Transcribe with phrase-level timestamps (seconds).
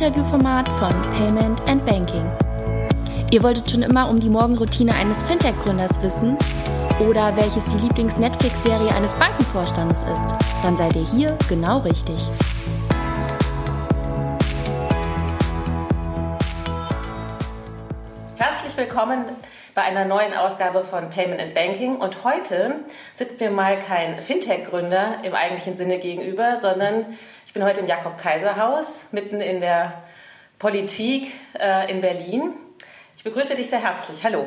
[0.00, 2.24] Interviewformat von Payment and Banking.
[3.30, 6.38] Ihr wolltet schon immer um die Morgenroutine eines Fintech-Gründers wissen
[7.06, 10.24] oder welches die Lieblings-Netflix-Serie eines Bankenvorstandes ist?
[10.62, 12.16] Dann seid ihr hier genau richtig.
[18.38, 19.26] Herzlich willkommen
[19.74, 21.96] bei einer neuen Ausgabe von Payment and Banking.
[21.96, 22.76] Und heute
[23.14, 27.04] sitzt mir mal kein Fintech-Gründer im eigentlichen Sinne gegenüber, sondern
[27.50, 30.04] ich bin heute im Jakob-Kaiser-Haus, mitten in der
[30.60, 32.52] Politik äh, in Berlin.
[33.16, 34.22] Ich begrüße dich sehr herzlich.
[34.22, 34.46] Hallo.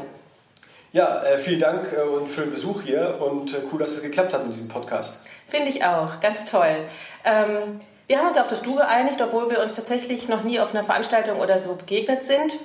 [0.93, 4.03] Ja, äh, vielen Dank äh, und für den Besuch hier und äh, cool, dass es
[4.03, 5.19] geklappt hat mit diesem Podcast.
[5.45, 6.77] Finde ich auch, ganz toll.
[7.25, 10.73] Ähm, wir haben uns auf das Du geeinigt, obwohl wir uns tatsächlich noch nie auf
[10.73, 12.57] einer Veranstaltung oder so begegnet sind.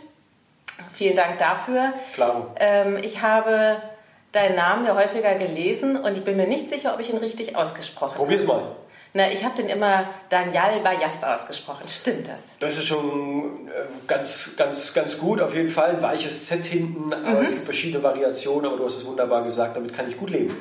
[0.94, 1.94] Vielen Dank dafür.
[2.14, 2.54] Klar.
[2.60, 3.82] Ähm, ich habe
[4.30, 7.56] deinen Namen ja häufiger gelesen und ich bin mir nicht sicher, ob ich ihn richtig
[7.56, 8.20] ausgesprochen habe.
[8.20, 8.76] Probier's mal.
[9.14, 11.88] Na, ich habe den immer Daniel Bayas ausgesprochen.
[11.88, 12.42] Stimmt das?
[12.60, 13.70] Das ist schon äh,
[14.06, 15.40] ganz, ganz, ganz gut.
[15.40, 17.12] Auf jeden Fall ein weiches Z hinten.
[17.12, 17.46] Aber mhm.
[17.46, 19.76] es gibt verschiedene Variationen, aber du hast es wunderbar gesagt.
[19.76, 20.56] Damit kann ich gut leben.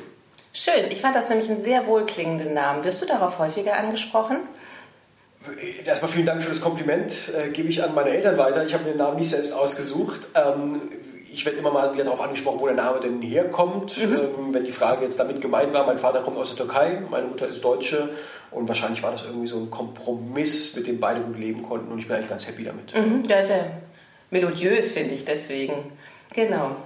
[0.52, 0.90] Schön.
[0.90, 2.84] Ich fand das nämlich einen sehr wohlklingenden Namen.
[2.84, 4.38] Wirst du darauf häufiger angesprochen?
[5.84, 7.30] Erstmal vielen Dank für das Kompliment.
[7.36, 8.64] Äh, gebe ich an meine Eltern weiter.
[8.64, 10.26] Ich habe mir den Namen nicht selbst ausgesucht.
[10.34, 10.80] Ähm,
[11.30, 13.96] ich werde immer mal wieder darauf angesprochen, wo der Name denn herkommt.
[13.98, 14.14] Mhm.
[14.14, 17.26] Ähm, wenn die Frage jetzt damit gemeint war, mein Vater kommt aus der Türkei, meine
[17.26, 18.10] Mutter ist Deutsche
[18.50, 21.98] und wahrscheinlich war das irgendwie so ein Kompromiss, mit dem beide gut leben konnten und
[21.98, 22.94] ich bin eigentlich ganz happy damit.
[22.94, 23.70] Mhm, ja, sehr
[24.30, 25.74] melodiös, finde ich deswegen.
[26.34, 26.76] Genau.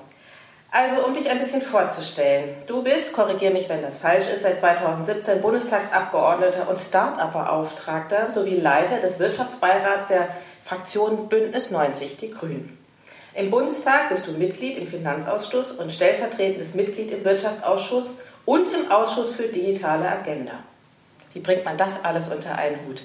[0.71, 2.55] Also, um dich ein bisschen vorzustellen.
[2.67, 8.99] Du bist, korrigiere mich, wenn das falsch ist, seit 2017 Bundestagsabgeordneter und Start-up-Beauftragter sowie Leiter
[8.99, 10.29] des Wirtschaftsbeirats der
[10.63, 12.82] Fraktion Bündnis 90 Die Grünen.
[13.35, 19.31] Im Bundestag bist du Mitglied im Finanzausschuss und stellvertretendes Mitglied im Wirtschaftsausschuss und im Ausschuss
[19.31, 20.59] für digitale Agenda.
[21.33, 23.05] Wie bringt man das alles unter einen Hut?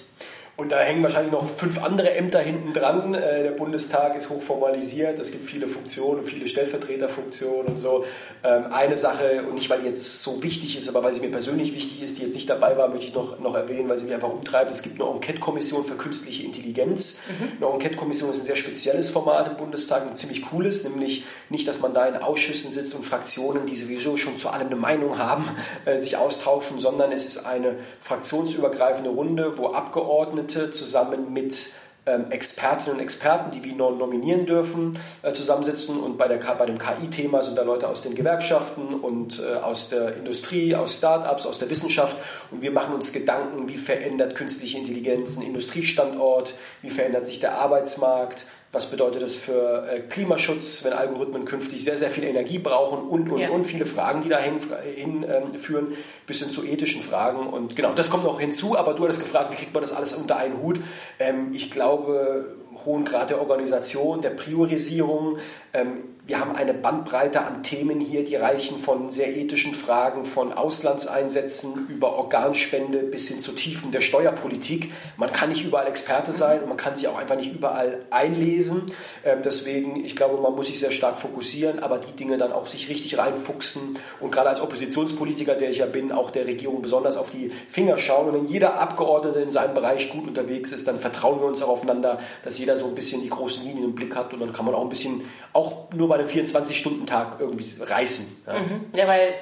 [0.60, 3.14] Und da hängen wahrscheinlich noch fünf andere Ämter hinten dran.
[3.14, 5.20] Äh, der Bundestag ist hochformalisiert.
[5.20, 8.06] Es gibt viele Funktionen, viele Stellvertreterfunktionen und so.
[8.44, 11.30] Ähm, eine Sache, und nicht weil die jetzt so wichtig ist, aber weil sie mir
[11.30, 14.06] persönlich wichtig ist, die jetzt nicht dabei war, möchte ich noch, noch erwähnen, weil sie
[14.06, 14.72] mich einfach umtreibt.
[14.72, 17.20] Es gibt eine Enquete-Kommission für künstliche Intelligenz.
[17.28, 17.64] Mhm.
[17.64, 21.82] Eine Enquete-Kommission ist ein sehr spezielles Format im Bundestag, ein ziemlich cooles, nämlich nicht, dass
[21.82, 25.46] man da in Ausschüssen sitzt und Fraktionen, die sowieso schon zu allem eine Meinung haben,
[25.86, 31.72] äh, sich austauschen, sondern es ist eine fraktionsübergreifende Runde, wo Abgeordnete Abgeordnete zusammen mit
[32.06, 36.00] ähm, Expertinnen und Experten, die wir nominieren dürfen, äh, zusammensitzen.
[36.00, 39.90] Und bei, der, bei dem KI-Thema sind da Leute aus den Gewerkschaften und äh, aus
[39.90, 42.16] der Industrie, aus Startups, aus der Wissenschaft.
[42.52, 47.58] Und wir machen uns Gedanken, wie verändert künstliche Intelligenz einen Industriestandort, wie verändert sich der
[47.58, 53.00] Arbeitsmarkt, was bedeutet das für äh, Klimaschutz, wenn Algorithmen künftig sehr, sehr viel Energie brauchen
[53.08, 53.50] und, und, ja.
[53.50, 54.60] und viele Fragen, die dahin
[54.96, 55.94] hin, ähm, führen,
[56.26, 57.48] bis hin zu ethischen Fragen.
[57.48, 60.14] Und genau, das kommt noch hinzu, aber du hattest gefragt, wie kriegt man das alles
[60.14, 60.80] unter einen Hut?
[61.20, 65.38] Ähm, ich glaube, hohen Grad der Organisation, der Priorisierung.
[65.74, 70.52] Ähm, wir haben eine Bandbreite an Themen hier, die reichen von sehr ethischen Fragen, von
[70.52, 74.92] Auslandseinsätzen über Organspende bis hin zu Tiefen der Steuerpolitik.
[75.16, 78.92] Man kann nicht überall Experte sein und man kann sich auch einfach nicht überall einlesen.
[79.24, 82.68] Ähm, deswegen, ich glaube, man muss sich sehr stark fokussieren, aber die Dinge dann auch
[82.68, 87.16] sich richtig reinfuchsen und gerade als Oppositionspolitiker, der ich ja bin, auch der Regierung besonders
[87.16, 88.28] auf die Finger schauen.
[88.28, 91.70] Und wenn jeder Abgeordnete in seinem Bereich gut unterwegs ist, dann vertrauen wir uns auch
[91.70, 94.66] aufeinander, dass jeder so ein bisschen die großen Linien im Blick hat und dann kann
[94.66, 95.22] man auch ein bisschen,
[95.54, 98.44] auch nur bei einem 24-Stunden-Tag irgendwie reißen.
[98.46, 98.54] Ja.
[98.60, 98.86] Mhm.
[98.94, 99.34] ja, weil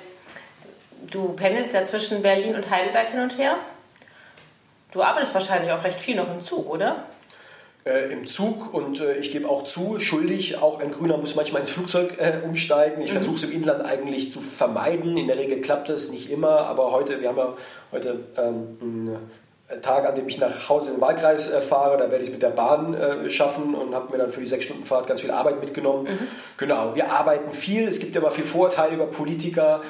[1.11, 3.55] du pendelst ja zwischen Berlin und Heidelberg hin und her.
[4.91, 7.05] Du arbeitest wahrscheinlich auch recht viel noch im Zug, oder?
[7.85, 11.59] Äh, im Zug und äh, ich gebe auch zu, schuldig, auch ein Grüner muss manchmal
[11.59, 13.01] ins Flugzeug äh, umsteigen.
[13.01, 13.17] Ich mhm.
[13.17, 15.15] versuche es im Inland eigentlich zu vermeiden.
[15.15, 17.53] In der Regel klappt es nicht immer, aber heute, wir haben ja
[17.91, 19.17] heute ähm,
[19.81, 22.31] Tag, an dem ich nach Hause in den Wahlkreis äh, fahre, da werde ich es
[22.31, 25.21] mit der Bahn äh, schaffen und habe mir dann für die sechs Stunden Fahrt ganz
[25.21, 26.03] viel Arbeit mitgenommen.
[26.03, 26.27] Mhm.
[26.57, 27.87] Genau, wir arbeiten viel.
[27.87, 29.81] Es gibt immer viel Vorteile über Politiker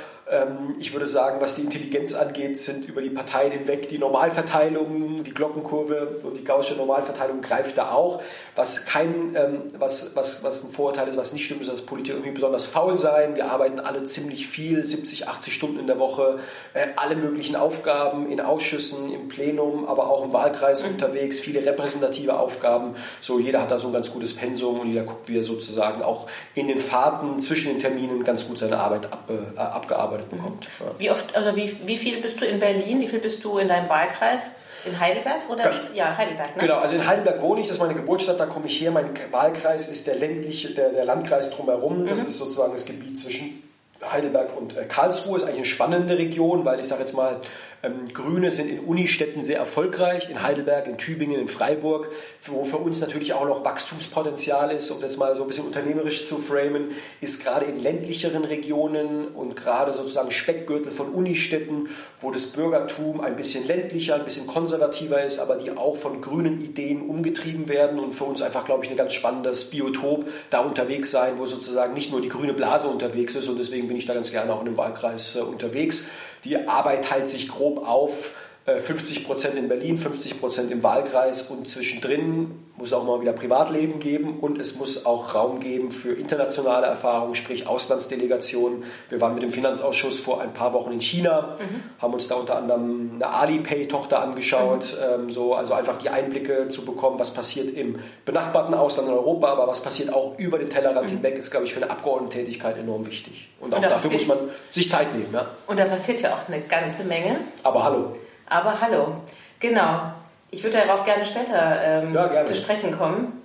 [0.80, 5.32] ich würde sagen, was die Intelligenz angeht, sind über die Parteien hinweg die Normalverteilung, die
[5.32, 8.24] Glockenkurve und die gaußsche Normalverteilung greift da auch.
[8.56, 12.18] Was kein, ähm, was, was, was ein Vorurteil ist, was nicht stimmt, ist, dass Politiker
[12.18, 13.36] irgendwie besonders faul sein.
[13.36, 16.40] Wir arbeiten alle ziemlich viel, 70, 80 Stunden in der Woche,
[16.74, 20.94] äh, alle möglichen Aufgaben in Ausschüssen, im Plenum, aber auch im Wahlkreis mhm.
[20.94, 22.96] unterwegs, viele repräsentative Aufgaben.
[23.22, 26.02] So, jeder hat da so ein ganz gutes Pensum und jeder guckt, wie er sozusagen
[26.02, 26.26] auch
[26.56, 30.68] in den Fahrten zwischen den Terminen ganz gut seine Arbeit ab, äh, abgearbeitet bearbeitet bekommt.
[30.80, 30.86] Ja.
[30.98, 33.68] Wie oft, also wie, wie viel bist du in Berlin, wie viel bist du in
[33.68, 34.56] deinem Wahlkreis?
[34.86, 35.64] In Heidelberg oder?
[35.64, 36.56] Ganz, ja, Heidelberg.
[36.56, 36.62] Ne?
[36.62, 38.92] Genau, also in Heidelberg wohne ich, das ist meine Geburtsstadt, da komme ich her.
[38.92, 42.06] Mein Wahlkreis ist der ländliche, der, der Landkreis drumherum.
[42.06, 42.28] Das mhm.
[42.28, 43.65] ist sozusagen das Gebiet zwischen
[44.12, 47.42] Heidelberg und äh, Karlsruhe ist eigentlich eine spannende Region, weil ich sage jetzt mal,
[47.84, 52.10] Ähm, Grüne sind in Unistädten sehr erfolgreich, in Heidelberg, in Tübingen, in Freiburg,
[52.42, 56.26] wo für uns natürlich auch noch Wachstumspotenzial ist, um das mal so ein bisschen unternehmerisch
[56.26, 56.92] zu framen,
[57.22, 61.90] ist gerade in ländlicheren Regionen und gerade sozusagen Speckgürtel von Unistädten,
[62.22, 66.64] wo das Bürgertum ein bisschen ländlicher, ein bisschen konservativer ist, aber die auch von grünen
[66.64, 71.12] Ideen umgetrieben werden und für uns einfach, glaube ich, ein ganz spannendes Biotop da unterwegs
[71.12, 74.14] sein, wo sozusagen nicht nur die grüne Blase unterwegs ist und deswegen bin ich da
[74.14, 76.06] ganz gerne auch in dem Wahlkreis äh, unterwegs.
[76.44, 78.32] Die Arbeit teilt sich grob auf
[78.66, 83.32] 50 äh, Prozent in Berlin, 50 Prozent im Wahlkreis und zwischendrin muss auch mal wieder
[83.32, 88.84] Privatleben geben und es muss auch Raum geben für internationale Erfahrungen, sprich Auslandsdelegationen.
[89.10, 92.02] Wir waren mit dem Finanzausschuss vor ein paar Wochen in China, mhm.
[92.02, 95.26] haben uns da unter anderem eine Alipay-Tochter angeschaut, mhm.
[95.26, 99.48] ähm, so, also einfach die Einblicke zu bekommen, was passiert im benachbarten Ausland in Europa,
[99.48, 101.18] aber was passiert auch über den Tellerrand mhm.
[101.18, 103.48] hinweg, ist, glaube ich, für eine Abgeordnetentätigkeit enorm wichtig.
[103.62, 104.40] Und auch und dafür muss man
[104.72, 105.30] sich Zeit nehmen.
[105.32, 105.46] Ja?
[105.68, 107.38] Und da passiert ja auch eine ganze Menge.
[107.64, 108.12] Aber hallo.
[108.48, 109.16] Aber hallo,
[109.60, 110.12] genau.
[110.52, 112.46] Ich würde darauf gerne später ähm, ja, gerne.
[112.46, 113.42] zu sprechen kommen.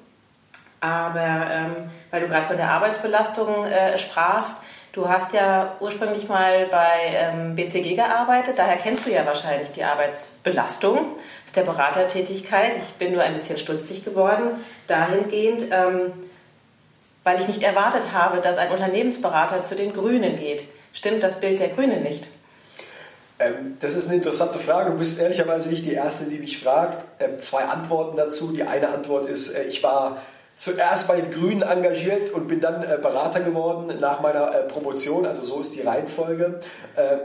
[0.80, 4.56] Aber ähm, weil du gerade von der Arbeitsbelastung äh, sprachst,
[4.92, 9.84] du hast ja ursprünglich mal bei ähm, BCG gearbeitet, daher kennst du ja wahrscheinlich die
[9.84, 10.98] Arbeitsbelastung
[11.44, 12.72] aus der Beratertätigkeit.
[12.78, 14.52] Ich bin nur ein bisschen stutzig geworden
[14.86, 16.12] dahingehend, ähm,
[17.24, 20.64] weil ich nicht erwartet habe, dass ein Unternehmensberater zu den Grünen geht.
[20.92, 22.26] Stimmt das Bild der Grünen nicht?
[23.40, 24.90] Ähm, das ist eine interessante Frage.
[24.90, 27.04] Du bist ehrlicherweise nicht die Erste, die mich fragt.
[27.20, 28.52] Ähm, zwei Antworten dazu.
[28.52, 30.18] Die eine Antwort ist, äh, ich war
[30.56, 35.24] zuerst bei den Grünen engagiert und bin dann äh, Berater geworden nach meiner äh, Promotion.
[35.24, 36.60] Also so ist die Reihenfolge.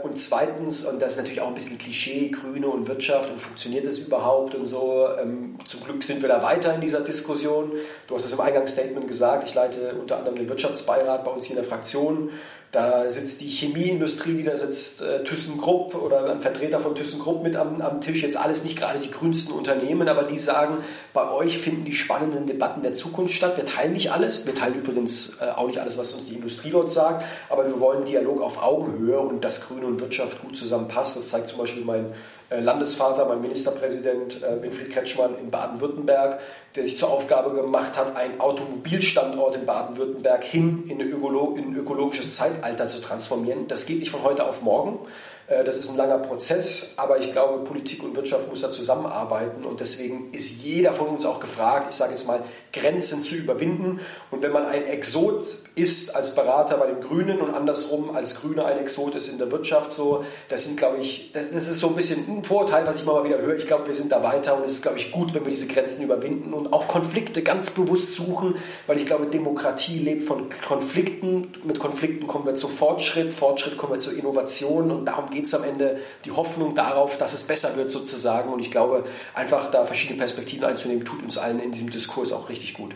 [0.04, 3.86] und zweitens, und das ist natürlich auch ein bisschen Klischee, Grüne und Wirtschaft und funktioniert
[3.86, 5.06] das überhaupt und so.
[5.20, 7.72] Ähm, zum Glück sind wir da weiter in dieser Diskussion.
[8.06, 9.44] Du hast es im Eingangsstatement gesagt.
[9.46, 12.30] Ich leite unter anderem den Wirtschaftsbeirat bei uns hier in der Fraktion.
[12.72, 17.80] Da sitzt die Chemieindustrie, da sitzt äh, ThyssenKrupp oder ein Vertreter von ThyssenKrupp mit am,
[17.80, 18.22] am Tisch.
[18.22, 20.78] Jetzt alles nicht gerade die grünsten Unternehmen, aber die sagen,
[21.14, 23.56] bei euch finden die spannenden Debatten der Zukunft statt.
[23.56, 24.46] Wir teilen nicht alles.
[24.46, 27.80] Wir teilen übrigens äh, auch nicht alles, was uns die Industrie dort sagt, aber wir
[27.80, 31.16] wollen Dialog auf Augenhöhe und dass Grüne und Wirtschaft gut zusammenpasst.
[31.16, 32.12] Das zeigt zum Beispiel mein
[32.50, 36.38] Landesvater, mein Ministerpräsident äh, Winfried Kretschmann in Baden-Württemberg,
[36.76, 42.86] der sich zur Aufgabe gemacht hat, einen Automobilstandort in Baden-Württemberg hin in ein, ökologisches Zeitalter
[42.86, 43.66] zu transformieren.
[43.66, 45.00] Das geht nicht von heute auf morgen.
[45.48, 49.64] Äh, das ist ein langer Prozess, aber ich glaube, Politik und Wirtschaft muss da zusammenarbeiten
[49.64, 52.40] und deswegen ist jeder von uns auch gefragt, ich sage jetzt mal,
[52.72, 54.00] Grenzen zu überwinden.
[54.30, 55.44] Und wenn man ein Exot
[55.74, 59.50] ist als Berater bei den Grünen und andersrum als Grüner ein Exot ist in der
[59.50, 62.98] Wirtschaft, so, das sind, glaube ich, das, das ist so ein bisschen ein Vorurteil, was
[62.98, 63.56] ich mal wieder höre.
[63.56, 65.66] Ich glaube, wir sind da weiter und es ist, glaube ich, gut, wenn wir diese
[65.66, 68.56] Grenzen überwinden und auch Konflikte ganz bewusst suchen,
[68.86, 71.52] weil ich glaube, Demokratie lebt von Konflikten.
[71.64, 75.54] Mit Konflikten kommen wir zu Fortschritt, Fortschritt kommen wir zu Innovation und darum geht es
[75.54, 78.52] am Ende die Hoffnung darauf, dass es besser wird sozusagen.
[78.52, 79.04] Und ich glaube,
[79.34, 82.94] einfach da verschiedene Perspektiven einzunehmen, tut uns allen in diesem Diskurs auch richtig gut.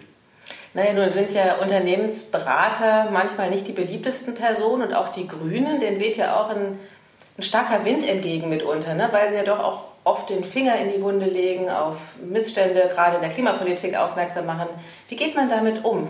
[0.73, 5.99] Naja, nun sind ja Unternehmensberater manchmal nicht die beliebtesten Personen und auch die Grünen, denen
[5.99, 6.79] weht ja auch ein,
[7.37, 9.09] ein starker Wind entgegen mitunter, ne?
[9.11, 13.17] weil sie ja doch auch oft den Finger in die Wunde legen, auf Missstände gerade
[13.17, 14.69] in der Klimapolitik aufmerksam machen.
[15.09, 16.09] Wie geht man damit um?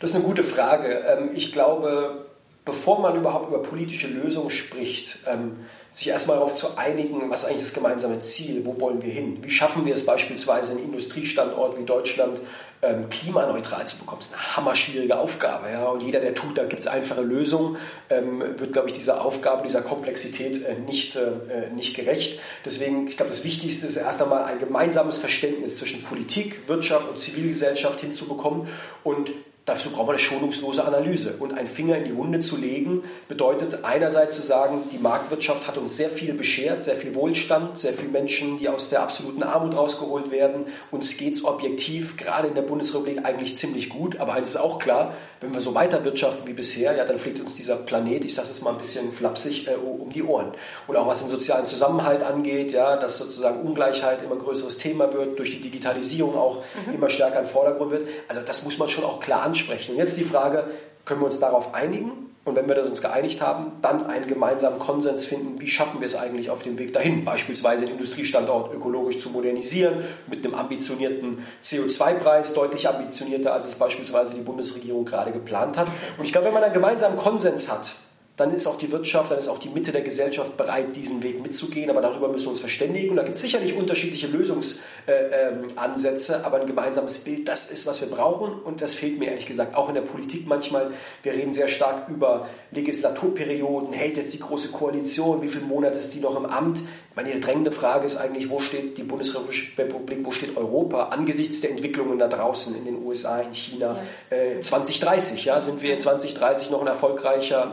[0.00, 1.02] Das ist eine gute Frage.
[1.06, 2.26] Ähm, ich glaube,
[2.64, 5.56] bevor man überhaupt über politische Lösungen spricht, ähm,
[5.90, 9.38] sich erstmal darauf zu einigen, was eigentlich das gemeinsame Ziel, wo wollen wir hin?
[9.42, 12.40] Wie schaffen wir es beispielsweise, einen Industriestandort wie Deutschland
[12.82, 14.20] ähm, klimaneutral zu bekommen?
[14.20, 15.68] Das ist eine hammerschwierige Aufgabe.
[15.70, 15.86] Ja?
[15.86, 17.76] Und jeder, der tut, da gibt es einfache Lösungen,
[18.08, 22.38] ähm, wird, glaube ich, dieser Aufgabe, dieser Komplexität äh, nicht, äh, nicht gerecht.
[22.64, 27.18] Deswegen, ich glaube, das Wichtigste ist erst einmal ein gemeinsames Verständnis zwischen Politik, Wirtschaft und
[27.18, 28.68] Zivilgesellschaft hinzubekommen
[29.02, 29.32] und
[29.70, 31.36] Dafür braucht man eine schonungslose Analyse.
[31.38, 35.78] Und einen Finger in die Wunde zu legen, bedeutet einerseits zu sagen, die Marktwirtschaft hat
[35.78, 39.76] uns sehr viel beschert, sehr viel Wohlstand, sehr viele Menschen, die aus der absoluten Armut
[39.76, 40.64] rausgeholt werden.
[40.90, 44.18] Uns geht es objektiv, gerade in der Bundesrepublik, eigentlich ziemlich gut.
[44.18, 47.38] Aber eins ist auch klar, wenn wir so weiter wirtschaften wie bisher, ja, dann fliegt
[47.38, 50.52] uns dieser Planet, ich sage es jetzt mal ein bisschen flapsig, äh, um die Ohren.
[50.88, 55.12] Und auch was den sozialen Zusammenhalt angeht, ja, dass sozusagen Ungleichheit immer ein größeres Thema
[55.12, 56.94] wird, durch die Digitalisierung auch mhm.
[56.94, 58.08] immer stärker im Vordergrund wird.
[58.26, 59.92] Also das muss man schon auch klar ansprechen.
[59.92, 60.64] Und jetzt die Frage,
[61.04, 62.26] können wir uns darauf einigen?
[62.44, 66.16] Und wenn wir uns geeinigt haben, dann einen gemeinsamen Konsens finden, wie schaffen wir es
[66.16, 72.54] eigentlich auf dem Weg dahin, beispielsweise den Industriestandort ökologisch zu modernisieren, mit einem ambitionierten CO2-Preis,
[72.54, 75.88] deutlich ambitionierter, als es beispielsweise die Bundesregierung gerade geplant hat.
[76.16, 77.94] Und ich glaube, wenn man einen gemeinsamen Konsens hat,
[78.40, 81.42] dann ist auch die Wirtschaft, dann ist auch die Mitte der Gesellschaft bereit, diesen Weg
[81.42, 81.90] mitzugehen.
[81.90, 83.10] Aber darüber müssen wir uns verständigen.
[83.10, 88.08] Und da gibt es sicherlich unterschiedliche Lösungsansätze, aber ein gemeinsames Bild, das ist, was wir
[88.08, 88.54] brauchen.
[88.62, 90.90] Und das fehlt mir ehrlich gesagt auch in der Politik manchmal.
[91.22, 93.92] Wir reden sehr stark über Legislaturperioden.
[93.92, 95.42] Hält jetzt die Große Koalition?
[95.42, 96.80] Wie viele Monate ist die noch im Amt?
[97.16, 102.18] Meine drängende Frage ist eigentlich, wo steht die Bundesrepublik, wo steht Europa angesichts der Entwicklungen
[102.18, 103.98] da draußen in den USA, in China?
[104.30, 104.36] Ja.
[104.36, 107.70] Äh, 2030, ja, sind wir 2030 noch ein erfolgreicher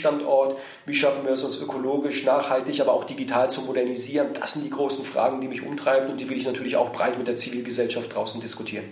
[0.00, 0.58] Industriestandort?
[0.86, 4.28] Wie schaffen wir es uns ökologisch, nachhaltig, aber auch digital zu modernisieren?
[4.38, 7.18] Das sind die großen Fragen, die mich umtreiben und die will ich natürlich auch breit
[7.18, 8.84] mit der Zivilgesellschaft draußen diskutieren.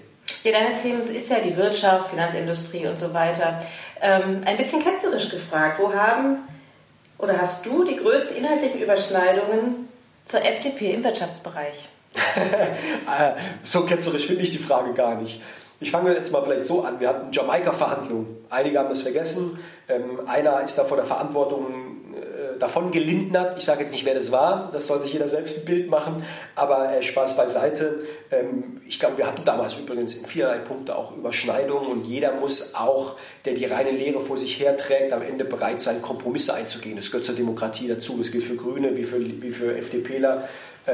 [0.44, 3.58] Ja, deine Themen ist ja die Wirtschaft, Finanzindustrie und so weiter.
[4.00, 6.38] Ähm, ein bisschen ketzerisch gefragt, wo haben
[7.16, 9.88] oder hast du die größten inhaltlichen Überschneidungen
[10.24, 11.88] zur FDP im Wirtschaftsbereich?
[13.18, 13.32] Äh,
[13.64, 15.40] so ketzerisch finde ich die Frage gar nicht.
[15.80, 16.98] Ich fange jetzt mal vielleicht so an.
[16.98, 18.38] Wir hatten Jamaika-Verhandlungen.
[18.50, 19.60] Einige haben das vergessen.
[19.88, 21.66] Ähm, einer ist da vor der Verantwortung
[22.14, 23.56] äh, davon gelindert.
[23.58, 24.70] Ich sage jetzt nicht, wer das war.
[24.72, 26.24] Das soll sich jeder selbst ein Bild machen.
[26.56, 28.00] Aber äh, Spaß beiseite.
[28.32, 31.88] Ähm, ich glaube, wir hatten damals übrigens in vielerlei Punkte auch Überschneidungen.
[31.88, 36.02] Und jeder muss auch, der die reine Lehre vor sich herträgt, am Ende bereit sein,
[36.02, 36.96] Kompromisse einzugehen.
[36.96, 38.18] Das gehört zur Demokratie dazu.
[38.18, 40.48] Das gilt für Grüne wie für, wie für FDPler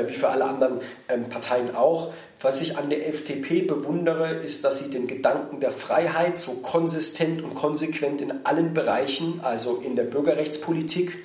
[0.06, 2.12] wie für alle anderen ähm, Parteien auch.
[2.40, 7.42] Was ich an der FDP bewundere, ist, dass sie den Gedanken der Freiheit so konsistent
[7.42, 11.24] und konsequent in allen Bereichen, also in der Bürgerrechtspolitik,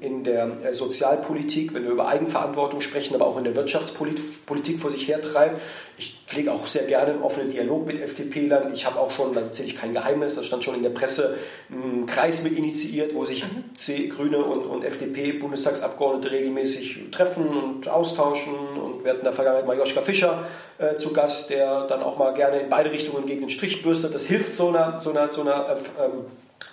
[0.00, 4.90] in der äh, Sozialpolitik, wenn wir über Eigenverantwortung sprechen, aber auch in der Wirtschaftspolitik vor
[4.90, 5.58] sich hertreiben.
[5.98, 8.72] Ich pflege auch sehr gerne einen offenen Dialog mit FDP-Lern.
[8.72, 11.36] Ich habe auch schon, da erzähle ich kein Geheimnis, das stand schon in der Presse,
[11.70, 13.74] einen Kreis mit initiiert, wo sich mhm.
[13.74, 18.54] C, Grüne und, und FDP-Bundestagsabgeordnete regelmäßig treffen und austauschen.
[18.54, 20.46] Und wir hatten in der Vergangenheit mal Joschka Fischer
[20.78, 24.14] äh, zu Gast, der dann auch mal gerne in beide Richtungen gegen den Strich bürstet.
[24.14, 26.24] Das hilft so einer, so einer, so einer äh, ähm,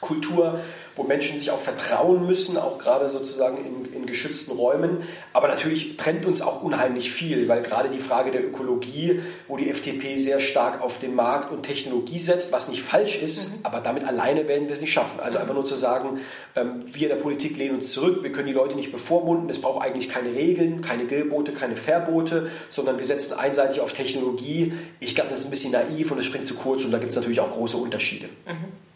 [0.01, 0.59] Kultur
[0.99, 4.97] wo Menschen sich auch vertrauen müssen, auch gerade sozusagen in, in, geschützten Räumen.
[5.31, 9.69] Aber natürlich trennt uns auch unheimlich viel, weil gerade die Frage der Ökologie, wo die
[9.69, 13.59] FDP sehr stark auf den Markt und Technologie setzt, was nicht falsch ist, mhm.
[13.63, 15.21] aber damit alleine werden wir es nicht schaffen.
[15.21, 16.19] Also einfach nur zu sagen,
[16.57, 19.61] ähm, wir in der Politik lehnen uns zurück, wir können die Leute nicht bevormunden, es
[19.61, 24.73] braucht eigentlich keine Regeln, keine Gebote, keine Verbote, sondern wir setzen einseitig auf Technologie.
[24.99, 27.11] Ich glaube, das ist ein bisschen naiv und es springt zu kurz und da gibt
[27.11, 28.27] es natürlich auch große Unterschiede.
[28.45, 28.88] Mhm.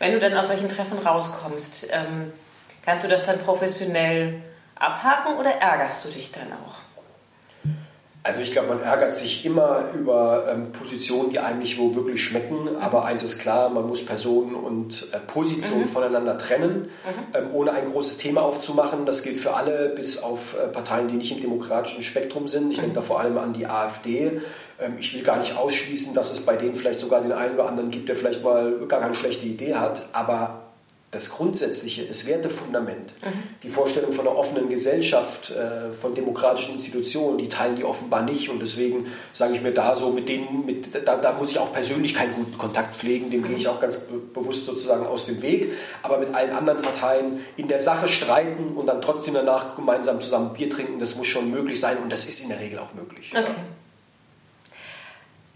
[0.00, 2.32] Wenn du dann aus solchen Treffen rauskommst, ähm,
[2.82, 4.42] kannst du das dann professionell
[4.74, 6.89] abhaken oder ärgerst du dich dann auch?
[8.22, 12.22] Also ich glaube, man ärgert sich immer über ähm, Positionen, die einem nicht wo wirklich
[12.22, 12.76] schmecken.
[12.78, 15.88] Aber eins ist klar, man muss Personen und äh, Positionen mhm.
[15.88, 16.88] voneinander trennen, mhm.
[17.34, 19.06] ähm, ohne ein großes Thema aufzumachen.
[19.06, 22.70] Das gilt für alle, bis auf äh, Parteien, die nicht im demokratischen Spektrum sind.
[22.70, 22.82] Ich mhm.
[22.82, 24.40] denke da vor allem an die AfD.
[24.78, 27.68] Ähm, ich will gar nicht ausschließen, dass es bei denen vielleicht sogar den einen oder
[27.68, 30.10] anderen gibt, der vielleicht mal gar keine schlechte Idee hat.
[30.12, 30.59] Aber
[31.12, 33.56] das Grundsätzliche, das Wertefundament, mhm.
[33.64, 38.48] die Vorstellung von einer offenen Gesellschaft, äh, von demokratischen Institutionen, die teilen die offenbar nicht.
[38.48, 41.72] Und deswegen sage ich mir da so, mit denen, mit, da, da, muss ich auch
[41.72, 43.98] persönlich keinen guten Kontakt pflegen, dem gehe ich auch ganz
[44.32, 45.72] bewusst sozusagen aus dem Weg.
[46.04, 50.52] Aber mit allen anderen Parteien in der Sache streiten und dann trotzdem danach gemeinsam zusammen
[50.52, 53.32] Bier trinken, das muss schon möglich sein und das ist in der Regel auch möglich.
[53.36, 53.50] Okay.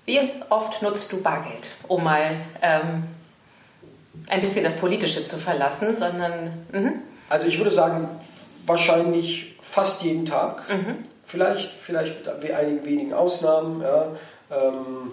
[0.06, 0.20] Wie
[0.50, 3.04] oft nutzt du Bargeld, um mal ähm,
[4.28, 6.66] ein bisschen das Politische zu verlassen, sondern.
[6.73, 6.92] Mh.
[7.28, 8.09] Also ich würde sagen,
[8.66, 10.68] wahrscheinlich fast jeden Tag.
[10.68, 11.04] Mhm.
[11.25, 13.80] Vielleicht, vielleicht mit einigen wenigen Ausnahmen.
[13.80, 14.09] Ja,
[14.50, 15.12] ähm,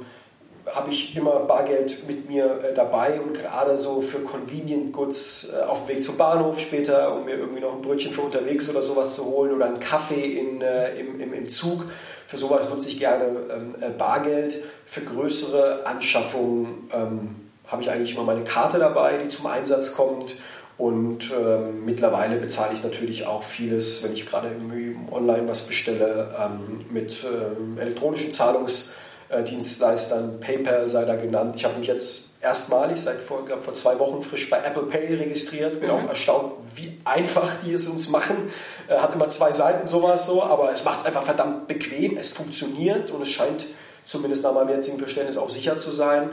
[0.75, 5.63] habe ich immer Bargeld mit mir äh, dabei und gerade so für Convenient Goods äh,
[5.63, 8.81] auf dem Weg zum Bahnhof später, um mir irgendwie noch ein Brötchen für unterwegs oder
[8.81, 11.86] sowas zu holen oder einen Kaffee in, äh, im, im, im Zug.
[12.27, 14.63] Für sowas nutze ich gerne ähm, äh, Bargeld.
[14.86, 17.36] Für größere Anschaffungen ähm,
[17.71, 20.35] habe ich eigentlich immer meine Karte dabei, die zum Einsatz kommt.
[20.77, 26.33] Und ähm, mittlerweile bezahle ich natürlich auch vieles, wenn ich gerade irgendwie online was bestelle,
[26.39, 30.39] ähm, mit ähm, elektronischen Zahlungsdienstleistern.
[30.39, 31.55] PayPal sei da genannt.
[31.55, 35.15] Ich habe mich jetzt erstmalig seit vor, glaub, vor zwei Wochen frisch bei Apple Pay
[35.15, 35.79] registriert.
[35.79, 35.95] Bin mhm.
[35.95, 38.51] auch erstaunt, wie einfach die es uns machen.
[38.87, 42.17] Äh, hat immer zwei Seiten sowas so, aber es macht es einfach verdammt bequem.
[42.17, 43.67] Es funktioniert und es scheint
[44.03, 46.31] zumindest nach meinem jetzigen Verständnis auch sicher zu sein.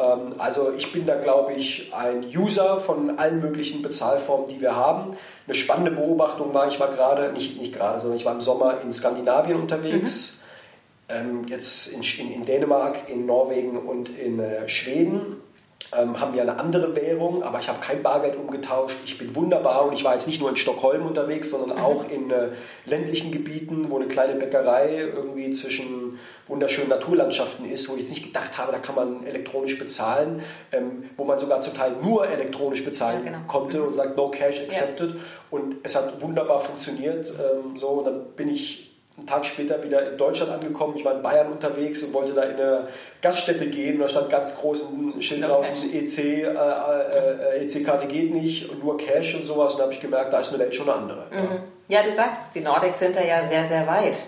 [0.00, 4.76] Ähm, also ich bin da, glaube ich, ein User von allen möglichen Bezahlformen, die wir
[4.76, 5.16] haben.
[5.46, 8.80] Eine spannende Beobachtung war, ich war gerade, nicht, nicht gerade, sondern ich war im Sommer
[8.82, 10.42] in Skandinavien unterwegs.
[11.08, 11.14] Mhm.
[11.14, 15.36] Ähm, jetzt in, in, in, Dänemark, in Norwegen und in äh, Schweden
[15.96, 18.96] ähm, haben ja eine andere Währung, aber ich habe kein Bargeld umgetauscht.
[19.04, 21.84] Ich bin wunderbar und ich war jetzt nicht nur in Stockholm unterwegs, sondern mhm.
[21.84, 22.50] auch in äh,
[22.86, 28.24] ländlichen Gebieten, wo eine kleine Bäckerei irgendwie zwischen wunderschönen Naturlandschaften ist, wo ich jetzt nicht
[28.24, 30.42] gedacht habe, da kann man elektronisch bezahlen,
[30.72, 33.44] ähm, wo man sogar zum Teil nur elektronisch bezahlen ja, genau.
[33.46, 35.14] konnte und sagt No Cash accepted.
[35.14, 35.20] Ja.
[35.50, 37.30] Und es hat wunderbar funktioniert.
[37.30, 40.94] Ähm, so, und dann bin ich einen Tag später wieder in Deutschland angekommen.
[40.96, 42.88] Ich war in Bayern unterwegs und wollte da in eine
[43.20, 43.96] Gaststätte gehen.
[43.96, 48.82] Und da stand ganz groß ein Schild draußen, EC, äh, äh, EC-Karte geht nicht und
[48.82, 49.74] nur Cash und sowas.
[49.74, 51.26] Und da habe ich gemerkt, da ist eine Welt schon eine andere.
[51.30, 51.62] Mhm.
[51.88, 52.02] Ja.
[52.02, 54.22] du sagst, die Nordics sind da ja sehr, sehr weit.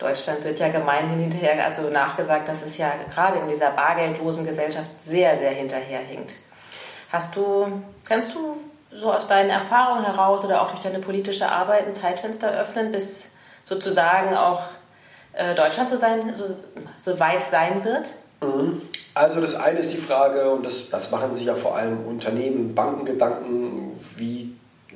[0.00, 4.90] Deutschland wird ja gemeinhin hinterher, also nachgesagt, dass es ja gerade in dieser bargeldlosen Gesellschaft
[5.04, 6.32] sehr, sehr hinterherhinkt.
[7.12, 8.56] Hast du, kannst du
[8.90, 13.32] so aus deinen Erfahrungen heraus oder auch durch deine politische Arbeit ein Zeitfenster öffnen, bis
[13.62, 14.62] sozusagen auch
[15.34, 16.56] äh, Deutschland so, sein, so,
[16.98, 18.08] so, weit sein wird?
[18.40, 18.80] Mhm.
[19.12, 22.74] Also das eine ist die Frage, und das, das machen sich ja vor allem Unternehmen,
[22.74, 24.39] Banken Gedanken, wie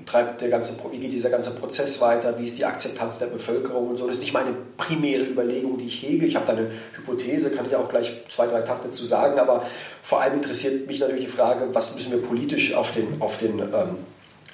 [0.06, 3.88] treibt der ganze, wie geht dieser ganze Prozess weiter, wie ist die Akzeptanz der Bevölkerung
[3.88, 4.06] und so.
[4.06, 6.26] Das ist nicht meine primäre Überlegung, die ich hege.
[6.26, 9.64] Ich habe da eine Hypothese, kann ich auch gleich zwei, drei Takte zu sagen, aber
[10.02, 13.61] vor allem interessiert mich natürlich die Frage, was müssen wir politisch auf den, auf den
[13.61, 13.96] ähm,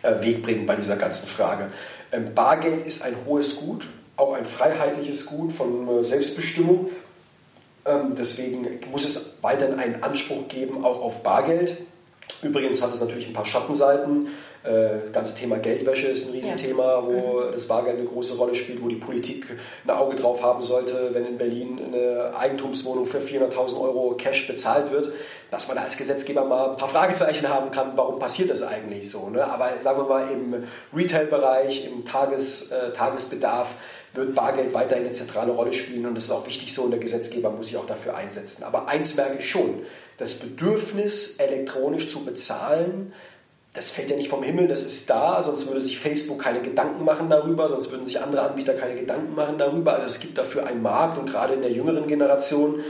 [0.02, 1.71] äh, Weg bringen bei dieser ganzen Frage.
[2.12, 6.90] Ähm, Bargeld ist ein hohes Gut, auch ein freiheitliches Gut von äh, Selbstbestimmung.
[7.87, 11.76] Ähm, deswegen muss es weiterhin einen Anspruch geben, auch auf Bargeld.
[12.42, 14.28] Übrigens hat es natürlich ein paar Schattenseiten.
[14.62, 18.83] Äh, das ganze Thema Geldwäsche ist ein Riesenthema, wo das Bargeld eine große Rolle spielt,
[18.83, 19.47] wo die Politik
[19.85, 24.93] ein Auge drauf haben sollte, wenn in Berlin eine Eigentumswohnung für 400.000 Euro Cash bezahlt
[24.93, 25.12] wird,
[25.50, 29.11] dass man da als Gesetzgeber mal ein paar Fragezeichen haben kann, warum passiert das eigentlich
[29.11, 29.31] so.
[29.31, 29.45] Ne?
[29.45, 30.64] Aber sagen wir mal im
[30.95, 33.75] Retail-Bereich, im Tages, äh, Tagesbedarf
[34.12, 37.00] wird Bargeld weiterhin eine zentrale Rolle spielen und das ist auch wichtig so und der
[37.00, 38.64] Gesetzgeber muss sich auch dafür einsetzen.
[38.64, 39.83] Aber eins merke ich schon,
[40.17, 43.12] das Bedürfnis, elektronisch zu bezahlen,
[43.72, 47.04] das fällt ja nicht vom Himmel, das ist da, sonst würde sich Facebook keine Gedanken
[47.04, 49.94] machen darüber, sonst würden sich andere Anbieter keine Gedanken machen darüber.
[49.94, 52.80] Also es gibt dafür einen Markt und gerade in der jüngeren Generation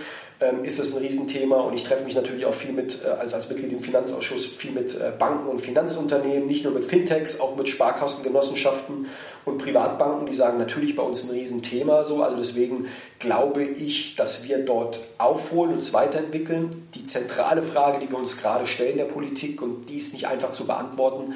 [0.40, 3.36] ähm, ist das ein Riesenthema und ich treffe mich natürlich auch viel mit, äh, also
[3.36, 7.56] als Mitglied im Finanzausschuss, viel mit äh, Banken und Finanzunternehmen, nicht nur mit Fintechs, auch
[7.56, 9.06] mit Sparkassengenossenschaften
[9.44, 12.22] und Privatbanken, die sagen natürlich bei uns ein Riesenthema so.
[12.22, 12.86] Also deswegen
[13.18, 16.70] glaube ich, dass wir dort aufholen, uns weiterentwickeln.
[16.94, 20.50] Die zentrale Frage, die wir uns gerade stellen der Politik und die ist nicht einfach
[20.50, 21.34] zu beantworten,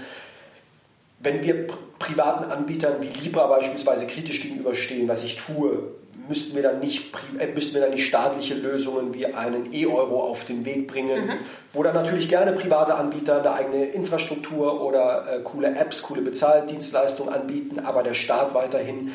[1.21, 1.67] wenn wir
[1.99, 5.95] privaten Anbietern wie Libra beispielsweise kritisch gegenüberstehen, was ich tue,
[6.29, 10.45] müssten wir dann nicht, äh, müssten wir dann nicht staatliche Lösungen wie einen E-Euro auf
[10.45, 11.39] den Weg bringen, mhm.
[11.73, 17.33] wo dann natürlich gerne private Anbieter eine eigene Infrastruktur oder äh, coole Apps, coole Bezahldienstleistungen
[17.33, 19.13] anbieten, aber der Staat weiterhin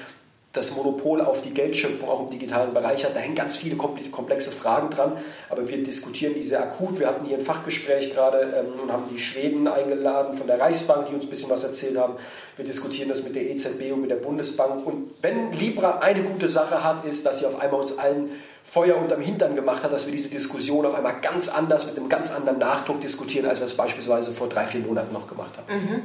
[0.52, 3.16] das Monopol auf die Geldschöpfung auch im digitalen Bereich hat.
[3.16, 5.14] Da hängen ganz viele komplexe Fragen dran,
[5.50, 7.00] aber wir diskutieren die sehr akut.
[7.00, 11.06] Wir hatten hier ein Fachgespräch gerade ähm, und haben die Schweden eingeladen von der Reichsbank,
[11.08, 12.16] die uns ein bisschen was erzählt haben.
[12.56, 14.88] Wir diskutieren das mit der EZB und mit der Bundesbank.
[14.88, 18.32] Und wenn Libra eine gute Sache hat, ist, dass sie auf einmal uns allen
[18.64, 22.10] Feuer unterm Hintern gemacht hat, dass wir diese Diskussion auf einmal ganz anders, mit einem
[22.10, 25.76] ganz anderen Nachdruck diskutieren, als wir es beispielsweise vor drei, vier Monaten noch gemacht haben.
[25.76, 26.02] Mhm.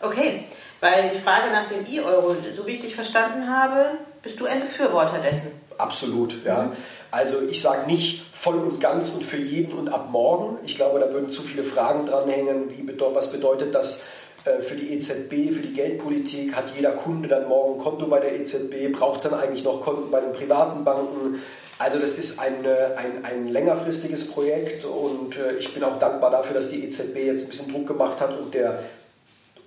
[0.00, 0.44] Okay.
[0.80, 4.60] Weil die Frage nach dem E-Euro, so wie ich dich verstanden habe, bist du ein
[4.60, 5.50] Befürworter dessen.
[5.76, 6.64] Absolut, ja.
[6.64, 6.72] Mhm.
[7.10, 10.58] Also ich sage nicht voll und ganz und für jeden und ab morgen.
[10.64, 12.70] Ich glaube, da würden zu viele Fragen dranhängen.
[12.70, 14.04] Wie, was bedeutet das
[14.44, 16.54] äh, für die EZB, für die Geldpolitik?
[16.54, 18.92] Hat jeder Kunde dann morgen ein Konto bei der EZB?
[18.92, 21.40] Braucht es dann eigentlich noch Konten bei den privaten Banken?
[21.78, 26.56] Also das ist ein, ein, ein längerfristiges Projekt und äh, ich bin auch dankbar dafür,
[26.56, 28.82] dass die EZB jetzt ein bisschen Druck gemacht hat und der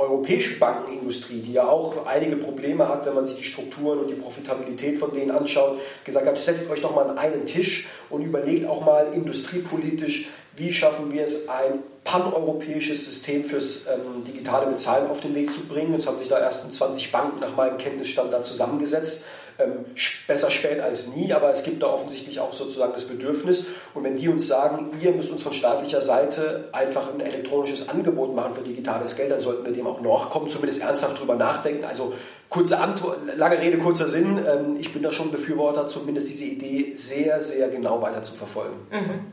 [0.01, 4.15] europäische Bankenindustrie, die ja auch einige Probleme hat, wenn man sich die Strukturen und die
[4.15, 8.67] Profitabilität von denen anschaut, gesagt hat, setzt euch doch mal an einen Tisch und überlegt
[8.67, 15.21] auch mal industriepolitisch, wie schaffen wir es, ein paneuropäisches System fürs ähm, digitale Bezahlen auf
[15.21, 15.93] den Weg zu bringen.
[15.93, 19.25] Jetzt haben sich da erst 20 Banken nach meinem Kenntnisstand da zusammengesetzt
[19.59, 19.85] ähm,
[20.27, 23.67] besser spät als nie, aber es gibt da offensichtlich auch sozusagen das Bedürfnis.
[23.93, 28.35] Und wenn die uns sagen, ihr müsst uns von staatlicher Seite einfach ein elektronisches Angebot
[28.35, 31.85] machen für digitales Geld, dann sollten wir dem auch nachkommen, zumindest ernsthaft drüber nachdenken.
[31.85, 32.13] Also
[32.49, 34.37] kurze Antwort, lange Rede, kurzer Sinn.
[34.37, 38.75] Ähm, ich bin da schon Befürworter, zumindest diese Idee sehr, sehr genau weiter zu verfolgen.
[38.91, 39.31] Mhm.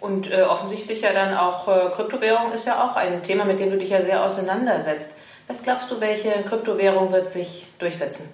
[0.00, 3.70] Und äh, offensichtlich ja dann auch äh, Kryptowährung ist ja auch ein Thema, mit dem
[3.70, 5.12] du dich ja sehr auseinandersetzt.
[5.48, 8.28] Was glaubst du, welche Kryptowährung wird sich durchsetzen?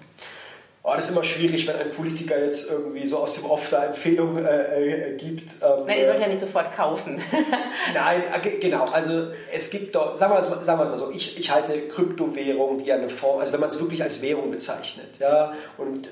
[0.87, 3.85] Oh, das ist immer schwierig, wenn ein Politiker jetzt irgendwie so aus dem Off da
[3.85, 5.53] Empfehlungen äh, äh, gibt.
[5.63, 7.19] Ähm, Na, ihr sollt ja nicht sofort kaufen.
[7.95, 8.85] Nein, äh, genau.
[8.93, 11.49] Also es gibt doch, sagen wir es mal, sagen wir es mal so, ich, ich
[11.49, 16.07] halte Kryptowährung, die eine Form, also wenn man es wirklich als Währung bezeichnet, ja, und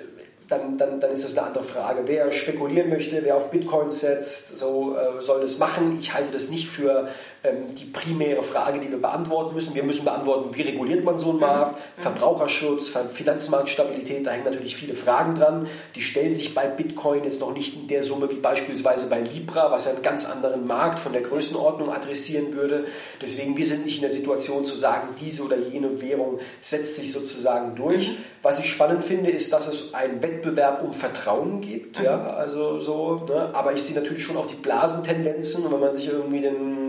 [0.50, 2.04] dann, dann, dann ist das eine andere Frage.
[2.06, 6.00] Wer spekulieren möchte, wer auf Bitcoins setzt, so äh, soll das machen.
[6.00, 7.08] Ich halte das nicht für
[7.44, 9.76] ähm, die primäre Frage, die wir beantworten müssen.
[9.76, 12.02] Wir müssen beantworten, wie reguliert man so einen Markt, mhm.
[12.02, 15.68] Verbraucherschutz, Finanzmarktstabilität, da hängen natürlich viele Fragen dran.
[15.96, 19.72] Die stellen sich bei Bitcoin jetzt noch nicht in der Summe wie beispielsweise bei Libra,
[19.72, 22.86] was ja einen ganz anderen Markt von der Größenordnung adressieren würde.
[23.22, 27.12] Deswegen, wir sind nicht in der Situation zu sagen, diese oder jene Währung setzt sich
[27.12, 28.10] sozusagen durch.
[28.10, 28.18] Mhm.
[28.42, 32.00] Was ich spannend finde, ist, dass es einen Wettbewerb um Vertrauen gibt.
[32.00, 32.06] Mhm.
[32.06, 33.50] Ja, also so, ne?
[33.54, 35.70] Aber ich sehe natürlich schon auch die Blasentendenzen.
[35.72, 36.83] wenn man sich irgendwie den,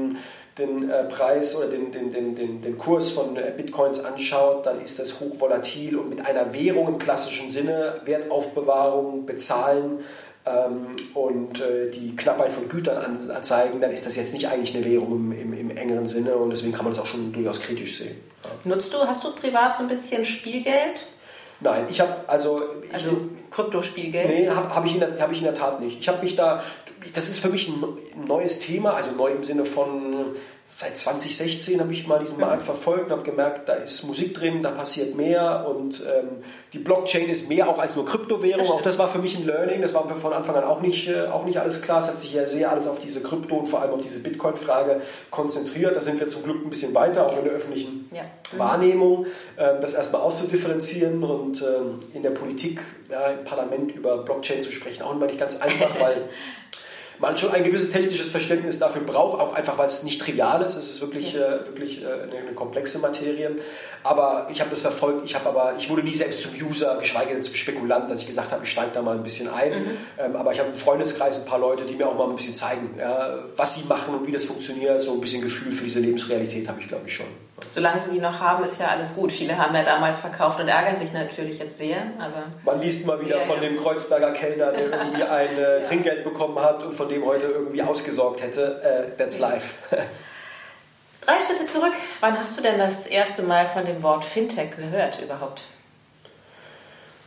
[0.58, 4.80] den äh, Preis oder den, den, den, den, den Kurs von äh, Bitcoins anschaut, dann
[4.80, 10.00] ist das hochvolatil und mit einer Währung im klassischen Sinne, Wertaufbewahrung, Bezahlen,
[10.46, 14.84] ähm, und äh, die Knappheit von Gütern anzeigen, dann ist das jetzt nicht eigentlich eine
[14.84, 17.96] Währung im, im, im, engeren Sinne und deswegen kann man das auch schon durchaus kritisch
[17.98, 18.16] sehen.
[18.44, 18.50] Ja.
[18.68, 21.06] Nutzt du, hast du privat so ein bisschen Spielgeld?
[21.60, 22.62] Nein, ich habe also.
[22.92, 24.28] Also ich, Kryptospielgeld?
[24.28, 25.98] Nee, habe hab ich, hab ich in der Tat nicht.
[25.98, 26.62] Ich habe mich da.
[27.14, 30.13] Das ist für mich ein neues Thema, also neu im Sinne von
[30.76, 34.62] seit 2016 habe ich mal diesen Markt verfolgt und habe gemerkt, da ist Musik drin,
[34.62, 38.58] da passiert mehr und ähm, die Blockchain ist mehr auch als nur Kryptowährung.
[38.58, 40.80] Das auch das war für mich ein Learning, das war mir von Anfang an auch
[40.80, 42.00] nicht, äh, auch nicht alles klar.
[42.00, 45.00] Es hat sich ja sehr alles auf diese Krypto und vor allem auf diese Bitcoin-Frage
[45.30, 45.94] konzentriert.
[45.94, 48.22] Da sind wir zum Glück ein bisschen weiter, auch in der öffentlichen ja.
[48.22, 48.58] mhm.
[48.58, 54.60] Wahrnehmung, ähm, das erstmal auszudifferenzieren und ähm, in der Politik, ja, im Parlament über Blockchain
[54.60, 56.28] zu sprechen, auch immer nicht ganz einfach, weil
[57.18, 60.76] man schon ein gewisses technisches Verständnis dafür braucht, auch einfach, weil es nicht trivial ist.
[60.76, 61.40] Es ist wirklich, ja.
[61.40, 63.54] äh, wirklich äh, eine, eine, komplexe Materie.
[64.02, 65.24] Aber ich habe das verfolgt.
[65.24, 68.26] Ich habe aber, ich wurde nie selbst zum User, geschweige denn zum Spekulant, dass ich
[68.26, 69.82] gesagt habe, ich steige da mal ein bisschen ein.
[69.82, 69.90] Mhm.
[70.18, 72.54] Ähm, aber ich habe im Freundeskreis ein paar Leute, die mir auch mal ein bisschen
[72.54, 75.02] zeigen, ja, was sie machen und wie das funktioniert.
[75.02, 77.26] So ein bisschen Gefühl für diese Lebensrealität habe ich, glaube ich, schon.
[77.68, 79.32] Solange sie die noch haben, ist ja alles gut.
[79.32, 81.98] Viele haben ja damals verkauft und ärgern sich natürlich jetzt sehr.
[82.18, 83.68] Aber Man liest mal wieder ja, von ja.
[83.68, 87.82] dem Kreuzberger Kellner, der irgendwie ein äh, Trinkgeld bekommen hat und von dem heute irgendwie
[87.82, 88.80] ausgesorgt hätte.
[88.82, 89.76] Äh, that's life.
[91.20, 91.94] Drei Schritte zurück.
[92.20, 95.68] Wann hast du denn das erste Mal von dem Wort Fintech gehört überhaupt?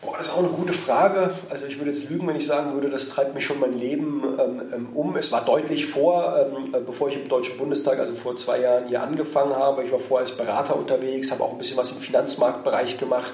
[0.01, 1.31] Boah, das ist auch eine gute Frage.
[1.49, 4.21] Also ich würde jetzt lügen, wenn ich sagen würde, das treibt mich schon mein Leben
[4.39, 5.15] ähm, ähm um.
[5.15, 8.87] Es war deutlich vor, ähm, äh, bevor ich im Deutschen Bundestag, also vor zwei Jahren
[8.87, 9.83] hier angefangen habe.
[9.83, 13.33] Ich war vorher als Berater unterwegs, habe auch ein bisschen was im Finanzmarktbereich gemacht.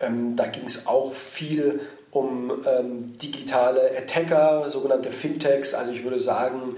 [0.00, 1.80] Ähm, da ging es auch viel
[2.12, 5.74] um ähm, digitale Attacker, sogenannte Fintechs.
[5.74, 6.76] Also ich würde sagen,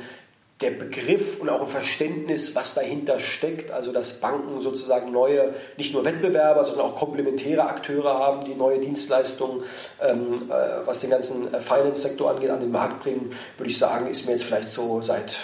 [0.63, 5.93] der Begriff und auch ein Verständnis, was dahinter steckt, also dass Banken sozusagen neue, nicht
[5.93, 9.63] nur Wettbewerber, sondern auch komplementäre Akteure haben, die neue Dienstleistungen,
[10.03, 14.07] ähm, äh, was den ganzen äh, Finance-Sektor angeht, an den Markt bringen, würde ich sagen,
[14.07, 15.37] ist mir jetzt vielleicht so seit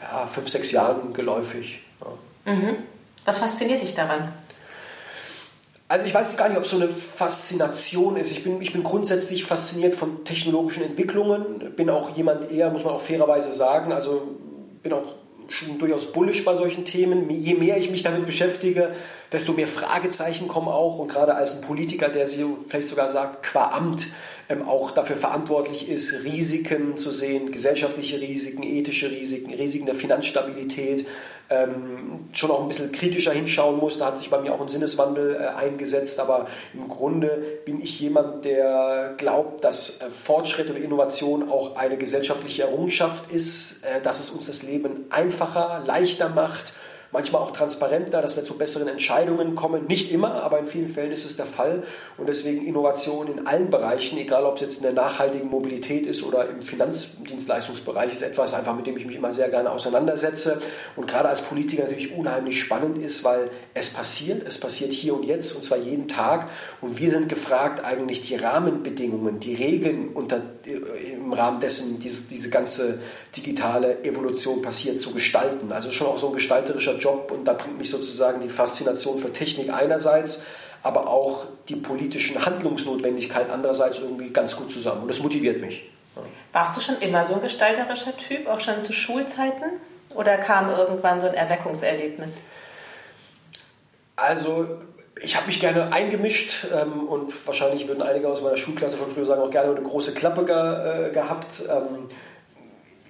[0.00, 1.82] ja, fünf, sechs Jahren geläufig.
[2.00, 2.52] Ja.
[2.52, 2.76] Mhm.
[3.26, 4.32] Was fasziniert dich daran?
[5.88, 8.32] Also ich weiß gar nicht, ob es so eine Faszination ist.
[8.32, 11.74] Ich bin, ich bin grundsätzlich fasziniert von technologischen Entwicklungen.
[11.76, 14.22] Bin auch jemand eher, muss man auch fairerweise sagen, also
[14.88, 15.14] bin auch
[15.48, 17.28] schon durchaus bullisch bei solchen Themen.
[17.30, 18.92] Je mehr ich mich damit beschäftige,
[19.32, 20.98] desto mehr Fragezeichen kommen auch.
[20.98, 24.08] Und gerade als ein Politiker, der sie vielleicht sogar sagt, qua Amt
[24.48, 31.06] ähm, auch dafür verantwortlich ist, Risiken zu sehen, gesellschaftliche Risiken, ethische Risiken, Risiken der Finanzstabilität,
[31.48, 33.98] ähm, schon auch ein bisschen kritischer hinschauen muss.
[33.98, 36.18] Da hat sich bei mir auch ein Sinneswandel äh, eingesetzt.
[36.20, 41.96] Aber im Grunde bin ich jemand, der glaubt, dass äh, Fortschritt und Innovation auch eine
[41.96, 46.72] gesellschaftliche Errungenschaft ist, äh, dass es uns das Leben einfacher, leichter macht
[47.12, 49.86] manchmal auch transparenter, dass wir zu besseren Entscheidungen kommen.
[49.86, 51.82] Nicht immer, aber in vielen Fällen ist es der Fall.
[52.18, 56.22] Und deswegen Innovation in allen Bereichen, egal ob es jetzt in der nachhaltigen Mobilität ist
[56.22, 60.58] oder im Finanzdienstleistungsbereich, ist etwas einfach, mit dem ich mich immer sehr gerne auseinandersetze.
[60.96, 65.24] Und gerade als Politiker natürlich unheimlich spannend ist, weil es passiert, es passiert hier und
[65.24, 66.50] jetzt und zwar jeden Tag.
[66.80, 72.28] Und wir sind gefragt, eigentlich die Rahmenbedingungen, die Regeln unter, äh, im Rahmen dessen diese,
[72.28, 72.98] diese ganze
[73.36, 75.72] digitale Evolution passiert, zu gestalten.
[75.72, 79.32] Also schon auch so ein gestalterischer Job und da bringt mich sozusagen die Faszination für
[79.32, 80.42] Technik einerseits,
[80.82, 85.90] aber auch die politischen Handlungsnotwendigkeit andererseits irgendwie ganz gut zusammen und das motiviert mich.
[86.52, 89.64] Warst du schon immer so ein gestalterischer Typ, auch schon zu Schulzeiten?
[90.14, 92.40] Oder kam irgendwann so ein Erweckungserlebnis?
[94.14, 94.78] Also
[95.20, 99.26] ich habe mich gerne eingemischt ähm, und wahrscheinlich würden einige aus meiner Schulklasse von früher
[99.26, 101.62] sagen, auch gerne eine große Klappe ge, äh, gehabt.
[101.68, 102.08] Ähm,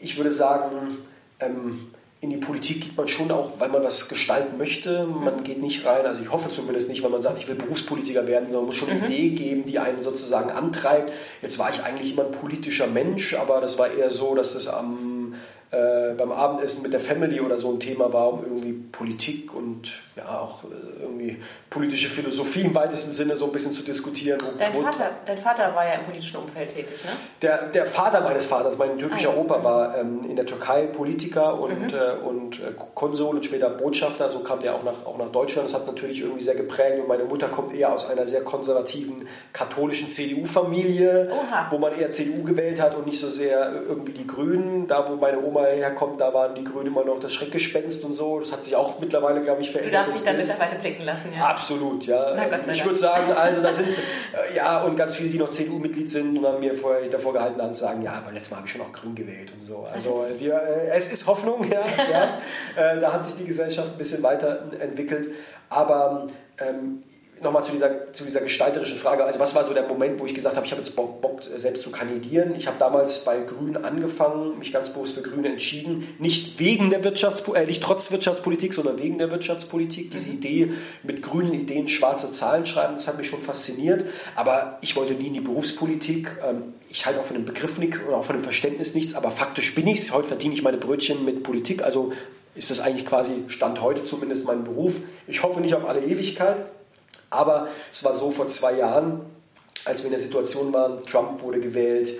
[0.01, 0.99] ich würde sagen,
[1.40, 1.92] ähm,
[2.26, 5.06] in die Politik geht man schon auch, weil man was gestalten möchte.
[5.06, 8.26] Man geht nicht rein, also ich hoffe zumindest nicht, weil man sagt, ich will Berufspolitiker
[8.26, 9.06] werden, sondern man muss schon eine mhm.
[9.06, 11.12] Idee geben, die einen sozusagen antreibt.
[11.40, 14.66] Jetzt war ich eigentlich immer ein politischer Mensch, aber das war eher so, dass das
[14.66, 15.05] am
[15.72, 19.55] äh, äh, beim Abendessen mit der Family oder so ein Thema war, um irgendwie Politik
[19.55, 21.38] und ja auch äh, irgendwie
[21.70, 24.40] politische Philosophie im weitesten Sinne so ein bisschen zu diskutieren.
[24.59, 27.11] Dein Vater, dein Vater war ja im politischen Umfeld tätig, ne?
[27.42, 29.40] Der, der Vater meines Vaters, mein türkischer ah.
[29.40, 31.98] Opa, war ähm, in der Türkei Politiker und, mhm.
[31.98, 34.29] äh, und äh, Konsul und später Botschafter.
[34.31, 35.68] So kam der auch nach, auch nach Deutschland.
[35.68, 37.00] Das hat natürlich irgendwie sehr geprägt.
[37.00, 41.31] Und meine Mutter kommt eher aus einer sehr konservativen katholischen CDU-Familie,
[41.70, 44.87] wo man eher CDU gewählt hat und nicht so sehr irgendwie die Grünen.
[44.87, 48.40] Da, wo meine Oma herkommt, da waren die Grünen immer noch das Schreckgespenst und so.
[48.40, 49.94] Das hat sich auch mittlerweile, glaube ich, verändert.
[49.94, 51.46] Du darfst dich da mittlerweile blicken lassen, ja.
[51.46, 52.34] Absolut, ja.
[52.34, 56.08] Na, ich würde sagen, also da sind, äh, ja, und ganz viele, die noch CDU-Mitglied
[56.08, 58.72] sind und haben mir vorher davor gehalten haben, sagen, ja, aber letztes Mal habe ich
[58.72, 59.86] schon auch grün gewählt und so.
[59.92, 61.80] Also die, äh, es ist Hoffnung, ja.
[62.12, 62.92] ja.
[62.92, 65.30] Äh, da hat sich die Gesellschaft ein bisschen weiterentwickelt.
[65.68, 66.26] Aber
[66.58, 67.02] ähm,
[67.42, 69.25] nochmal zu dieser, zu dieser gestalterischen Frage.
[69.25, 71.42] Also was war so der Moment, wo ich gesagt habe, ich habe jetzt Bock, Bock
[71.42, 72.55] selbst zu kandidieren.
[72.57, 76.09] Ich habe damals bei Grünen angefangen, mich ganz bewusst für Grüne entschieden.
[76.18, 80.11] Nicht wegen der Wirtschaftspolitik, äh, nicht trotz Wirtschaftspolitik, sondern wegen der Wirtschaftspolitik.
[80.11, 80.35] Diese mhm.
[80.35, 80.72] Idee,
[81.03, 84.07] mit grünen Ideen schwarze Zahlen schreiben, das hat mich schon fasziniert.
[84.35, 86.37] Aber ich wollte nie in die Berufspolitik.
[86.46, 89.31] Ähm, ich halte auch von dem Begriff nichts oder auch von dem Verständnis nichts, aber
[89.31, 90.12] faktisch bin ich es.
[90.12, 91.83] Heute verdiene ich meine Brötchen mit Politik.
[91.83, 92.12] Also
[92.55, 95.01] ist das eigentlich quasi Stand heute zumindest mein Beruf.
[95.27, 96.66] Ich hoffe nicht auf alle Ewigkeit,
[97.30, 99.20] aber es war so vor zwei Jahren,
[99.84, 102.14] als wir in der Situation waren, Trump wurde gewählt,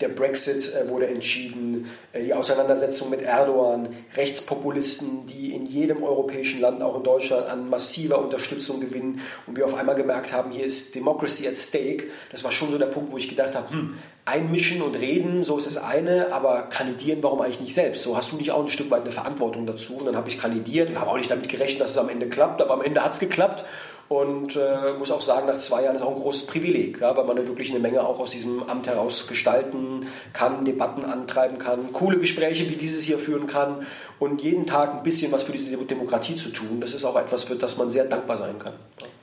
[0.00, 6.60] der Brexit äh, wurde entschieden, äh, die Auseinandersetzung mit Erdogan, Rechtspopulisten, die in jedem europäischen
[6.60, 10.64] Land, auch in Deutschland, an massiver Unterstützung gewinnen und wir auf einmal gemerkt haben, hier
[10.64, 12.04] ist Democracy at stake.
[12.30, 13.94] Das war schon so der Punkt, wo ich gedacht habe, hm,
[14.26, 18.02] einmischen und reden, so ist das eine, aber kandidieren, warum eigentlich nicht selbst?
[18.02, 19.96] So hast du nicht auch ein Stück weit eine Verantwortung dazu?
[19.96, 22.28] Und dann habe ich kandidiert und habe auch nicht damit gerechnet, dass es am Ende
[22.28, 23.64] klappt, aber am Ende hat es geklappt
[24.08, 27.24] und äh, muss auch sagen, nach zwei Jahren ist auch ein großes Privileg, ja, weil
[27.24, 31.92] man da wirklich eine Menge auch aus diesem Amt heraus gestalten kann, Debatten antreiben kann,
[31.92, 33.84] coole Gespräche wie dieses hier führen kann
[34.18, 36.80] und jeden Tag ein bisschen was für diese Demokratie zu tun.
[36.80, 38.74] Das ist auch etwas, für das man sehr dankbar sein kann.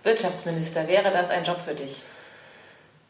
[0.04, 2.04] Wirtschaftsminister, wäre das ein Job für dich?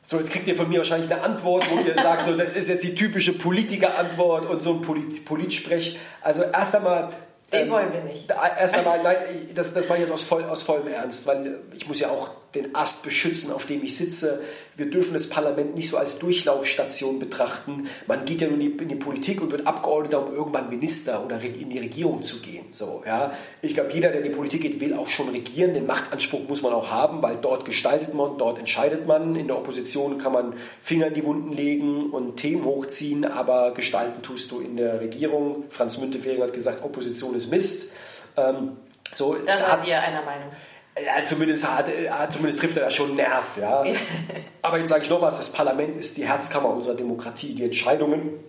[0.05, 2.67] So, jetzt kriegt ihr von mir wahrscheinlich eine Antwort, wo ihr sagt, so, das ist
[2.67, 5.97] jetzt die typische Politikerantwort und so ein Polit Politsprech.
[6.21, 7.09] Also erst einmal
[7.51, 8.29] den ähm, wollen wir nicht.
[8.29, 9.17] Erst einmal, nein,
[9.53, 12.31] das, das meine ich jetzt aus, voll, aus vollem Ernst, weil ich muss ja auch
[12.55, 14.41] den Ast beschützen, auf dem ich sitze.
[14.75, 17.87] Wir dürfen das Parlament nicht so als Durchlaufstation betrachten.
[18.07, 21.69] Man geht ja nur in die, Politik und wird Abgeordneter, um irgendwann Minister oder in
[21.69, 22.65] die Regierung zu gehen.
[22.71, 23.31] So, ja.
[23.61, 25.73] Ich glaube, jeder, der in die Politik geht, will auch schon regieren.
[25.73, 29.35] Den Machtanspruch muss man auch haben, weil dort gestaltet man, dort entscheidet man.
[29.35, 34.21] In der Opposition kann man Finger in die Wunden legen und Themen hochziehen, aber gestalten
[34.23, 35.65] tust du in der Regierung.
[35.69, 37.91] Franz Müntefering hat gesagt, Opposition ist Mist.
[38.37, 38.77] Ähm,
[39.13, 40.49] so, da seid ihr einer Meinung.
[40.95, 41.87] Ja, zumindest, hat,
[42.31, 43.57] zumindest trifft er da schon Nerv.
[43.59, 43.83] Ja.
[44.61, 47.55] Aber jetzt sage ich noch was, das Parlament ist die Herzkammer unserer Demokratie.
[47.55, 48.39] Die Entscheidungen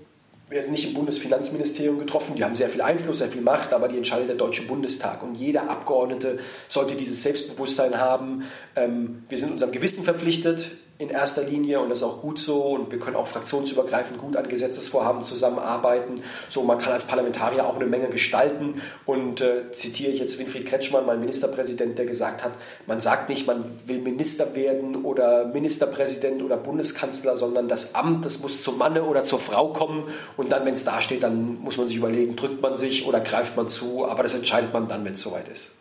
[0.50, 3.96] werden nicht im Bundesfinanzministerium getroffen, die haben sehr viel Einfluss, sehr viel Macht, aber die
[3.96, 5.22] entscheidet der Deutsche Bundestag.
[5.22, 8.44] Und jeder Abgeordnete sollte dieses Selbstbewusstsein haben.
[8.76, 12.62] Ähm, wir sind unserem Gewissen verpflichtet, in erster Linie und das ist auch gut so
[12.62, 16.14] und wir können auch fraktionsübergreifend gut an Gesetzesvorhaben zusammenarbeiten.
[16.48, 20.66] So, man kann als Parlamentarier auch eine Menge gestalten und äh, zitiere ich jetzt Winfried
[20.66, 22.52] Kretschmann, mein Ministerpräsident, der gesagt hat,
[22.86, 28.38] man sagt nicht, man will Minister werden oder Ministerpräsident oder Bundeskanzler, sondern das Amt, das
[28.40, 30.04] muss zum Manne oder zur Frau kommen
[30.36, 33.18] und dann, wenn es da steht, dann muss man sich überlegen, drückt man sich oder
[33.18, 35.72] greift man zu, aber das entscheidet man dann, wenn es soweit ist.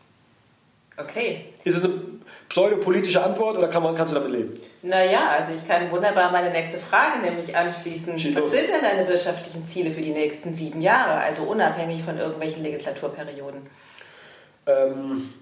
[0.98, 1.54] Okay.
[1.64, 1.94] Ist es eine
[2.50, 4.60] pseudopolitische Antwort oder kann man, kannst du damit leben?
[4.84, 8.20] Naja, also ich kann wunderbar meine nächste Frage nämlich anschließen.
[8.20, 8.52] Schieß Was los.
[8.52, 13.62] sind denn deine wirtschaftlichen Ziele für die nächsten sieben Jahre, also unabhängig von irgendwelchen Legislaturperioden?
[14.68, 15.34] Ähm,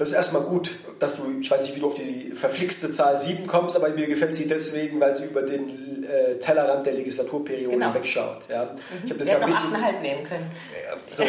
[0.00, 3.20] das ist erstmal gut, dass du, ich weiß nicht, wie du auf die verflixte Zahl
[3.20, 7.76] 7 kommst, aber mir gefällt sie deswegen, weil sie über den äh, Tellerrand der Legislaturperiode
[7.76, 7.92] genau.
[7.92, 8.48] wegschaut.
[8.48, 8.64] Ja.
[8.64, 8.70] Mhm.
[9.04, 9.72] Ich habe das ja ein bisschen.
[10.00, 10.50] nehmen können.
[11.10, 11.26] So, äh,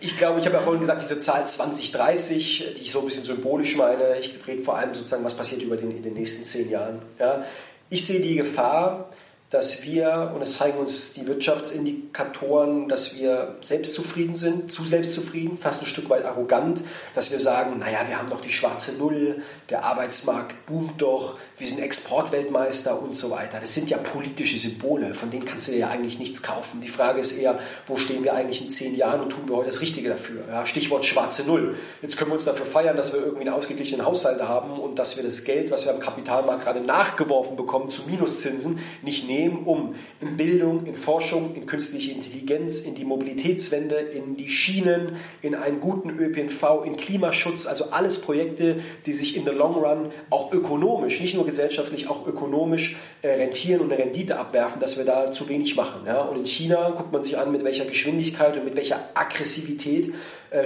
[0.00, 3.22] ich glaube, ich habe ja vorhin gesagt, diese Zahl 2030, die ich so ein bisschen
[3.22, 6.68] symbolisch meine, ich rede vor allem sozusagen, was passiert über den, in den nächsten zehn
[6.70, 7.00] Jahren.
[7.20, 7.44] Ja.
[7.88, 9.10] Ich sehe die Gefahr,
[9.50, 15.80] dass wir, und es zeigen uns die Wirtschaftsindikatoren, dass wir selbstzufrieden sind, zu selbstzufrieden, fast
[15.80, 16.82] ein Stück weit arrogant,
[17.14, 21.66] dass wir sagen, naja, wir haben doch die schwarze Null, der Arbeitsmarkt boomt doch, wir
[21.66, 23.58] sind Exportweltmeister und so weiter.
[23.58, 26.82] Das sind ja politische Symbole, von denen kannst du dir ja eigentlich nichts kaufen.
[26.82, 29.68] Die Frage ist eher, wo stehen wir eigentlich in zehn Jahren und tun wir heute
[29.68, 30.44] das Richtige dafür?
[30.46, 31.74] Ja, Stichwort schwarze Null.
[32.02, 35.16] Jetzt können wir uns dafür feiern, dass wir irgendwie einen ausgeglichenen Haushalt haben und dass
[35.16, 39.64] wir das Geld, was wir am Kapitalmarkt gerade nachgeworfen bekommen, zu Minuszinsen nicht nehmen nehmen,
[39.64, 45.54] um in Bildung, in Forschung, in künstliche Intelligenz, in die Mobilitätswende, in die Schienen, in
[45.54, 50.52] einen guten ÖPNV, in Klimaschutz, also alles Projekte, die sich in the long run auch
[50.52, 55.30] ökonomisch, nicht nur gesellschaftlich, auch ökonomisch äh, rentieren und eine Rendite abwerfen, dass wir da
[55.30, 56.08] zu wenig machen.
[56.30, 60.12] Und in China guckt man sich an, mit welcher Geschwindigkeit und mit welcher Aggressivität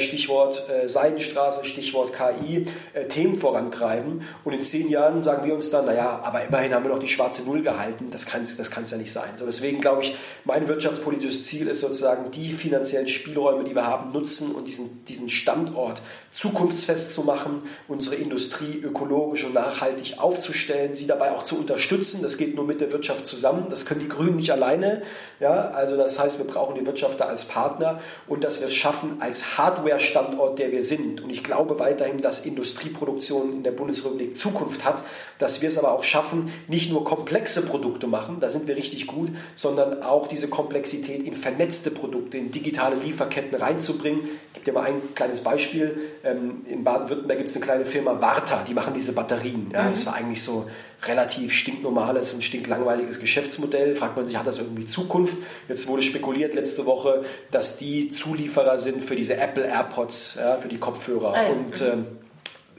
[0.01, 4.23] Stichwort äh, Seidenstraße, Stichwort KI, äh, Themen vorantreiben.
[4.45, 7.09] Und in zehn Jahren sagen wir uns dann, naja, aber immerhin haben wir noch die
[7.09, 8.09] schwarze Null gehalten.
[8.11, 9.31] Das kann es das ja nicht sein.
[9.37, 10.14] So, deswegen glaube ich,
[10.45, 15.29] mein wirtschaftspolitisches Ziel ist sozusagen, die finanziellen Spielräume, die wir haben, nutzen und diesen, diesen
[15.29, 22.23] Standort zukunftsfest zu machen, unsere Industrie ökologisch und nachhaltig aufzustellen, sie dabei auch zu unterstützen.
[22.23, 23.66] Das geht nur mit der Wirtschaft zusammen.
[23.68, 25.03] Das können die Grünen nicht alleine.
[25.40, 28.75] Ja, also das heißt, wir brauchen die Wirtschaft da als Partner und dass wir es
[28.75, 31.23] schaffen, als Hard Hardware-Standort, der wir sind.
[31.23, 35.03] Und ich glaube weiterhin, dass Industrieproduktion in der Bundesrepublik Zukunft hat,
[35.39, 39.07] dass wir es aber auch schaffen, nicht nur komplexe Produkte machen, da sind wir richtig
[39.07, 44.23] gut, sondern auch diese Komplexität in vernetzte Produkte, in digitale Lieferketten reinzubringen.
[44.23, 45.99] Ich gebe dir mal ein kleines Beispiel.
[46.25, 49.71] Ähm, in Baden-Württemberg gibt es eine kleine Firma Warta, die machen diese Batterien.
[49.73, 50.67] Ja, das war eigentlich so
[51.05, 53.95] relativ stinknormales und stinklangweiliges Geschäftsmodell.
[53.95, 55.37] Fragt man sich, hat das irgendwie Zukunft?
[55.69, 60.69] Jetzt wurde spekuliert letzte Woche, dass die Zulieferer sind für diese Apple AirPods, ja, für
[60.69, 61.35] die Kopfhörer.
[61.35, 62.07] Ah, und ähm,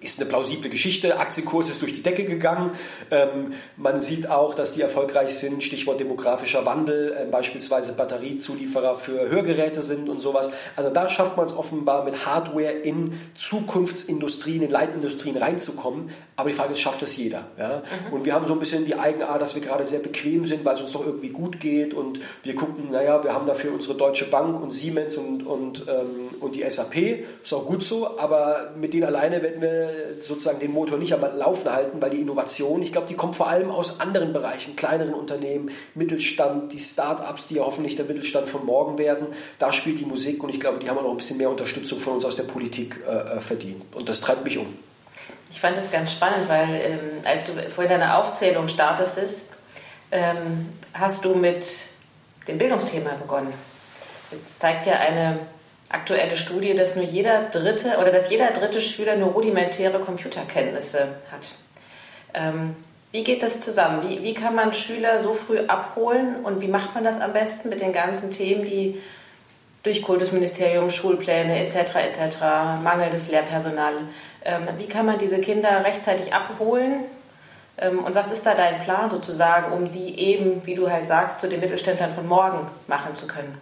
[0.03, 1.17] ist eine plausible Geschichte.
[1.19, 2.71] Aktienkurs ist durch die Decke gegangen.
[3.11, 5.63] Ähm, man sieht auch, dass die erfolgreich sind.
[5.63, 10.51] Stichwort demografischer Wandel, äh, beispielsweise Batteriezulieferer für Hörgeräte sind und sowas.
[10.75, 16.09] Also da schafft man es offenbar mit Hardware in Zukunftsindustrien, in Leitindustrien reinzukommen.
[16.35, 17.45] Aber die Frage ist, schafft das jeder?
[17.57, 17.83] Ja?
[18.09, 18.13] Mhm.
[18.13, 20.75] Und wir haben so ein bisschen die Eigenart, dass wir gerade sehr bequem sind, weil
[20.75, 21.93] es uns doch irgendwie gut geht.
[21.93, 26.29] Und wir gucken, naja, wir haben dafür unsere Deutsche Bank und Siemens und, und, ähm,
[26.39, 27.23] und die SAP.
[27.43, 28.19] Ist auch gut so.
[28.19, 32.21] Aber mit denen alleine werden wir sozusagen den Motor nicht am Laufen halten, weil die
[32.21, 37.47] Innovation, ich glaube, die kommt vor allem aus anderen Bereichen, kleineren Unternehmen, Mittelstand, die Start-ups,
[37.47, 39.27] die ja hoffentlich der Mittelstand von morgen werden.
[39.59, 41.99] Da spielt die Musik und ich glaube, die haben auch noch ein bisschen mehr Unterstützung
[41.99, 43.83] von uns aus der Politik äh, äh verdient.
[43.93, 44.67] Und das treibt mich um.
[45.51, 49.51] Ich fand das ganz spannend, weil ähm, als du vorhin deine Aufzählung startest,
[50.11, 51.65] ähm, hast du mit
[52.47, 53.53] dem Bildungsthema begonnen.
[54.31, 55.39] Jetzt zeigt ja eine
[55.89, 61.51] aktuelle Studie, dass nur jeder dritte oder dass jeder dritte Schüler nur rudimentäre Computerkenntnisse hat.
[62.33, 62.75] Ähm,
[63.11, 64.09] wie geht das zusammen?
[64.09, 67.69] Wie, wie kann man Schüler so früh abholen und wie macht man das am besten
[67.69, 68.99] mit den ganzen Themen, die
[69.83, 71.95] durch Kultusministerium, Schulpläne etc.
[71.95, 72.39] etc.,
[72.81, 73.93] mangelndes Lehrpersonal,
[74.45, 77.03] ähm, wie kann man diese Kinder rechtzeitig abholen?
[77.77, 81.39] Ähm, und was ist da dein Plan sozusagen, um sie eben, wie du halt sagst,
[81.39, 83.57] zu den Mittelständlern von morgen machen zu können?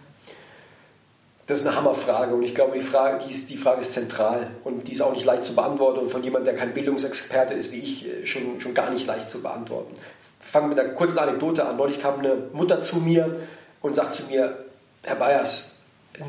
[1.46, 4.48] Das ist eine Hammerfrage und ich glaube, die Frage, die, ist, die Frage ist zentral
[4.62, 7.72] und die ist auch nicht leicht zu beantworten und von jemandem, der kein Bildungsexperte ist
[7.72, 9.92] wie ich, äh, schon, schon gar nicht leicht zu beantworten.
[10.38, 11.76] Fangen mit einer kurzen Anekdote an.
[11.76, 13.36] Neulich kam eine Mutter zu mir
[13.80, 14.64] und sagt zu mir,
[15.02, 15.78] Herr Bayers,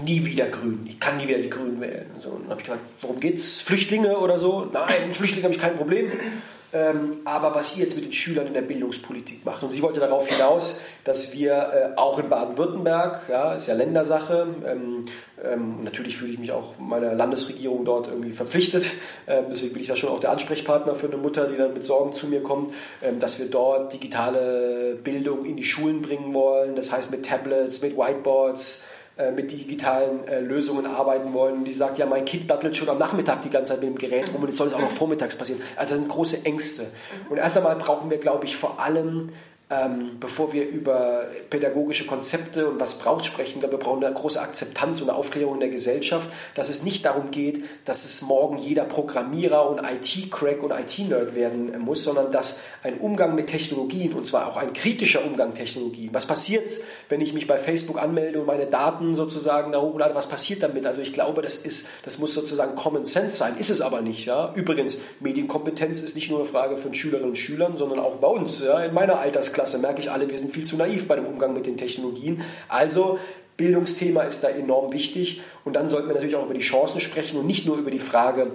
[0.04, 0.82] nie wieder Grün.
[0.86, 2.10] Ich kann nie wieder die Grünen wählen.
[2.15, 2.30] Und, so.
[2.30, 3.62] und dann habe ich gesagt, worum geht's?
[3.62, 4.67] Flüchtlinge oder so?
[4.71, 6.12] Nein, mit Flüchtlingen habe ich kein Problem.
[6.73, 9.62] Ähm, aber was ihr jetzt mit den Schülern in der Bildungspolitik macht.
[9.62, 14.47] Und sie wollte darauf hinaus, dass wir äh, auch in Baden-Württemberg, ja, ist ja Ländersache,
[14.65, 15.03] ähm,
[15.43, 18.86] ähm, natürlich fühle ich mich auch meiner Landesregierung dort irgendwie verpflichtet.
[19.27, 21.83] Ähm, deswegen bin ich da schon auch der Ansprechpartner für eine Mutter, die dann mit
[21.83, 26.75] Sorgen zu mir kommt, ähm, dass wir dort digitale Bildung in die Schulen bringen wollen.
[26.75, 28.86] Das heißt mit Tablets, mit Whiteboards,
[29.32, 31.60] mit digitalen äh, Lösungen arbeiten wollen.
[31.60, 33.97] Und die sagt, ja, mein Kind dattelt schon am Nachmittag die ganze Zeit mit dem
[33.97, 35.62] Gerät rum und jetzt soll es auch noch vormittags passieren.
[35.76, 36.88] Also das sind große Ängste.
[37.30, 39.30] Und erst einmal brauchen wir, glaube ich, vor allem
[39.73, 45.01] ähm, bevor wir über pädagogische Konzepte und was braucht sprechen, wir brauchen eine große Akzeptanz
[45.01, 48.86] und eine Aufklärung in der Gesellschaft, dass es nicht darum geht, dass es morgen jeder
[48.86, 54.47] Programmierer und IT-Crack und IT-Nerd werden muss, sondern dass ein Umgang mit Technologien, und zwar
[54.47, 56.69] auch ein kritischer Umgang mit Technologien, was passiert,
[57.09, 60.86] wenn ich mich bei Facebook anmelde und meine Daten sozusagen da hochlade, was passiert damit?
[60.86, 64.25] Also ich glaube, das, ist, das muss sozusagen Common Sense sein, ist es aber nicht.
[64.25, 64.53] Ja?
[64.55, 68.62] Übrigens, Medienkompetenz ist nicht nur eine Frage von Schülerinnen und Schülern, sondern auch bei uns,
[68.62, 68.83] ja?
[68.83, 71.54] in meiner Altersklasse Klasse merke ich alle, wir sind viel zu naiv bei dem Umgang
[71.54, 72.41] mit den Technologien.
[72.67, 73.17] Also
[73.56, 75.41] Bildungsthema ist da enorm wichtig.
[75.63, 77.99] Und dann sollten wir natürlich auch über die Chancen sprechen und nicht nur über die
[77.99, 78.52] Frage,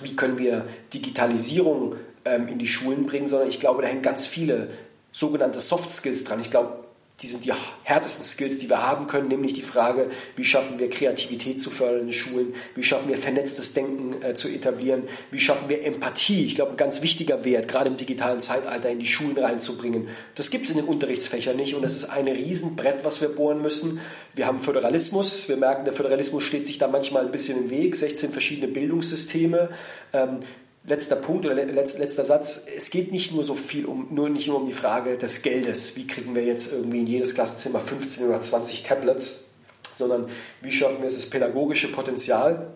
[0.00, 0.64] wie können wir
[0.94, 4.70] Digitalisierung ähm, in die Schulen bringen, sondern ich glaube, da hängen ganz viele
[5.12, 6.40] sogenannte Soft Skills dran.
[6.40, 6.85] Ich glaube,
[7.22, 7.52] die sind die
[7.84, 12.00] härtesten Skills, die wir haben können, nämlich die Frage, wie schaffen wir Kreativität zu fördern
[12.00, 16.44] in den Schulen, wie schaffen wir vernetztes Denken äh, zu etablieren, wie schaffen wir Empathie,
[16.44, 20.08] ich glaube, ein ganz wichtiger Wert, gerade im digitalen Zeitalter in die Schulen reinzubringen.
[20.34, 23.62] Das gibt es in den Unterrichtsfächern nicht und das ist ein Riesenbrett, was wir bohren
[23.62, 24.00] müssen.
[24.34, 27.96] Wir haben Föderalismus, wir merken, der Föderalismus steht sich da manchmal ein bisschen im Weg,
[27.96, 29.70] 16 verschiedene Bildungssysteme.
[30.12, 30.40] Ähm,
[30.86, 32.66] letzter Punkt oder letzter Satz.
[32.76, 35.96] Es geht nicht nur so viel um, nur nicht nur um die Frage des Geldes.
[35.96, 39.46] Wie kriegen wir jetzt irgendwie in jedes Klassenzimmer 15 oder 20 Tablets,
[39.94, 40.26] sondern
[40.62, 42.68] wie schaffen wir es, das pädagogische Potenzial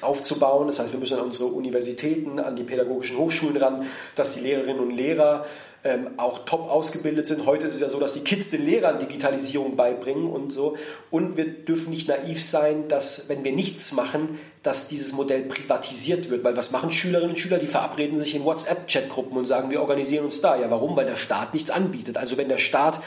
[0.00, 0.66] aufzubauen.
[0.66, 4.80] Das heißt, wir müssen an unsere Universitäten, an die pädagogischen Hochschulen ran, dass die Lehrerinnen
[4.80, 5.44] und Lehrer
[5.84, 7.44] ähm, auch top ausgebildet sind.
[7.46, 10.76] Heute ist es ja so, dass die Kids den Lehrern Digitalisierung beibringen und so.
[11.10, 16.30] Und wir dürfen nicht naiv sein, dass wenn wir nichts machen, dass dieses Modell privatisiert
[16.30, 16.44] wird.
[16.44, 17.58] Weil was machen Schülerinnen und Schüler?
[17.58, 20.56] Die verabreden sich in WhatsApp-Chatgruppen und sagen, wir organisieren uns da.
[20.56, 20.96] Ja, warum?
[20.96, 22.16] Weil der Staat nichts anbietet.
[22.16, 23.00] Also wenn der Staat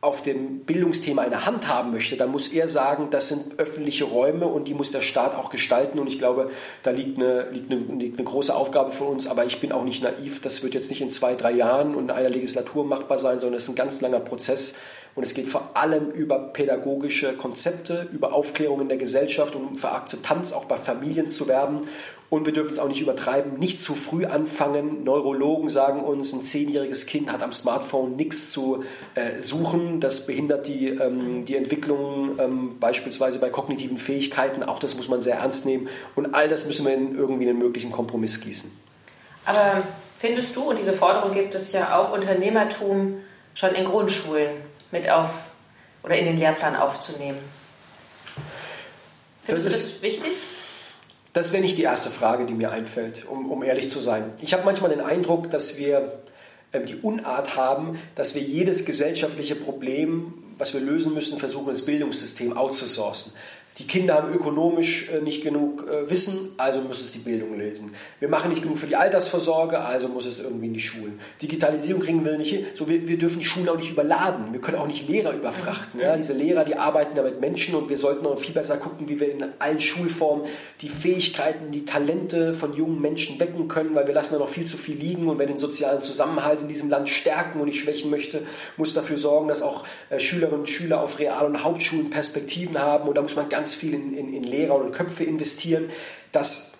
[0.00, 4.46] auf dem Bildungsthema eine Hand haben möchte, dann muss er sagen, das sind öffentliche Räume
[4.46, 5.98] und die muss der Staat auch gestalten.
[5.98, 6.50] Und ich glaube,
[6.84, 9.26] da liegt eine, liegt eine, liegt eine große Aufgabe für uns.
[9.26, 10.40] Aber ich bin auch nicht naiv.
[10.40, 13.56] Das wird jetzt nicht in zwei, drei Jahren und in einer Legislatur machbar sein, sondern
[13.56, 14.78] es ist ein ganz langer Prozess.
[15.16, 19.90] Und es geht vor allem über pädagogische Konzepte, über Aufklärung in der Gesellschaft und für
[19.90, 21.88] Akzeptanz auch bei Familien zu werben.
[22.30, 25.02] Und wir dürfen es auch nicht übertreiben, nicht zu früh anfangen.
[25.02, 30.00] Neurologen sagen uns, ein zehnjähriges Kind hat am Smartphone nichts zu äh, suchen.
[30.00, 34.62] Das behindert die, ähm, die Entwicklung ähm, beispielsweise bei kognitiven Fähigkeiten.
[34.62, 35.88] Auch das muss man sehr ernst nehmen.
[36.16, 38.70] Und all das müssen wir in irgendwie einen möglichen Kompromiss gießen.
[39.46, 39.82] Aber
[40.18, 43.22] findest du, und diese Forderung gibt es ja auch, Unternehmertum
[43.54, 44.50] schon in Grundschulen
[44.90, 45.30] mit auf
[46.02, 47.38] oder in den Lehrplan aufzunehmen.
[49.44, 50.32] Findest das du das wichtig?
[51.38, 54.32] Das wäre nicht die erste Frage, die mir einfällt, um, um ehrlich zu sein.
[54.42, 56.18] Ich habe manchmal den Eindruck, dass wir
[56.72, 61.84] äh, die Unart haben, dass wir jedes gesellschaftliche Problem, was wir lösen müssen, versuchen, ins
[61.84, 63.34] Bildungssystem outzusourcen.
[63.78, 67.92] Die Kinder haben ökonomisch äh, nicht genug äh, Wissen, also muss es die Bildung lesen.
[68.18, 71.20] Wir machen nicht genug für die Altersvorsorge, also muss es irgendwie in die Schulen.
[71.40, 72.66] Digitalisierung kriegen wir nicht hin.
[72.74, 74.52] So, wir, wir dürfen die Schulen auch nicht überladen.
[74.52, 76.00] Wir können auch nicht Lehrer überfrachten.
[76.00, 76.16] Ja?
[76.16, 79.20] Diese Lehrer, die arbeiten da mit Menschen und wir sollten auch viel besser gucken, wie
[79.20, 80.46] wir in allen Schulformen
[80.80, 84.66] die Fähigkeiten, die Talente von jungen Menschen wecken können, weil wir lassen da noch viel
[84.66, 88.10] zu viel liegen und wer den sozialen Zusammenhalt in diesem Land stärken und nicht schwächen
[88.10, 88.42] möchte,
[88.76, 93.08] muss dafür sorgen, dass auch äh, Schülerinnen und Schüler auf Real- und Hauptschulen Perspektiven haben
[93.08, 95.90] und da muss man ganz ganz viel in, in, in Lehrer und Köpfe investieren,
[96.32, 96.72] dass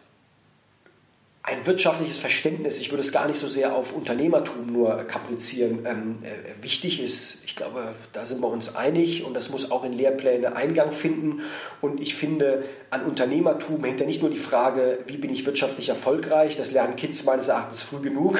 [1.42, 6.18] ein wirtschaftliches Verständnis, ich würde es gar nicht so sehr auf Unternehmertum nur kaprizieren, ähm,
[6.22, 7.44] äh, wichtig ist.
[7.44, 11.42] Ich glaube, da sind wir uns einig und das muss auch in Lehrpläne Eingang finden.
[11.82, 15.90] Und ich finde, an Unternehmertum hängt ja nicht nur die Frage, wie bin ich wirtschaftlich
[15.90, 18.38] erfolgreich, das lernen Kids meines Erachtens früh genug,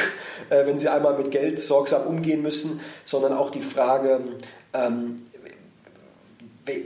[0.49, 4.20] äh, wenn sie einmal mit Geld sorgsam umgehen müssen, sondern auch die Frage,
[4.72, 5.16] ähm,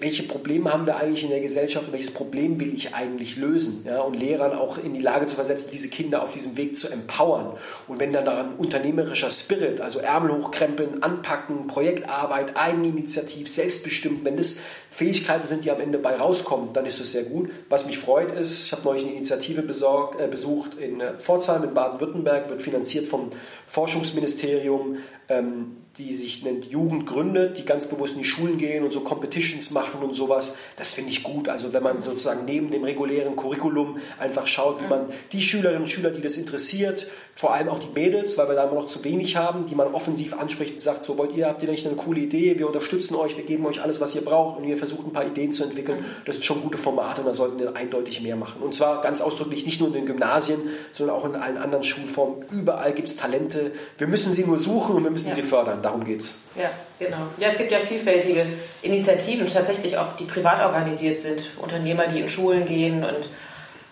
[0.01, 3.85] welche Probleme haben wir eigentlich in der Gesellschaft und welches Problem will ich eigentlich lösen?
[3.85, 6.89] Ja, und Lehrern auch in die Lage zu versetzen, diese Kinder auf diesem Weg zu
[6.89, 7.53] empowern.
[7.89, 14.59] Und wenn dann daran unternehmerischer Spirit, also Ärmel hochkrempeln, anpacken, Projektarbeit, Eigeninitiativ, selbstbestimmt, wenn das
[14.89, 17.51] Fähigkeiten sind, die am Ende bei rauskommen, dann ist das sehr gut.
[17.69, 21.65] Was mich freut ist, ich habe neulich eine Initiative besorgt, äh, besucht in äh, Pforzheim
[21.65, 23.31] in Baden-Württemberg, wird finanziert vom
[23.67, 24.99] Forschungsministerium.
[25.29, 29.01] Ähm, die sich nennt Jugend gründet, die ganz bewusst in die Schulen gehen und so
[29.01, 30.57] Competitions machen und sowas.
[30.77, 31.51] Das finde ich gut.
[31.51, 35.89] Also wenn man sozusagen neben dem regulären Curriculum einfach schaut, wie man die Schülerinnen und
[35.89, 39.05] Schüler, die das interessiert, vor allem auch die Mädels, weil wir da immer noch zu
[39.05, 41.97] wenig haben, die man offensiv anspricht und sagt, so wollt ihr, habt ihr nicht eine
[41.97, 45.07] coole Idee, wir unterstützen euch, wir geben euch alles, was ihr braucht und ihr versucht
[45.07, 46.05] ein paar Ideen zu entwickeln.
[46.25, 48.63] Das sind schon gute Formate und da sollten wir eindeutig mehr machen.
[48.63, 52.47] Und zwar ganz ausdrücklich nicht nur in den Gymnasien, sondern auch in allen anderen Schulformen.
[52.51, 53.73] Überall gibt es Talente.
[53.99, 55.35] Wir müssen sie nur suchen und wir müssen ja.
[55.35, 56.39] sie fördern darum geht's.
[56.55, 57.19] Ja, genau.
[57.39, 58.47] Ja, es gibt ja vielfältige
[58.83, 61.51] Initiativen, tatsächlich auch, die privat organisiert sind.
[61.61, 63.29] Unternehmer, die in Schulen gehen und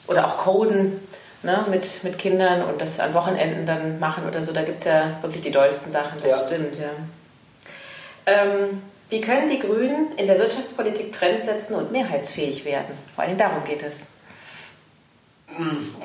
[0.07, 1.01] oder auch coden
[1.43, 4.53] ne, mit, mit Kindern und das an Wochenenden dann machen oder so.
[4.53, 6.47] Da gibt es ja wirklich die dollsten Sachen, das ja.
[6.47, 6.91] stimmt, ja.
[8.27, 12.95] Ähm, wie können die Grünen in der Wirtschaftspolitik Trends setzen und mehrheitsfähig werden?
[13.15, 14.05] Vor allem darum geht es.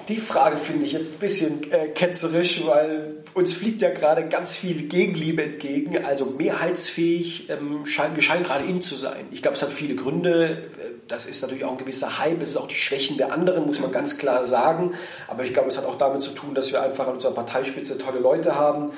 [0.08, 4.56] Die Frage finde ich jetzt ein bisschen äh, ketzerisch, weil uns fliegt ja gerade ganz
[4.56, 6.04] viel Gegenliebe entgegen.
[6.06, 9.26] Also mehrheitsfähig, ähm, scheint, wir scheinen gerade in zu sein.
[9.32, 10.50] Ich glaube, es hat viele Gründe.
[10.50, 12.42] Äh, das ist natürlich auch ein gewisser Hype.
[12.42, 14.94] Es ist auch die Schwächen der anderen, muss man ganz klar sagen.
[15.28, 17.98] Aber ich glaube, es hat auch damit zu tun, dass wir einfach an unserer Parteispitze
[17.98, 18.92] tolle Leute haben,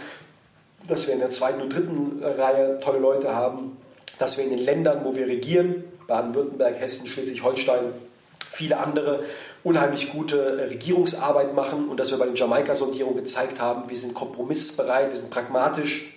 [0.87, 3.77] dass wir in der zweiten und dritten Reihe tolle Leute haben,
[4.17, 7.91] dass wir in den Ländern, wo wir regieren, Baden-Württemberg, Hessen, Schleswig-Holstein,
[8.49, 9.23] viele andere
[9.67, 14.13] unheimlich gute äh, Regierungsarbeit machen und dass wir bei den Jamaika-Sondierungen gezeigt haben, wir sind
[14.13, 16.13] kompromissbereit, wir sind pragmatisch.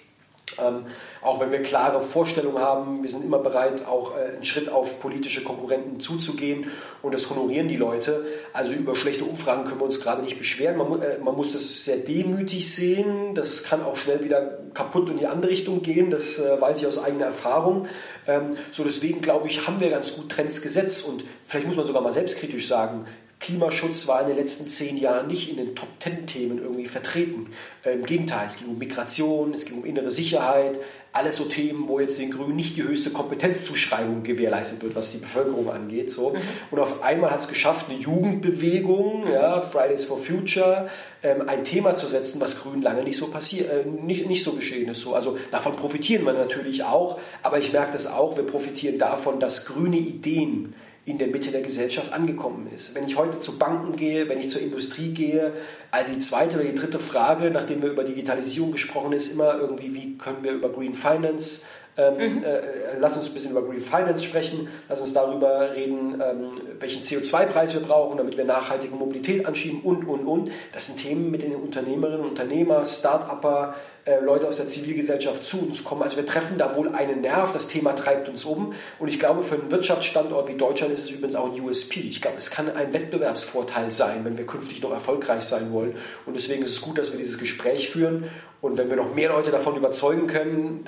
[0.59, 0.86] Ähm,
[1.22, 5.01] auch wenn wir klare Vorstellungen haben, wir sind immer bereit, auch äh, einen Schritt auf
[5.01, 6.66] politische Konkurrenten zuzugehen
[7.03, 8.24] und das honorieren die Leute.
[8.53, 10.76] Also über schlechte Umfragen können wir uns gerade nicht beschweren.
[10.78, 13.34] Man, äh, man muss das sehr demütig sehen.
[13.34, 16.11] Das kann auch schnell wieder kaputt in die andere Richtung gehen.
[16.11, 17.86] Das äh, weiß ich aus eigener Erfahrung.
[18.26, 21.86] Ähm, so deswegen glaube ich, haben wir ganz gut Trends gesetzt und vielleicht muss man
[21.86, 23.05] sogar mal selbstkritisch sagen,
[23.41, 27.49] Klimaschutz war in den letzten zehn Jahren nicht in den Top-Ten-Themen irgendwie vertreten.
[27.84, 30.78] Äh, Im Gegenteil, es ging um Migration, es ging um innere Sicherheit,
[31.12, 35.18] alles so Themen, wo jetzt den Grünen nicht die höchste Kompetenzzuschreibung gewährleistet wird, was die
[35.18, 36.11] Bevölkerung angeht.
[36.11, 36.30] So.
[36.30, 36.38] Mhm.
[36.70, 40.88] Und auf einmal hat es geschafft, eine Jugendbewegung, ja, Fridays for Future,
[41.22, 44.53] ähm, ein Thema zu setzen, was Grünen lange nicht so passiert, äh, nicht, nicht so
[44.53, 45.01] geschehen ist.
[45.01, 45.14] So.
[45.14, 49.64] Also davon profitieren wir natürlich auch, aber ich merke das auch, wir profitieren davon, dass
[49.64, 50.74] grüne Ideen
[51.11, 52.94] in der Mitte der Gesellschaft angekommen ist.
[52.94, 55.52] Wenn ich heute zu Banken gehe, wenn ich zur Industrie gehe,
[55.90, 59.94] also die zweite oder die dritte Frage, nachdem wir über Digitalisierung gesprochen ist, immer irgendwie,
[59.94, 61.64] wie können wir über Green Finance
[61.97, 62.45] ähm, mhm.
[62.45, 62.61] äh,
[62.99, 64.68] lass uns ein bisschen über Green Finance sprechen.
[64.88, 70.05] Lass uns darüber reden, ähm, welchen CO2-Preis wir brauchen, damit wir nachhaltige Mobilität anschieben und,
[70.07, 70.51] und, und.
[70.72, 73.74] Das sind Themen, mit denen Unternehmerinnen, Unternehmer, Start-Upper,
[74.07, 76.03] äh, Leute aus der Zivilgesellschaft zu uns kommen.
[76.03, 78.72] Also wir treffen da wohl einen Nerv, das Thema treibt uns um.
[78.99, 82.01] Und ich glaube, für einen Wirtschaftsstandort wie Deutschland ist es übrigens auch ein USP.
[82.01, 85.95] Ich glaube, es kann ein Wettbewerbsvorteil sein, wenn wir künftig noch erfolgreich sein wollen.
[86.24, 88.24] Und deswegen ist es gut, dass wir dieses Gespräch führen.
[88.61, 90.82] Und wenn wir noch mehr Leute davon überzeugen können,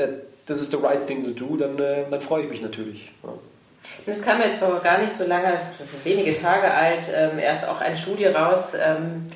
[0.47, 3.13] das ist the right thing to do, dann, äh, dann freue ich mich natürlich.
[3.23, 3.31] Ja.
[4.07, 5.53] Das kam jetzt vor gar nicht so lange,
[6.05, 9.27] wenige Tage alt, ähm, erst auch eine Studie raus, ähm,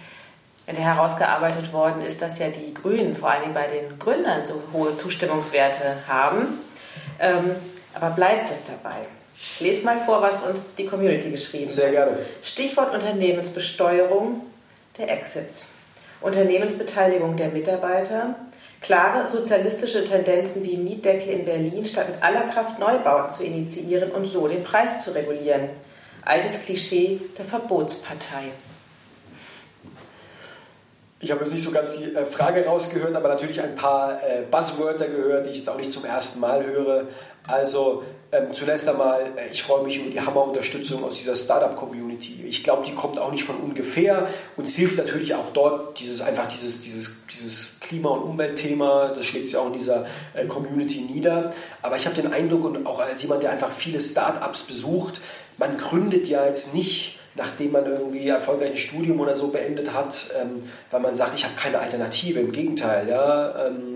[0.67, 4.45] in der herausgearbeitet worden ist, dass ja die Grünen vor allen Dingen bei den Gründern
[4.45, 6.59] so hohe Zustimmungswerte haben.
[7.21, 7.55] Ähm,
[7.95, 9.07] aber bleibt es dabei?
[9.61, 12.13] Lest mal vor, was uns die Community geschrieben Sehr gerne.
[12.13, 12.19] hat.
[12.43, 14.43] Stichwort Unternehmensbesteuerung
[14.99, 15.69] der Exits.
[16.21, 18.35] Unternehmensbeteiligung der Mitarbeiter,
[18.87, 24.27] klare sozialistische Tendenzen wie Mietdeckel in Berlin, statt mit aller Kraft Neubauten zu initiieren und
[24.27, 25.69] so den Preis zu regulieren.
[26.25, 28.53] Altes Klischee der Verbotspartei.
[31.19, 34.43] Ich habe jetzt nicht so ganz die äh, Frage rausgehört, aber natürlich ein paar äh,
[34.51, 37.05] Buzzwörter gehört, die ich jetzt auch nicht zum ersten Mal höre.
[37.47, 38.03] Also
[38.33, 42.45] ähm, zunächst einmal, äh, ich freue mich über die Hammerunterstützung aus dieser Startup-Community.
[42.47, 44.29] Ich glaube, die kommt auch nicht von ungefähr.
[44.57, 49.47] Uns hilft natürlich auch dort dieses einfach dieses, dieses, dieses Klima- und Umweltthema, das schlägt
[49.47, 50.05] sich auch in dieser
[50.35, 51.55] äh, Community nieder.
[51.81, 55.23] Aber ich habe den Eindruck, und auch als jemand, der einfach viele Startups besucht,
[55.57, 60.31] man gründet ja jetzt nicht nachdem man irgendwie erfolgreich ein Studium oder so beendet hat,
[60.41, 62.41] ähm, weil man sagt, ich habe keine Alternative.
[62.41, 63.67] Im Gegenteil, ja.
[63.67, 63.96] Ähm,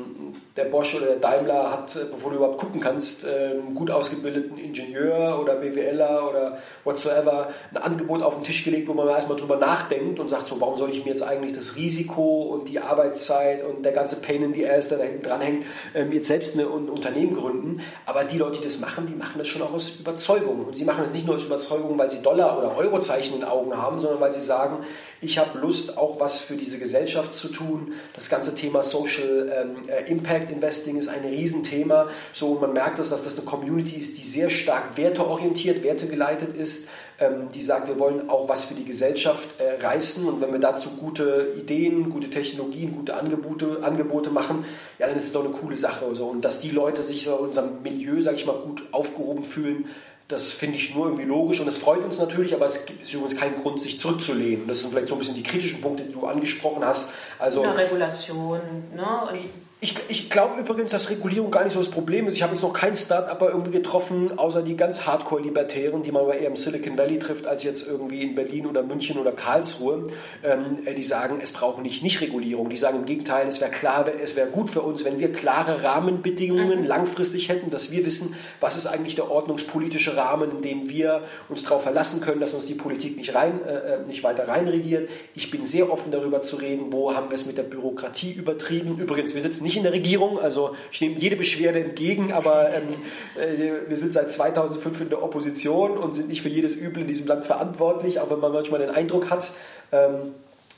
[0.61, 4.59] der Bosch oder der Daimler hat, äh, bevor du überhaupt gucken kannst, einen gut ausgebildeten
[4.59, 9.57] Ingenieur oder BWLer oder whatsoever ein Angebot auf den Tisch gelegt, wo man erstmal drüber
[9.57, 13.65] nachdenkt und sagt so, warum soll ich mir jetzt eigentlich das Risiko und die Arbeitszeit
[13.65, 16.57] und der ganze Pain in the Ass, der da hinten dran hängt, ähm, jetzt selbst
[16.57, 17.81] ein Unternehmen gründen.
[18.07, 20.67] Aber die Leute, die das machen, die machen das schon auch aus Überzeugung.
[20.67, 23.49] Und sie machen das nicht nur aus Überzeugung, weil sie Dollar oder Eurozeichen in den
[23.49, 24.79] Augen haben, sondern weil sie sagen,
[25.21, 27.93] ich habe Lust, auch was für diese Gesellschaft zu tun.
[28.15, 30.11] Das ganze Thema Social ähm, äh,
[30.51, 32.09] Impact Investing ist ein Riesenthema.
[32.33, 36.89] So, man merkt das, dass das eine Community ist, die sehr stark werteorientiert, wertegeleitet ist,
[37.19, 40.27] ähm, die sagt, wir wollen auch was für die Gesellschaft äh, reißen.
[40.27, 44.65] Und wenn wir dazu gute Ideen, gute Technologien, gute Angebote, Angebote machen,
[44.99, 46.05] ja, dann ist es doch eine coole Sache.
[46.05, 49.87] Und dass die Leute sich in unserem Milieu, sage ich mal, gut aufgehoben fühlen,
[50.29, 53.37] das finde ich nur irgendwie logisch und es freut uns natürlich, aber es gibt übrigens
[53.37, 54.69] keinen Grund, sich zurückzulehnen.
[54.69, 57.11] Das sind vielleicht so ein bisschen die kritischen Punkte, die du angesprochen hast.
[57.41, 58.61] Also, ja, Regulation.
[58.95, 59.05] Ne?
[59.29, 59.41] Und
[59.83, 62.35] ich, ich glaube übrigens, dass Regulierung gar nicht so das Problem ist.
[62.35, 66.37] Ich habe jetzt noch keinen Start-Upper irgendwie getroffen, außer die ganz Hardcore-Libertären, die man aber
[66.37, 70.09] eher im Silicon Valley trifft, als jetzt irgendwie in Berlin oder München oder Karlsruhe.
[70.45, 72.69] Ähm, äh, die sagen, es braucht nicht Nicht-Regulierung.
[72.69, 75.83] Die sagen im Gegenteil, es wäre klar, es wäre gut für uns, wenn wir klare
[75.83, 76.87] Rahmenbedingungen mhm.
[76.87, 81.63] langfristig hätten, dass wir wissen, was ist eigentlich der ordnungspolitische Rahmen, in dem wir uns
[81.63, 85.09] darauf verlassen können, dass uns die Politik nicht, rein, äh, äh, nicht weiter reinregiert.
[85.35, 88.99] Ich bin sehr offen darüber zu reden, wo haben wir es mit der Bürokratie übertrieben.
[88.99, 92.75] Übrigens, wir sitzen nicht nicht in der Regierung, also ich nehme jede Beschwerde entgegen, aber
[92.75, 92.97] ähm,
[93.41, 97.09] äh, wir sind seit 2005 in der Opposition und sind nicht für jedes Übel in
[97.09, 99.53] diesem Land verantwortlich, auch wenn man manchmal den Eindruck hat,
[99.93, 100.35] ähm,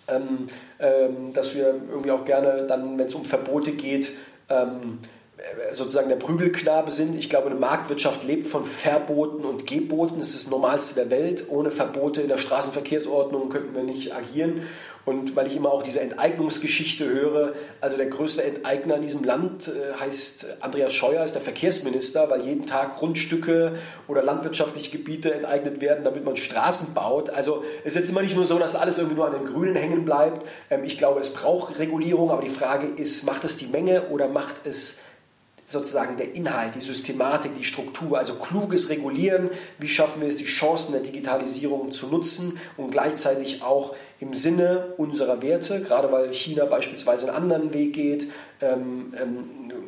[0.09, 4.13] ähm, ähm dass wir irgendwie auch gerne dann, wenn es um Verbote geht,
[4.51, 5.22] ähm, äh,
[5.73, 7.19] sozusagen der Prügelknabe sind.
[7.19, 10.19] Ich glaube, eine Marktwirtschaft lebt von Verboten und Geboten.
[10.19, 11.47] Das ist das Normalste der Welt.
[11.49, 14.63] Ohne Verbote in der Straßenverkehrsordnung könnten wir nicht agieren.
[15.05, 19.67] Und weil ich immer auch diese Enteignungsgeschichte höre, also der größte Enteigner in diesem Land
[19.69, 23.73] äh, heißt Andreas Scheuer, ist der Verkehrsminister, weil jeden Tag Grundstücke
[24.07, 27.31] oder landwirtschaftliche Gebiete enteignet werden, damit man Straßen baut.
[27.31, 29.75] Also es ist jetzt immer nicht nur so, dass alles irgendwie nur an den Grünen
[29.75, 30.47] hängen bleibt.
[30.71, 34.29] Ähm, ich glaube, es braucht Regulierung, aber die Frage ist, macht es die Menge oder
[34.29, 35.01] macht es
[35.73, 40.45] sozusagen der Inhalt, die Systematik, die Struktur, also kluges Regulieren, wie schaffen wir es, die
[40.45, 46.65] Chancen der Digitalisierung zu nutzen und gleichzeitig auch im Sinne unserer Werte, gerade weil China
[46.65, 48.29] beispielsweise einen anderen Weg geht,
[48.61, 49.43] ähm, ähm,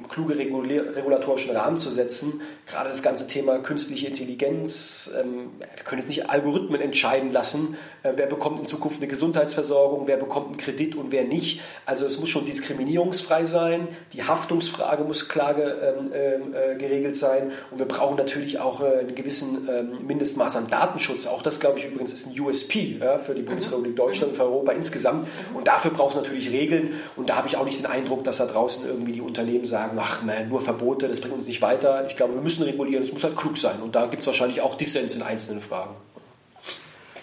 [0.09, 2.41] kluge regulatorischen Rahmen zu setzen.
[2.67, 5.11] Gerade das ganze Thema künstliche Intelligenz.
[5.21, 10.07] Ähm, wir können jetzt nicht Algorithmen entscheiden lassen, äh, wer bekommt in Zukunft eine Gesundheitsversorgung,
[10.07, 11.61] wer bekommt einen Kredit und wer nicht.
[11.87, 13.89] Also es muss schon diskriminierungsfrei sein.
[14.13, 17.53] Die Haftungsfrage muss klar ähm, äh, geregelt sein.
[17.71, 21.27] Und wir brauchen natürlich auch äh, einen gewissen ähm, Mindestmaß an Datenschutz.
[21.27, 23.47] Auch das, glaube ich, übrigens ist ein USP ja, für die mhm.
[23.47, 25.29] Bundesrepublik Deutschland und für Europa insgesamt.
[25.55, 26.95] Und dafür braucht es natürlich Regeln.
[27.17, 29.99] Und da habe ich auch nicht den Eindruck, dass da draußen irgendwie die Unternehmen sagen,
[30.01, 32.07] ach man, nur Verbote, das bringt uns nicht weiter.
[32.09, 33.81] Ich glaube, wir müssen regulieren, es muss halt klug sein.
[33.83, 35.95] Und da gibt es wahrscheinlich auch Dissens in einzelnen Fragen.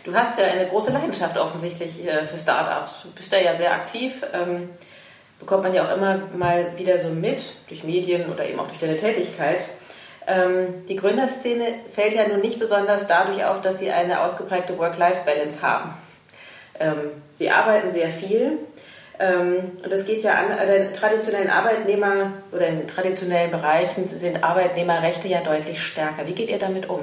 [0.03, 3.03] Du hast ja eine große Leidenschaft offensichtlich äh, für Startups.
[3.03, 4.23] Du bist da ja sehr aktiv.
[4.33, 4.69] Ähm,
[5.39, 8.79] bekommt man ja auch immer mal wieder so mit, durch Medien oder eben auch durch
[8.79, 9.65] deine Tätigkeit.
[10.27, 15.61] Ähm, die Gründerszene fällt ja nun nicht besonders dadurch auf, dass sie eine ausgeprägte Work-Life-Balance
[15.61, 15.93] haben.
[16.79, 18.59] Ähm, sie arbeiten sehr viel,
[19.21, 25.27] ähm, und das geht ja an den traditionellen Arbeitnehmer oder in traditionellen Bereichen sind Arbeitnehmerrechte
[25.27, 26.27] ja deutlich stärker.
[26.27, 27.01] Wie geht ihr damit um?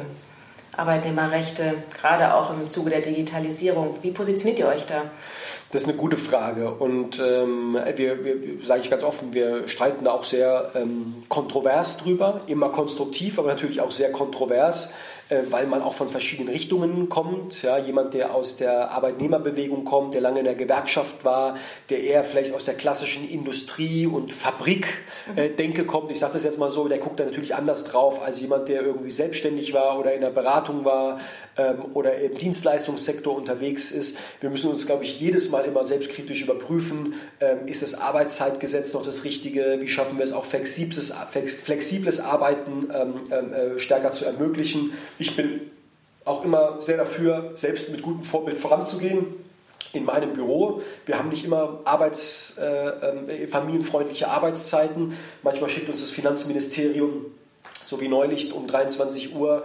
[0.76, 3.98] Arbeitnehmerrechte, gerade auch im Zuge der Digitalisierung.
[4.02, 5.02] Wie positioniert ihr euch da?
[5.72, 10.04] Das ist eine gute Frage und ähm, wir, wir sage ich ganz offen, wir streiten
[10.04, 14.94] da auch sehr ähm, kontrovers drüber, immer konstruktiv, aber natürlich auch sehr kontrovers.
[15.30, 17.62] Äh, weil man auch von verschiedenen Richtungen kommt.
[17.62, 21.54] Ja, jemand, der aus der Arbeitnehmerbewegung kommt, der lange in der Gewerkschaft war,
[21.90, 26.10] der eher vielleicht aus der klassischen Industrie- und Fabrik-Denke kommt.
[26.10, 28.80] Ich sage das jetzt mal so, der guckt da natürlich anders drauf als jemand, der
[28.80, 31.20] irgendwie selbstständig war oder in der Beratung war
[31.58, 34.18] ähm, oder im Dienstleistungssektor unterwegs ist.
[34.40, 39.04] Wir müssen uns, glaube ich, jedes Mal immer selbstkritisch überprüfen, ähm, ist das Arbeitszeitgesetz noch
[39.04, 39.76] das Richtige?
[39.80, 41.12] Wie schaffen wir es auch flexibles,
[41.62, 44.94] flexibles Arbeiten ähm, äh, stärker zu ermöglichen?
[45.18, 45.70] Ich bin
[46.24, 49.26] auch immer sehr dafür, selbst mit gutem Vorbild voranzugehen.
[49.94, 50.82] In meinem Büro.
[51.06, 55.16] Wir haben nicht immer Arbeits, äh, äh, familienfreundliche Arbeitszeiten.
[55.42, 57.24] Manchmal schickt uns das Finanzministerium,
[57.84, 59.64] so wie neulich um 23 Uhr,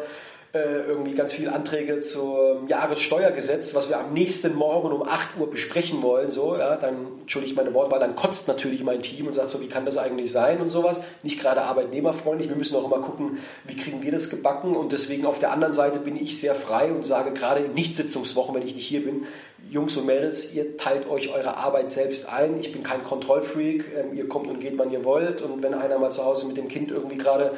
[0.55, 5.49] äh, irgendwie ganz viele Anträge zum Jahressteuergesetz, was wir am nächsten Morgen um 8 Uhr
[5.49, 9.49] besprechen wollen, so, ja, dann, entschuldigt meine Wortwahl, dann kotzt natürlich mein Team und sagt
[9.49, 11.01] so, wie kann das eigentlich sein und sowas.
[11.23, 12.49] Nicht gerade arbeitnehmerfreundlich.
[12.49, 15.73] Wir müssen auch immer gucken, wie kriegen wir das gebacken und deswegen auf der anderen
[15.73, 19.25] Seite bin ich sehr frei und sage gerade in Nichtsitzungswochen, wenn ich nicht hier bin,
[19.71, 22.59] Jungs und Mädels, ihr teilt euch eure Arbeit selbst ein.
[22.59, 23.85] Ich bin kein Kontrollfreak.
[23.97, 25.41] Ähm, ihr kommt und geht, wann ihr wollt.
[25.41, 27.53] Und wenn einer mal zu Hause mit dem Kind irgendwie gerade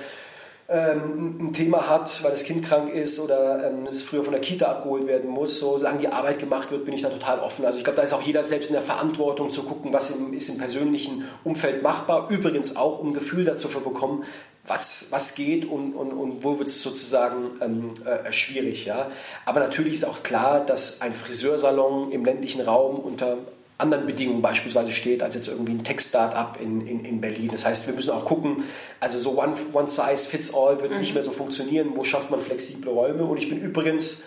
[0.68, 4.42] ähm, ein Thema hat, weil das Kind krank ist oder ähm, es früher von der
[4.42, 7.66] Kita abgeholt werden muss, solange die Arbeit gemacht wird, bin ich da total offen.
[7.66, 10.34] Also ich glaube, da ist auch jeder selbst in der Verantwortung zu gucken, was im,
[10.34, 12.30] ist im persönlichen Umfeld machbar.
[12.32, 14.24] Übrigens auch, um ein Gefühl dazu zu bekommen,
[14.66, 18.86] was, was geht und, und, und wo wird es sozusagen ähm, äh, schwierig.
[18.86, 19.12] Ja?
[19.46, 23.38] Aber natürlich ist auch klar, dass ein Friseursalon im ländlichen Raum unter
[23.78, 27.50] anderen Bedingungen beispielsweise steht, als jetzt irgendwie ein Tech-Startup in, in, in Berlin.
[27.52, 28.64] Das heißt, wir müssen auch gucken,
[29.00, 31.00] also so one, one size fits all wird mhm.
[31.00, 31.92] nicht mehr so funktionieren.
[31.96, 33.26] Wo schafft man flexible Räume?
[33.26, 34.24] Und ich bin übrigens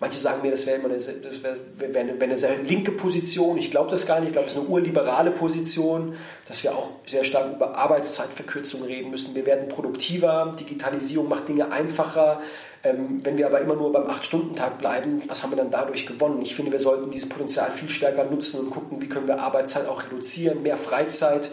[0.00, 3.58] Manche sagen mir, das wäre eine, wär, wär eine, eine, sehr linke Position.
[3.58, 4.28] Ich glaube das gar nicht.
[4.28, 6.14] Ich glaube, es ist eine urliberale Position,
[6.46, 9.34] dass wir auch sehr stark über Arbeitszeitverkürzung reden müssen.
[9.34, 10.52] Wir werden produktiver.
[10.56, 12.40] Digitalisierung macht Dinge einfacher.
[12.84, 16.42] Ähm, wenn wir aber immer nur beim 8-Stunden-Tag bleiben, was haben wir dann dadurch gewonnen?
[16.42, 19.88] Ich finde, wir sollten dieses Potenzial viel stärker nutzen und gucken, wie können wir Arbeitszeit
[19.88, 21.50] auch reduzieren, mehr Freizeit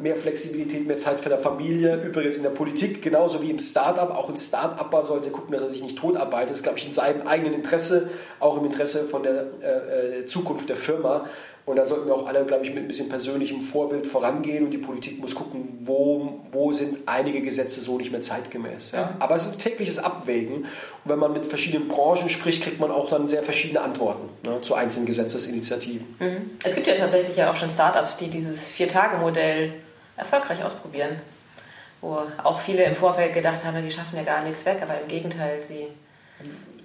[0.00, 1.96] mehr Flexibilität, mehr Zeit für die Familie.
[1.96, 4.10] Übrigens in der Politik genauso wie im Startup.
[4.10, 6.50] Auch ein Start-Upper sollte gucken, dass er sich nicht tot arbeitet.
[6.50, 10.26] Das ist, glaube ich, in seinem eigenen Interesse, auch im Interesse von der äh, äh
[10.26, 11.26] Zukunft der Firma.
[11.66, 14.70] Und da sollten wir auch alle, glaube ich, mit ein bisschen persönlichem Vorbild vorangehen und
[14.70, 18.92] die Politik muss gucken, wo, wo sind einige Gesetze so nicht mehr zeitgemäß.
[18.92, 19.16] Ja?
[19.18, 20.58] Aber es ist ein tägliches Abwägen.
[20.58, 20.66] Und
[21.04, 24.74] wenn man mit verschiedenen Branchen spricht, kriegt man auch dann sehr verschiedene Antworten ne, zu
[24.74, 26.06] einzelnen Gesetzesinitiativen.
[26.20, 26.50] Mhm.
[26.62, 29.72] Es gibt ja tatsächlich ja auch schon Startups, die dieses Vier-Tage-Modell
[30.16, 31.20] erfolgreich ausprobieren.
[32.00, 35.08] Wo auch viele im Vorfeld gedacht haben, die schaffen ja gar nichts weg, aber im
[35.08, 35.88] Gegenteil, sie.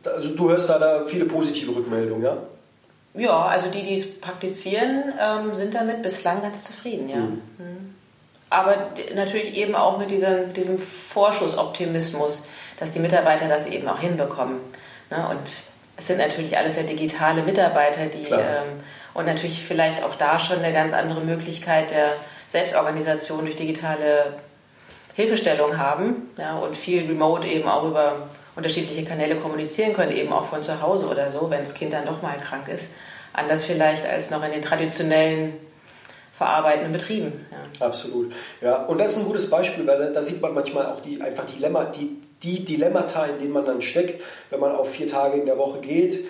[0.03, 2.37] Also du hörst da, da viele positive Rückmeldungen, ja?
[3.13, 7.17] Ja, also die, die es praktizieren, ähm, sind damit bislang ganz zufrieden, ja.
[7.17, 7.41] Mhm.
[7.57, 7.95] mhm.
[8.49, 12.47] Aber natürlich eben auch mit diesem, diesem Vorschussoptimismus,
[12.77, 14.59] dass die Mitarbeiter das eben auch hinbekommen.
[15.09, 15.25] Ne?
[15.29, 15.39] Und
[15.95, 18.83] es sind natürlich alles ja digitale Mitarbeiter, die ähm,
[19.13, 22.15] und natürlich vielleicht auch da schon eine ganz andere Möglichkeit der
[22.47, 24.33] Selbstorganisation durch digitale
[25.13, 30.45] Hilfestellung haben ja, und viel remote eben auch über unterschiedliche Kanäle kommunizieren können, eben auch
[30.45, 32.91] von zu Hause oder so, wenn das Kind dann doch mal krank ist.
[33.33, 35.53] Anders vielleicht als noch in den traditionellen
[36.33, 37.45] verarbeitenden Betrieben.
[37.51, 37.85] Ja.
[37.85, 38.33] Absolut.
[38.61, 41.45] Ja, und das ist ein gutes Beispiel, weil da sieht man manchmal auch die, einfach
[41.45, 45.45] Dilemma, die, die Dilemmata, in denen man dann steckt, wenn man auf vier Tage in
[45.45, 46.25] der Woche geht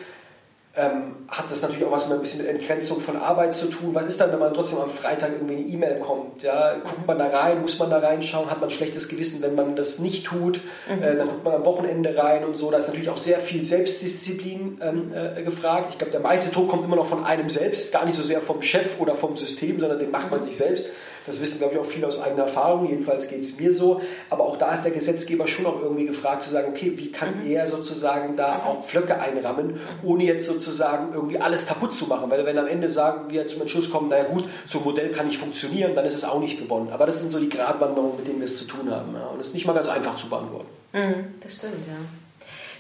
[0.73, 3.93] ähm, hat das natürlich auch was mit ein bisschen mit Entgrenzung von Arbeit zu tun.
[3.93, 6.43] Was ist dann, wenn man trotzdem am Freitag irgendwie eine E-Mail kommt?
[6.43, 9.55] Ja, guckt man da rein, muss man da reinschauen, hat man ein schlechtes Gewissen, wenn
[9.55, 11.03] man das nicht tut, mhm.
[11.03, 12.71] äh, dann guckt man am Wochenende rein und so.
[12.71, 15.89] Da ist natürlich auch sehr viel Selbstdisziplin ähm, äh, gefragt.
[15.89, 18.39] Ich glaube, der meiste Druck kommt immer noch von einem selbst, gar nicht so sehr
[18.39, 20.87] vom Chef oder vom System, sondern den macht man sich selbst.
[21.25, 22.89] Das wissen, glaube ich, auch viele aus eigener Erfahrung.
[22.89, 24.01] Jedenfalls geht es mir so.
[24.29, 27.39] Aber auch da ist der Gesetzgeber schon auch irgendwie gefragt zu sagen, okay, wie kann
[27.39, 27.51] mhm.
[27.51, 28.61] er sozusagen da mhm.
[28.61, 32.31] auch Pflöcke einrammen, ohne jetzt sozusagen irgendwie alles kaputt zu machen.
[32.31, 35.27] Weil wenn am Ende sagen wir zum Entschluss kommen, naja gut, so ein Modell kann
[35.27, 36.89] nicht funktionieren, dann ist es auch nicht gewonnen.
[36.91, 39.13] Aber das sind so die Gratwanderungen, mit denen wir es zu tun haben.
[39.13, 39.27] Ja.
[39.27, 40.67] Und das ist nicht mal ganz einfach zu beantworten.
[40.93, 41.95] Mhm, das stimmt, ja.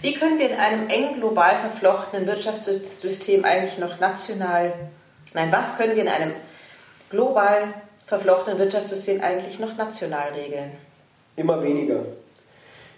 [0.01, 4.73] Wie können wir in einem eng global verflochtenen Wirtschaftssystem eigentlich noch national,
[5.35, 6.33] nein, was können wir in einem
[7.11, 7.73] global
[8.11, 10.73] verflochtenen Wirtschaftssystem eigentlich noch national regeln?
[11.37, 12.03] Immer weniger.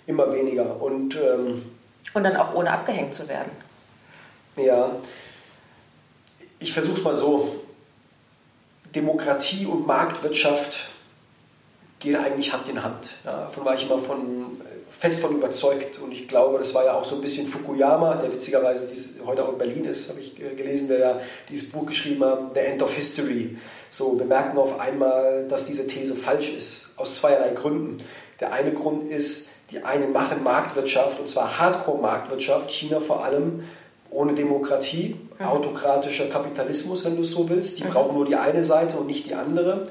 [0.07, 0.82] Immer weniger.
[0.82, 1.64] Und, ähm,
[2.16, 3.51] und dann auch ohne abgehängt zu werden.
[4.55, 4.89] Ja,
[6.57, 7.61] ich versuche es mal so.
[8.95, 10.89] Demokratie und Marktwirtschaft
[11.99, 13.11] gehen eigentlich Hand in Hand.
[13.24, 14.59] Ja, davon war ich immer von,
[14.98, 16.00] fest von überzeugt.
[16.00, 19.44] Und ich glaube, das war ja auch so ein bisschen Fukuyama, der witzigerweise dies, heute
[19.44, 21.20] auch in Berlin ist, habe ich äh, gelesen, der ja
[21.50, 23.58] dieses Buch geschrieben hat, The End of History.
[23.89, 27.98] So, wir merken auf einmal, dass diese These falsch ist, aus zweierlei Gründen.
[28.39, 33.64] Der eine Grund ist, die einen machen Marktwirtschaft, und zwar Hardcore-Marktwirtschaft, China vor allem,
[34.10, 35.46] ohne Demokratie, mhm.
[35.46, 37.80] autokratischer Kapitalismus, wenn du es so willst.
[37.80, 37.89] Die mhm.
[37.89, 39.84] brauchen nur die eine Seite und nicht die andere.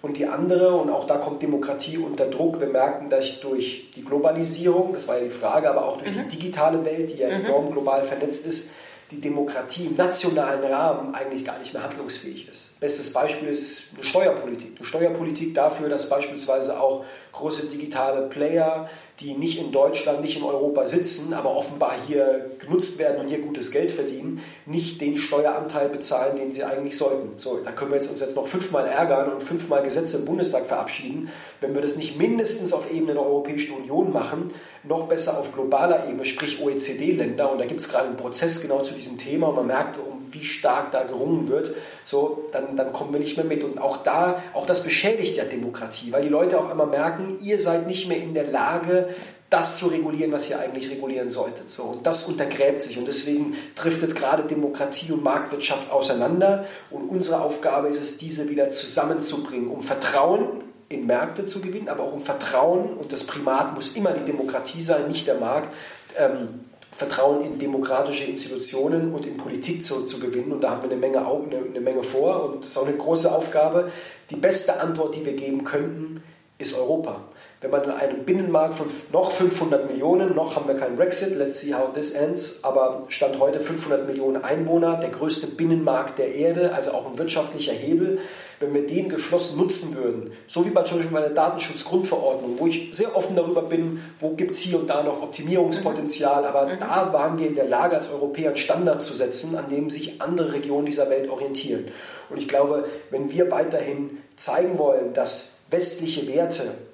[0.00, 4.04] Und die andere, und auch da kommt Demokratie unter Druck, wir merken, dass durch die
[4.04, 6.28] Globalisierung, das war ja die Frage, aber auch durch mhm.
[6.28, 7.46] die digitale Welt, die ja mhm.
[7.46, 8.72] enorm global vernetzt ist,
[9.10, 12.78] die Demokratie im nationalen Rahmen eigentlich gar nicht mehr handlungsfähig ist.
[12.78, 14.74] Bestes Beispiel ist eine Steuerpolitik.
[14.76, 18.88] Eine Steuerpolitik dafür, dass beispielsweise auch große digitale Player,
[19.20, 23.40] die nicht in Deutschland, nicht in Europa sitzen, aber offenbar hier genutzt werden und hier
[23.40, 27.30] gutes Geld verdienen, nicht den Steueranteil bezahlen, den sie eigentlich sollten.
[27.36, 30.66] So, da können wir jetzt uns jetzt noch fünfmal ärgern und fünfmal Gesetze im Bundestag
[30.66, 31.30] verabschieden.
[31.60, 34.52] Wenn wir das nicht mindestens auf Ebene der Europäischen Union machen,
[34.84, 38.82] noch besser auf globaler Ebene, sprich OECD-Länder, und da gibt es gerade einen Prozess genau
[38.82, 41.74] zu diesem Thema und man merkt, um wie stark da gerungen wird,
[42.04, 43.64] so, dann, dann kommen wir nicht mehr mit.
[43.64, 47.58] Und auch da, auch das beschädigt ja Demokratie, weil die Leute auf einmal merken, ihr
[47.58, 49.08] seid nicht mehr in der Lage,
[49.50, 51.70] das zu regulieren, was ihr eigentlich regulieren solltet.
[51.70, 52.98] So, und das untergräbt sich.
[52.98, 56.66] Und deswegen driftet gerade Demokratie und Marktwirtschaft auseinander.
[56.90, 62.02] Und unsere Aufgabe ist es, diese wieder zusammenzubringen, um Vertrauen in Märkte zu gewinnen, aber
[62.02, 62.94] auch um Vertrauen.
[62.94, 65.74] Und das Primat muss immer die Demokratie sein, nicht der Markt.
[66.18, 66.67] Ähm,
[66.98, 70.50] Vertrauen in demokratische Institutionen und in Politik zu, zu gewinnen.
[70.50, 72.96] Und da haben wir eine Menge, eine, eine Menge vor und das ist auch eine
[72.96, 73.92] große Aufgabe.
[74.30, 76.24] Die beste Antwort, die wir geben könnten,
[76.58, 77.22] ist Europa.
[77.60, 81.58] Wenn man in einem Binnenmarkt von noch 500 Millionen, noch haben wir keinen Brexit, let's
[81.58, 86.72] see how this ends, aber Stand heute 500 Millionen Einwohner, der größte Binnenmarkt der Erde,
[86.72, 88.20] also auch ein wirtschaftlicher Hebel,
[88.60, 92.68] wenn wir den geschlossen nutzen würden, so wie bei zum Beispiel bei der Datenschutzgrundverordnung, wo
[92.68, 96.78] ich sehr offen darüber bin, wo gibt es hier und da noch Optimierungspotenzial, aber mhm.
[96.78, 100.22] da waren wir in der Lage, als Europäer einen Standard zu setzen, an dem sich
[100.22, 101.86] andere Regionen dieser Welt orientieren.
[102.30, 106.87] Und ich glaube, wenn wir weiterhin zeigen wollen, dass westliche Werte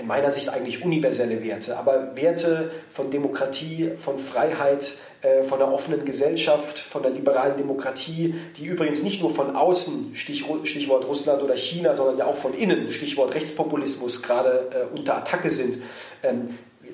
[0.00, 5.72] in meiner Sicht eigentlich universelle Werte, aber Werte von Demokratie, von Freiheit, äh, von einer
[5.72, 11.56] offenen Gesellschaft, von der liberalen Demokratie, die übrigens nicht nur von außen, Stichwort Russland oder
[11.56, 15.78] China, sondern ja auch von innen, Stichwort Rechtspopulismus, gerade äh, unter Attacke sind.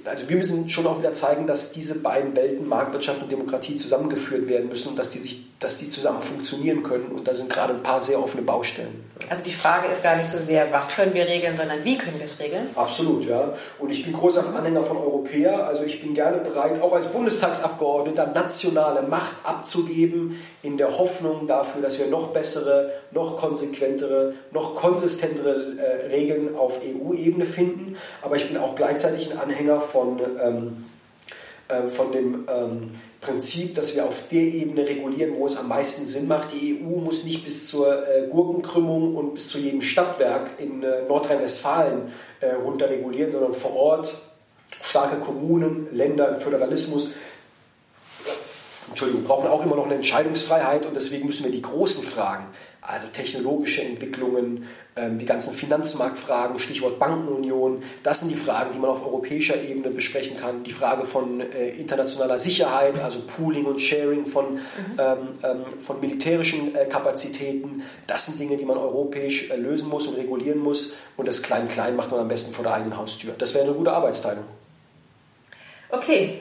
[0.04, 4.48] Also wir müssen schon auch wieder zeigen, dass diese beiden Welten, Marktwirtschaft und Demokratie, zusammengeführt
[4.48, 7.06] werden müssen und dass die, sich, dass die zusammen funktionieren können.
[7.06, 9.04] Und da sind gerade ein paar sehr offene Baustellen.
[9.28, 12.18] Also die Frage ist gar nicht so sehr, was können wir regeln, sondern wie können
[12.18, 12.68] wir es regeln?
[12.74, 13.54] Absolut, ja.
[13.78, 15.66] Und ich bin großer Anhänger von Europäer.
[15.66, 21.80] Also ich bin gerne bereit, auch als Bundestagsabgeordneter nationale Macht abzugeben, in der Hoffnung dafür,
[21.80, 27.96] dass wir noch bessere, noch konsequentere, noch konsistentere äh, Regeln auf EU-Ebene finden.
[28.22, 30.84] Aber ich bin auch gleichzeitig ein Anhänger von, ähm,
[31.68, 36.04] äh, von dem ähm, Prinzip, dass wir auf der Ebene regulieren, wo es am meisten
[36.04, 36.52] Sinn macht.
[36.52, 41.02] Die EU muss nicht bis zur äh, Gurkenkrümmung und bis zu jedem Stadtwerk in äh,
[41.08, 44.14] Nordrhein-Westfalen äh, runter regulieren, sondern vor Ort
[44.82, 47.14] starke Kommunen, Länder im Föderalismus
[48.96, 52.46] Entschuldigung, brauchen auch immer noch eine Entscheidungsfreiheit und deswegen müssen wir die großen Fragen,
[52.80, 54.66] also technologische Entwicklungen,
[54.96, 59.90] ähm, die ganzen Finanzmarktfragen, Stichwort Bankenunion, das sind die Fragen, die man auf europäischer Ebene
[59.90, 60.62] besprechen kann.
[60.62, 64.60] Die Frage von äh, internationaler Sicherheit, also Pooling und Sharing von, mhm.
[64.96, 70.06] ähm, ähm von militärischen äh, Kapazitäten, das sind Dinge, die man europäisch äh, lösen muss
[70.06, 73.34] und regulieren muss und das Klein-Klein macht man am besten vor der eigenen Haustür.
[73.36, 74.44] Das wäre eine gute Arbeitsteilung.
[75.90, 76.40] Okay,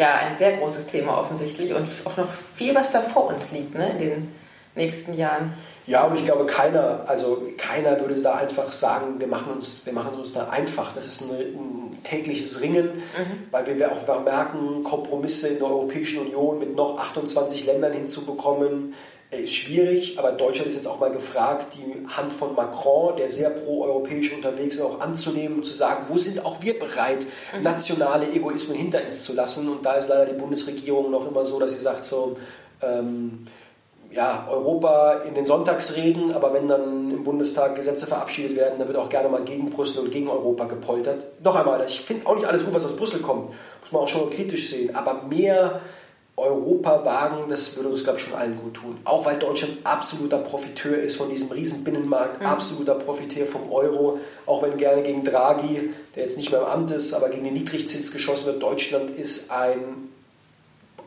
[0.00, 3.74] ja ein sehr großes Thema offensichtlich und auch noch viel, was da vor uns liegt
[3.74, 4.34] ne, in den
[4.74, 5.52] nächsten Jahren.
[5.86, 9.92] Ja, und ich glaube, keiner, also keiner würde da einfach sagen, wir machen uns, wir
[9.92, 10.94] machen uns da einfach.
[10.94, 13.48] Das ist ein, ein tägliches Ringen, mhm.
[13.50, 18.94] weil wir auch merken, Kompromisse in der Europäischen Union mit noch 28 Ländern hinzubekommen,
[19.38, 23.50] ist schwierig, aber Deutschland ist jetzt auch mal gefragt, die Hand von Macron, der sehr
[23.50, 27.26] pro-europäisch unterwegs ist, auch anzunehmen und zu sagen, wo sind auch wir bereit,
[27.56, 27.62] mhm.
[27.62, 29.68] nationale Egoismen hinter uns zu lassen.
[29.68, 32.36] Und da ist leider die Bundesregierung noch immer so, dass sie sagt so,
[32.82, 33.46] ähm,
[34.10, 38.98] ja, Europa in den Sonntagsreden, aber wenn dann im Bundestag Gesetze verabschiedet werden, dann wird
[38.98, 41.26] auch gerne mal gegen Brüssel und gegen Europa gepoltert.
[41.44, 43.50] Noch einmal, ich finde auch nicht alles gut, was aus Brüssel kommt,
[43.80, 45.80] muss man auch schon kritisch sehen, aber mehr
[46.40, 48.98] Europa wagen, das würde uns, glaube ich, schon allen gut tun.
[49.04, 52.46] Auch weil Deutschland absoluter Profiteur ist von diesem riesen Binnenmarkt, mhm.
[52.46, 56.90] absoluter Profiteur vom Euro, auch wenn gerne gegen Draghi, der jetzt nicht mehr im Amt
[56.90, 58.62] ist, aber gegen den Niedrigzins geschossen wird.
[58.62, 60.08] Deutschland ist ein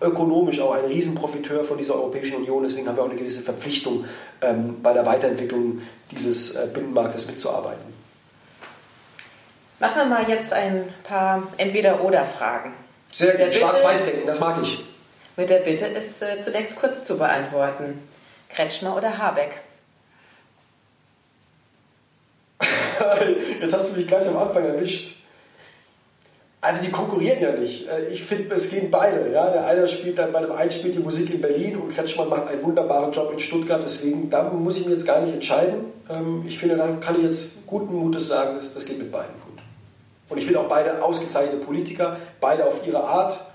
[0.02, 2.64] ökonomisch auch ein Riesenprofiteur von dieser Europäischen Union.
[2.64, 4.06] Deswegen haben wir auch eine gewisse Verpflichtung,
[4.42, 5.82] ähm, bei der Weiterentwicklung
[6.12, 7.94] dieses äh, Binnenmarktes mitzuarbeiten.
[9.80, 12.74] Machen wir mal jetzt ein paar Entweder-Oder-Fragen.
[13.12, 14.84] Sehr gut, Schwarz-Weiß-Denken, das mag ich.
[15.36, 18.08] Mit der Bitte, es äh, zunächst kurz zu beantworten.
[18.50, 19.62] Kretschmer oder Habeck?
[23.60, 25.18] Jetzt hast du mich gleich am Anfang erwischt.
[26.64, 27.90] Also die konkurrieren ja nicht.
[27.90, 29.30] Äh, ich finde, es gehen beide.
[29.34, 29.50] Ja?
[29.50, 32.48] Der eine spielt dann bei dem einen spielt die Musik in Berlin und Kretschmann macht
[32.48, 33.84] einen wunderbaren Job in Stuttgart.
[33.84, 35.86] Deswegen, da muss ich mich jetzt gar nicht entscheiden.
[36.10, 39.62] Ähm, ich finde, da kann ich jetzt guten Mutes sagen, das, geht mit beiden gut.
[40.30, 43.46] Und ich finde auch beide ausgezeichnete Politiker, beide auf ihre Art.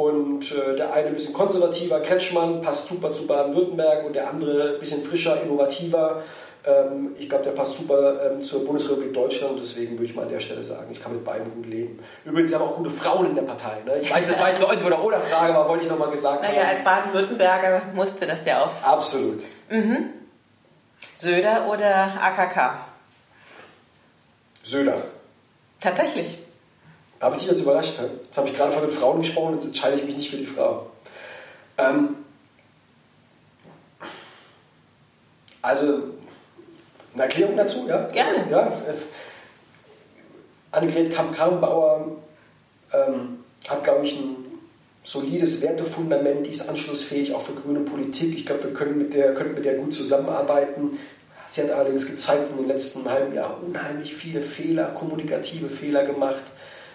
[0.00, 4.72] Und äh, der eine ein bisschen konservativer, Kretschmann, passt super zu Baden-Württemberg und der andere
[4.72, 6.22] ein bisschen frischer, innovativer.
[6.64, 10.22] Ähm, ich glaube, der passt super ähm, zur Bundesrepublik Deutschland und deswegen würde ich mal
[10.22, 11.98] an der Stelle sagen, ich kann mit beiden gut leben.
[12.24, 13.76] Übrigens, wir haben auch gute Frauen in der Partei.
[13.84, 13.98] Ne?
[14.00, 16.62] Ich weiß, das war jetzt eine Entweder-Oder-Frage, aber wollte ich nochmal gesagt naja, haben.
[16.62, 18.82] Naja, als Baden-Württemberger musste das ja auch.
[18.82, 19.42] Absolut.
[19.68, 20.14] Mhm.
[21.14, 22.86] Söder oder AKK?
[24.62, 25.02] Söder.
[25.78, 26.38] Tatsächlich.
[27.20, 27.96] Habe ich dich jetzt überrascht?
[28.24, 30.46] Jetzt habe ich gerade von den Frauen gesprochen, jetzt entscheide ich mich nicht für die
[30.46, 30.90] Frau.
[31.76, 32.16] Ähm,
[35.60, 36.02] also
[37.12, 37.86] eine Erklärung dazu?
[37.88, 38.06] Ja?
[38.08, 38.50] Gerne.
[38.50, 38.72] Ja?
[40.72, 42.16] Annegret Kamp-Karrenbauer
[42.92, 44.36] ähm, hat, glaube ich, ein
[45.02, 48.34] solides Wertefundament, die ist anschlussfähig auch für grüne Politik.
[48.34, 50.98] Ich glaube, wir können mit der, können mit der gut zusammenarbeiten.
[51.46, 56.44] Sie hat allerdings gezeigt in den letzten halben Jahr unheimlich viele Fehler, kommunikative Fehler gemacht.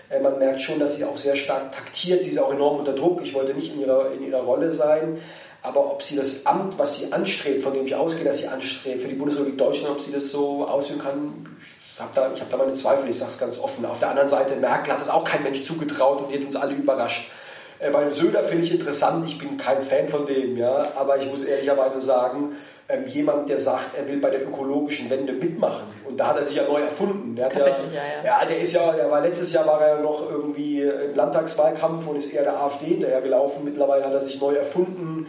[0.09, 2.23] Äh, man merkt schon, dass sie auch sehr stark taktiert.
[2.23, 3.21] Sie ist auch enorm unter Druck.
[3.23, 5.19] Ich wollte nicht in ihrer, in ihrer Rolle sein.
[5.61, 9.01] Aber ob sie das Amt, was sie anstrebt, von dem ich ausgehe, dass sie anstrebt,
[9.01, 11.47] für die Bundesrepublik Deutschland, ob sie das so ausüben kann,
[11.95, 13.85] ich habe da, hab da meine Zweifel, ich sage es ganz offen.
[13.85, 16.55] Auf der anderen Seite, Merkel hat das auch kein Mensch zugetraut und die hat uns
[16.55, 17.31] alle überrascht.
[17.79, 21.43] Äh, Söder finde ich interessant, ich bin kein Fan von dem, ja, aber ich muss
[21.43, 22.55] ehrlicherweise sagen,
[22.89, 25.87] ähm, jemand, der sagt, er will bei der ökologischen Wende mitmachen.
[26.07, 27.35] Und da hat er sich ja neu erfunden.
[27.35, 28.41] Der Tatsächlich, ja, ja, ja.
[28.41, 28.45] ja.
[28.45, 32.33] der ist ja, er war letztes Jahr war er noch irgendwie im Landtagswahlkampf und ist
[32.33, 33.63] eher der AfD hinterhergelaufen.
[33.63, 35.27] Mittlerweile hat er sich neu erfunden,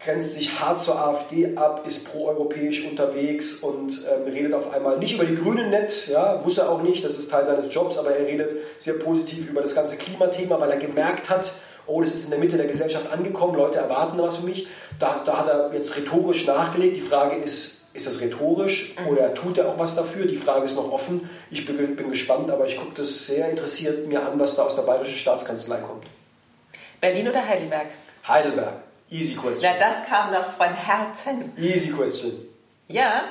[0.00, 5.14] grenzt sich hart zur AfD ab, ist proeuropäisch unterwegs und ähm, redet auf einmal nicht
[5.14, 8.10] über die Grünen nett, ja, muss er auch nicht, das ist Teil seines Jobs, aber
[8.10, 11.54] er redet sehr positiv über das ganze Klimathema, weil er gemerkt hat,
[11.86, 14.66] oh, das ist in der Mitte der Gesellschaft angekommen, Leute erwarten was für mich.
[14.98, 16.96] Da, da hat er jetzt rhetorisch nachgelegt.
[16.96, 19.06] Die Frage ist, ist das rhetorisch mhm.
[19.06, 20.26] oder tut er auch was dafür?
[20.26, 21.28] Die Frage ist noch offen.
[21.50, 24.74] Ich bin, bin gespannt, aber ich gucke das sehr interessiert mir an, was da aus
[24.74, 26.04] der Bayerischen Staatskanzlei kommt.
[27.00, 27.86] Berlin oder Heidelberg?
[28.26, 28.74] Heidelberg.
[29.10, 29.62] Easy question.
[29.62, 31.52] Na, das kam doch von Herzen.
[31.56, 32.32] Easy question.
[32.88, 33.24] Ja.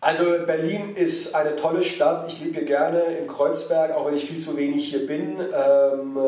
[0.00, 2.26] Also Berlin ist eine tolle Stadt.
[2.28, 5.40] Ich lebe hier gerne im Kreuzberg, auch wenn ich viel zu wenig hier bin.
[5.40, 6.18] Ähm,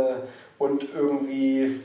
[0.58, 1.80] und irgendwie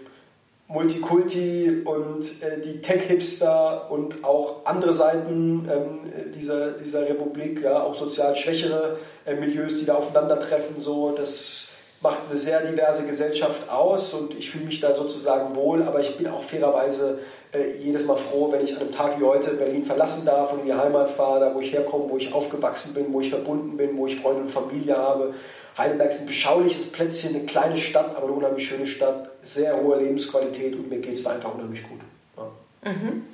[0.72, 7.96] Multikulti und äh, die Tech-Hipster und auch andere Seiten ähm, dieser, dieser Republik, ja, auch
[7.96, 11.68] sozial schwächere äh, Milieus, die da aufeinandertreffen, so, das
[12.02, 16.18] macht eine sehr diverse Gesellschaft aus und ich fühle mich da sozusagen wohl, aber ich
[16.18, 17.20] bin auch fairerweise
[17.54, 20.62] äh, jedes Mal froh, wenn ich an einem Tag wie heute Berlin verlassen darf und
[20.62, 23.78] in die Heimat fahre, da wo ich herkomme, wo ich aufgewachsen bin, wo ich verbunden
[23.78, 25.34] bin, wo ich Freunde und Familie habe
[25.78, 29.98] Heidelberg ist ein beschauliches Plätzchen, eine kleine Stadt, aber eine unheimlich schöne Stadt, sehr hohe
[29.98, 32.00] Lebensqualität und mir geht es da einfach unheimlich gut.
[32.38, 32.92] Ja.
[32.92, 33.26] Mhm.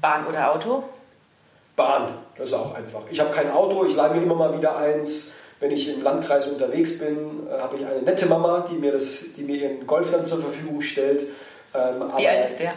[0.00, 0.84] Bahn oder Auto?
[1.76, 3.02] Bahn, das ist auch einfach.
[3.10, 5.32] Ich habe kein Auto, ich leihe mir immer mal wieder eins.
[5.60, 9.34] Wenn ich im Landkreis unterwegs bin, äh, habe ich eine nette Mama, die mir, das,
[9.36, 11.22] die mir ihren Golf dann zur Verfügung stellt.
[11.74, 12.74] Ähm, Wie alt ist der?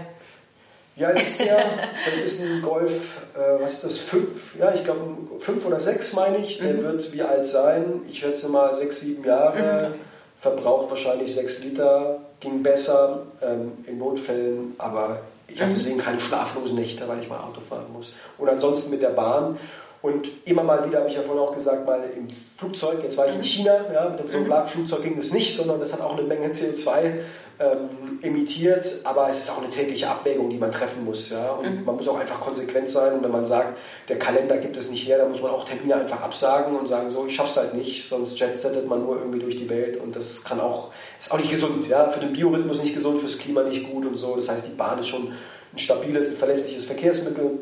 [0.98, 1.64] Wie alt ist der?
[2.10, 4.56] Das ist ein Golf, äh, was ist das, fünf?
[4.60, 5.00] Ja, ich glaube
[5.40, 6.58] fünf oder sechs meine ich.
[6.58, 6.82] Der mhm.
[6.82, 8.02] wird wie alt sein?
[8.10, 9.90] Ich schätze mal sechs, sieben Jahre.
[9.90, 9.96] Mhm.
[10.36, 12.20] Verbraucht wahrscheinlich sechs Liter.
[12.40, 15.76] ging besser ähm, in Notfällen, aber ich habe mhm.
[15.76, 18.14] deswegen keine schlaflosen Nächte, weil ich mal Auto fahren muss.
[18.40, 19.58] Und ansonsten mit der Bahn.
[20.02, 23.26] Und immer mal wieder, habe ich ja vorhin auch gesagt, mal im Flugzeug, jetzt war
[23.26, 23.44] ich in mhm.
[23.44, 27.14] China, ja, mit dem Solarflugzeug ging das nicht, sondern das hat auch eine Menge CO2
[27.60, 27.90] ähm,
[28.22, 31.32] emittiert, aber es ist auch eine tägliche Abwägung, die man treffen muss.
[31.32, 31.52] Ja?
[31.52, 31.86] Und mhm.
[31.86, 33.78] man muss auch einfach konsequent sein und wenn man sagt,
[34.08, 37.10] der Kalender gibt es nicht her, dann muss man auch Termine einfach absagen und sagen,
[37.10, 40.44] so, ich schaff's halt nicht, sonst jetsettet man nur irgendwie durch die Welt und das
[40.44, 43.92] kann auch, ist auch nicht gesund, ja, für den Biorhythmus nicht gesund, fürs Klima nicht
[43.92, 44.36] gut und so.
[44.36, 45.34] Das heißt, die Bahn ist schon
[45.74, 47.58] ein stabiles, ein verlässliches Verkehrsmittel,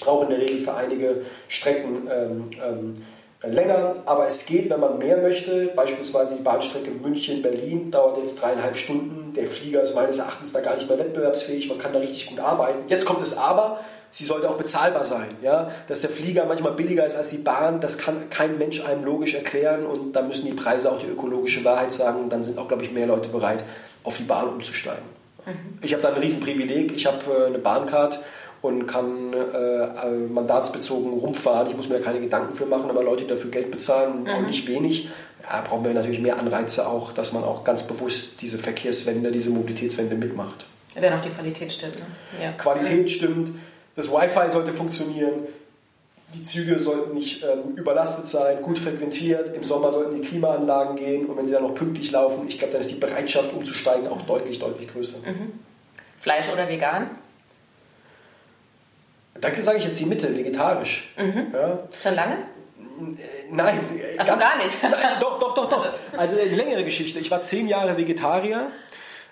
[0.00, 2.94] braucht in der Regel für einige Strecken ähm, ähm,
[3.42, 5.68] länger, aber es geht, wenn man mehr möchte.
[5.74, 9.32] Beispielsweise die Bahnstrecke München-Berlin dauert jetzt dreieinhalb Stunden.
[9.34, 11.68] Der Flieger ist meines Erachtens da gar nicht mehr wettbewerbsfähig.
[11.68, 12.88] Man kann da richtig gut arbeiten.
[12.88, 13.80] Jetzt kommt es aber.
[14.10, 15.28] Sie sollte auch bezahlbar sein.
[15.42, 15.70] Ja?
[15.88, 19.34] Dass der Flieger manchmal billiger ist als die Bahn, das kann kein Mensch einem logisch
[19.34, 19.84] erklären.
[19.84, 22.24] Und da müssen die Preise auch die ökologische Wahrheit sagen.
[22.24, 23.64] Und dann sind auch, glaube ich, mehr Leute bereit,
[24.04, 25.04] auf die Bahn umzusteigen.
[25.44, 25.78] Mhm.
[25.82, 26.94] Ich habe da ein Riesenprivileg.
[26.94, 28.20] Ich habe äh, eine Bahncard
[28.62, 31.68] und kann äh, mandatsbezogen rumfahren.
[31.68, 34.28] Ich muss mir da keine Gedanken für machen, aber Leute, die dafür Geld bezahlen, mhm.
[34.28, 35.08] auch nicht wenig,
[35.42, 39.50] ja, brauchen wir natürlich mehr Anreize auch, dass man auch ganz bewusst diese Verkehrswende, diese
[39.50, 40.66] Mobilitätswende mitmacht.
[40.94, 41.96] Wenn auch die Qualität stimmt.
[41.96, 42.06] Ne?
[42.42, 42.52] Ja.
[42.52, 43.08] Qualität mhm.
[43.08, 43.58] stimmt,
[43.94, 45.46] das Wi-Fi sollte funktionieren,
[46.34, 51.26] die Züge sollten nicht ähm, überlastet sein, gut frequentiert, im Sommer sollten die Klimaanlagen gehen
[51.26, 54.22] und wenn sie dann noch pünktlich laufen, ich glaube, dann ist die Bereitschaft umzusteigen auch
[54.22, 55.18] deutlich, deutlich größer.
[55.18, 55.52] Mhm.
[56.16, 57.10] Fleisch oder vegan?
[59.40, 61.12] Danke sage ich jetzt die Mitte, vegetarisch.
[61.16, 61.46] Mhm.
[61.52, 61.78] Ja.
[62.02, 62.34] Schon lange?
[62.34, 63.78] Äh, nein.
[64.18, 64.76] Achso, gar nicht.
[64.82, 65.86] Nein, doch, doch, doch, doch.
[66.16, 67.18] Also eine längere Geschichte.
[67.18, 68.70] Ich war zehn Jahre Vegetarier.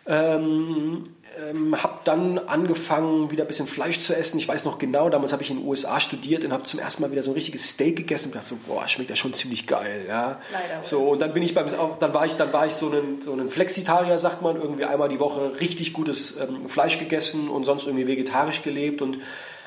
[0.06, 1.02] Ähm,
[1.50, 4.38] ähm, habe dann angefangen, wieder ein bisschen Fleisch zu essen.
[4.38, 7.02] Ich weiß noch genau, damals habe ich in den USA studiert und habe zum ersten
[7.02, 9.66] Mal wieder so ein richtiges Steak gegessen und dachte so, boah, schmeckt ja schon ziemlich
[9.66, 10.04] geil.
[10.06, 10.40] Ja.
[10.52, 10.82] Leider.
[10.82, 11.66] So, und dann bin ich beim,
[11.98, 15.08] dann war ich, dann war ich so ein, so ein Flexitarier, sagt man, irgendwie einmal
[15.08, 19.18] die Woche richtig gutes ähm, Fleisch gegessen und sonst irgendwie vegetarisch gelebt und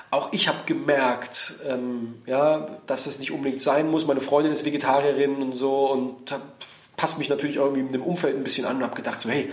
[0.10, 4.08] auch ich habe gemerkt, ähm, ja, dass das nicht unbedingt sein muss.
[4.08, 6.42] Meine Freundin ist Vegetarierin und so und hab,
[6.96, 9.50] passt mich natürlich irgendwie mit dem Umfeld ein bisschen an und habe gedacht so, hey,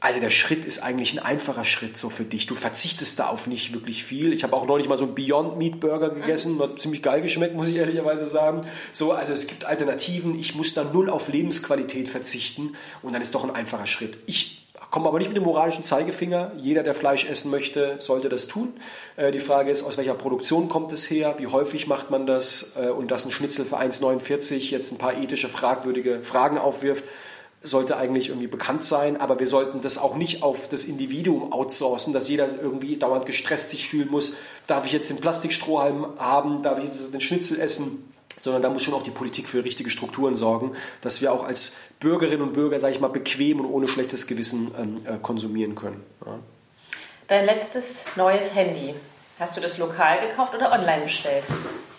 [0.00, 2.46] also der Schritt ist eigentlich ein einfacher Schritt so für dich.
[2.46, 4.32] Du verzichtest da auf nicht wirklich viel.
[4.32, 7.56] Ich habe auch neulich mal so einen Beyond Meat Burger gegessen, hat ziemlich geil geschmeckt,
[7.56, 8.60] muss ich ehrlicherweise sagen.
[8.92, 10.38] So, also es gibt Alternativen.
[10.38, 14.18] Ich muss da null auf Lebensqualität verzichten und dann ist doch ein einfacher Schritt.
[14.26, 16.52] Ich Kommen aber nicht mit dem moralischen Zeigefinger.
[16.56, 18.72] Jeder, der Fleisch essen möchte, sollte das tun.
[19.16, 21.34] Äh, die Frage ist, aus welcher Produktion kommt es her?
[21.36, 22.74] Wie häufig macht man das?
[22.80, 27.04] Äh, und dass ein Schnitzel für 1,49 jetzt ein paar ethische, fragwürdige Fragen aufwirft,
[27.60, 29.20] sollte eigentlich irgendwie bekannt sein.
[29.20, 33.68] Aber wir sollten das auch nicht auf das Individuum outsourcen, dass jeder irgendwie dauernd gestresst
[33.68, 34.36] sich fühlen muss.
[34.66, 36.62] Darf ich jetzt den Plastikstrohhalm haben?
[36.62, 38.07] Darf ich jetzt den Schnitzel essen?
[38.40, 41.74] Sondern da muss schon auch die Politik für richtige Strukturen sorgen, dass wir auch als
[42.00, 46.02] Bürgerinnen und Bürger, sage ich mal, bequem und ohne schlechtes Gewissen ähm, äh, konsumieren können.
[46.24, 46.38] Ja.
[47.26, 48.94] Dein letztes neues Handy,
[49.38, 51.44] hast du das lokal gekauft oder online bestellt?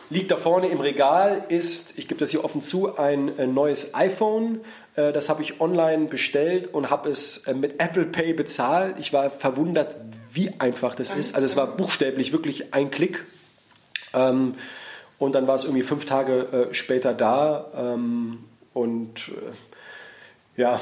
[0.09, 3.93] Liegt da vorne im Regal, ist, ich gebe das hier offen zu, ein äh, neues
[3.93, 4.61] iPhone.
[4.95, 8.95] Äh, das habe ich online bestellt und habe es mit Apple Pay bezahlt.
[8.97, 9.95] Ich war verwundert,
[10.31, 11.35] wie einfach das ist.
[11.35, 13.25] Also es war buchstäblich wirklich ein Klick.
[14.13, 14.55] Ähm,
[15.20, 17.67] und dann war es irgendwie fünf Tage äh, später da.
[17.76, 18.39] Ähm,
[18.74, 20.80] und äh, ja,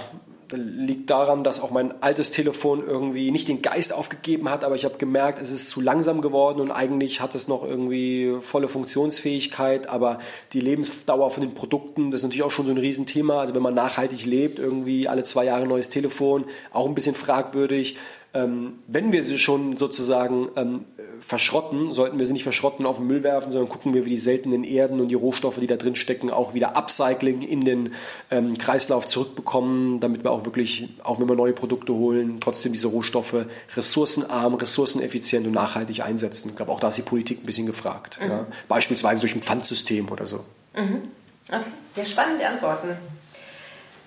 [0.53, 4.85] liegt daran, dass auch mein altes Telefon irgendwie nicht den Geist aufgegeben hat, aber ich
[4.85, 9.89] habe gemerkt, es ist zu langsam geworden und eigentlich hat es noch irgendwie volle Funktionsfähigkeit,
[9.89, 10.19] aber
[10.53, 13.41] die Lebensdauer von den Produkten, das ist natürlich auch schon so ein Riesenthema.
[13.41, 17.97] Also wenn man nachhaltig lebt, irgendwie alle zwei Jahre neues Telefon, auch ein bisschen fragwürdig.
[18.33, 20.85] Ähm, wenn wir sie schon sozusagen ähm,
[21.19, 24.19] verschrotten, sollten wir sie nicht verschrotten auf den Müll werfen, sondern gucken wir, wie die
[24.19, 27.93] seltenen Erden und die Rohstoffe, die da drin stecken, auch wieder Upcycling in den
[28.31, 32.87] ähm, Kreislauf zurückbekommen, damit wir auch wirklich, auch wenn wir neue Produkte holen, trotzdem diese
[32.87, 33.45] Rohstoffe
[33.75, 36.49] ressourcenarm, ressourceneffizient und nachhaltig einsetzen.
[36.49, 38.19] Ich glaube, auch da ist die Politik ein bisschen gefragt.
[38.21, 38.29] Mhm.
[38.29, 38.45] Ja?
[38.67, 40.43] Beispielsweise durch ein Pfandsystem oder so.
[40.75, 41.09] Mhm.
[41.49, 41.61] Okay,
[41.95, 42.89] ja, spannende Antworten.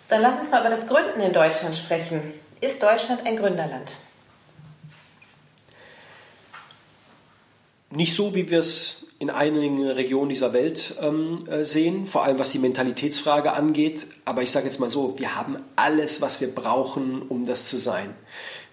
[0.09, 2.21] Dann lass uns mal über das Gründen in Deutschland sprechen.
[2.61, 3.93] Ist Deutschland ein Gründerland?
[7.91, 12.39] Nicht so, wie wir es in einigen Regionen dieser Welt ähm, äh, sehen, vor allem
[12.39, 14.07] was die Mentalitätsfrage angeht.
[14.25, 17.77] Aber ich sage jetzt mal so, wir haben alles, was wir brauchen, um das zu
[17.77, 18.15] sein.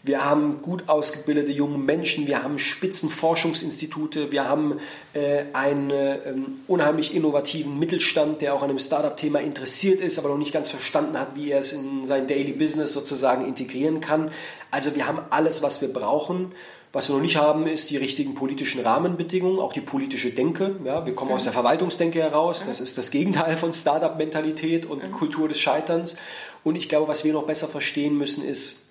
[0.04, 4.80] Wir haben gut ausgebildete junge Menschen, wir haben Spitzenforschungsinstitute, wir haben
[5.14, 6.20] äh, einen äh,
[6.68, 11.20] unheimlich innovativen Mittelstand, der auch an dem Startup-Thema interessiert ist, aber noch nicht ganz verstanden
[11.20, 14.32] hat, wie er es in sein Daily Business sozusagen integrieren kann.
[14.72, 16.54] Also wir haben alles, was wir brauchen.
[16.94, 20.78] Was wir noch nicht haben, ist die richtigen politischen Rahmenbedingungen, auch die politische Denke.
[20.86, 22.64] Ja, wir kommen aus der Verwaltungsdenke heraus.
[22.66, 26.16] Das ist das Gegenteil von Startup-Mentalität und Kultur des Scheiterns.
[26.64, 28.87] Und ich glaube, was wir noch besser verstehen müssen, ist,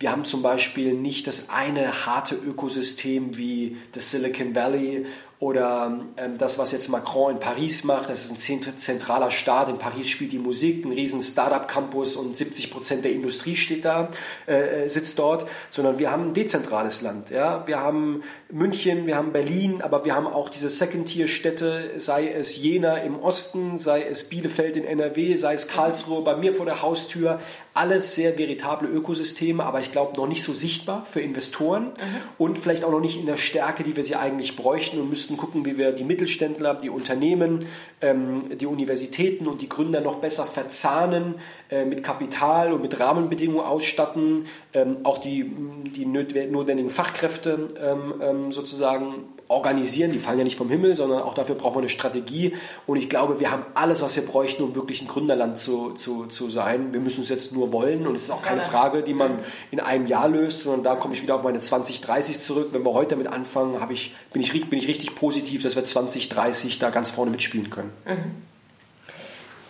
[0.00, 5.04] Wir haben zum Beispiel nicht das eine harte Ökosystem wie das Silicon Valley
[5.40, 9.70] oder ähm, das, was jetzt Macron in Paris macht, das ist ein zentraler Staat.
[9.70, 14.08] In Paris spielt die Musik, ein riesen Startup-Campus und 70 Prozent der Industrie steht da,
[14.46, 15.46] äh, äh, sitzt dort.
[15.70, 17.30] Sondern wir haben ein dezentrales Land.
[17.30, 17.66] Ja?
[17.66, 22.98] Wir haben München, wir haben Berlin, aber wir haben auch diese Second-Tier-Städte, sei es Jena
[22.98, 27.40] im Osten, sei es Bielefeld in NRW, sei es Karlsruhe bei mir vor der Haustür.
[27.72, 31.90] Alles sehr veritable Ökosysteme, aber ich glaube noch nicht so sichtbar für Investoren mhm.
[32.36, 35.36] und vielleicht auch noch nicht in der Stärke, die wir sie eigentlich bräuchten und müssten
[35.36, 37.66] gucken, wie wir die Mittelständler, die Unternehmen,
[38.00, 41.36] ähm, die Universitäten und die Gründer noch besser verzahnen,
[41.70, 45.52] äh, mit Kapital und mit Rahmenbedingungen ausstatten, ähm, auch die,
[45.96, 50.12] die notwendigen Fachkräfte ähm, ähm, sozusagen organisieren.
[50.12, 52.56] Die fallen ja nicht vom Himmel, sondern auch dafür braucht man eine Strategie.
[52.86, 56.26] Und ich glaube, wir haben alles, was wir bräuchten, um wirklich ein Gründerland zu, zu,
[56.26, 56.92] zu sein.
[56.92, 58.06] Wir müssen es jetzt nur wollen.
[58.06, 59.40] Und es ist auch keine Frage, die man
[59.70, 62.68] in einem Jahr löst, sondern da komme ich wieder auf meine 2030 zurück.
[62.72, 66.78] Wenn wir heute damit anfangen, ich, bin, ich, bin ich richtig positiv, dass wir 2030
[66.78, 67.90] da ganz vorne mitspielen können.
[68.06, 68.42] Mhm.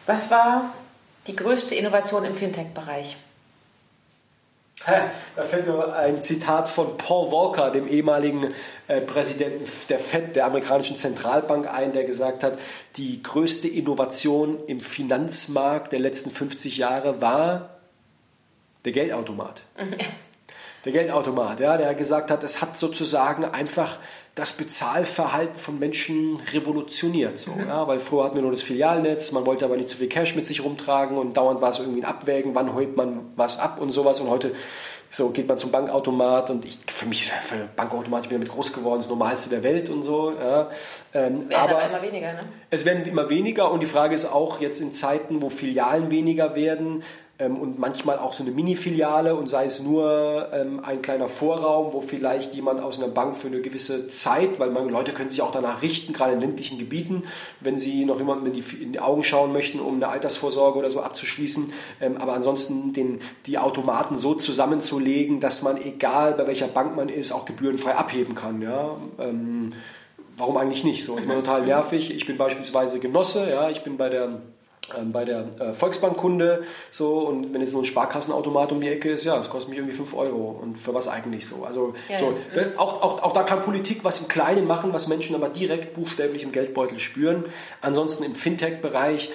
[0.06, 0.74] Was war
[1.26, 3.16] die größte Innovation im Fintech-Bereich?
[5.36, 8.54] Da fällt mir ein Zitat von Paul Walker, dem ehemaligen
[8.88, 12.58] äh, Präsidenten der FED, der amerikanischen Zentralbank, ein, der gesagt hat,
[12.96, 17.80] die größte Innovation im Finanzmarkt der letzten 50 Jahre war
[18.84, 19.64] der Geldautomat.
[20.86, 23.98] Der Geldautomat, ja, der gesagt hat, es hat sozusagen einfach
[24.34, 27.38] das Bezahlverhalten von Menschen revolutioniert.
[27.38, 27.68] So, mhm.
[27.68, 30.36] ja, weil früher hatten wir nur das Filialnetz, man wollte aber nicht zu viel Cash
[30.36, 33.80] mit sich rumtragen und dauernd war es irgendwie ein Abwägen, wann holt man was ab
[33.80, 34.20] und sowas.
[34.20, 34.54] Und heute
[35.12, 38.72] so geht man zum Bankautomat und ich, für mich, für Bankautomat, ich bin damit groß
[38.72, 40.32] geworden, das Normalste der Welt und so.
[40.32, 40.70] Ja.
[41.12, 42.40] Ähm, werden aber, aber immer weniger, ne?
[42.70, 46.54] Es werden immer weniger und die Frage ist auch jetzt in Zeiten, wo Filialen weniger
[46.54, 47.02] werden,
[47.48, 52.00] und manchmal auch so eine Mini-Filiale und sei es nur ähm, ein kleiner Vorraum, wo
[52.00, 55.52] vielleicht jemand aus einer Bank für eine gewisse Zeit, weil man, Leute können sich auch
[55.52, 57.22] danach richten, gerade in ländlichen Gebieten,
[57.60, 60.90] wenn sie noch jemandem in die, in die Augen schauen möchten, um eine Altersvorsorge oder
[60.90, 61.72] so abzuschließen.
[62.00, 67.08] Ähm, aber ansonsten den, die Automaten so zusammenzulegen, dass man, egal bei welcher Bank man
[67.08, 68.60] ist, auch gebührenfrei abheben kann.
[68.60, 68.96] Ja?
[69.18, 69.72] Ähm,
[70.36, 71.04] warum eigentlich nicht?
[71.04, 72.10] So ist man total nervig.
[72.10, 74.38] Ich bin beispielsweise Genosse, ja, ich bin bei der ähm,
[75.12, 79.24] bei der äh, Volksbankkunde so und wenn jetzt nur ein Sparkassenautomat um die Ecke ist,
[79.24, 81.64] ja, das kostet mich irgendwie 5 Euro und für was eigentlich so?
[81.64, 82.62] Also ja, so, ja.
[82.62, 85.94] Ne, auch, auch, auch da kann Politik was im Kleinen machen, was Menschen aber direkt
[85.94, 87.44] buchstäblich im Geldbeutel spüren.
[87.80, 89.30] Ansonsten im Fintech-Bereich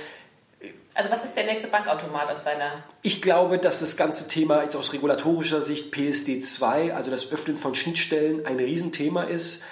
[0.98, 2.86] also was ist der nächste Bankautomat aus deiner?
[3.02, 7.58] Ich glaube, dass das ganze Thema jetzt aus regulatorischer Sicht PSD 2, also das Öffnen
[7.58, 9.64] von Schnittstellen, ein Riesenthema ist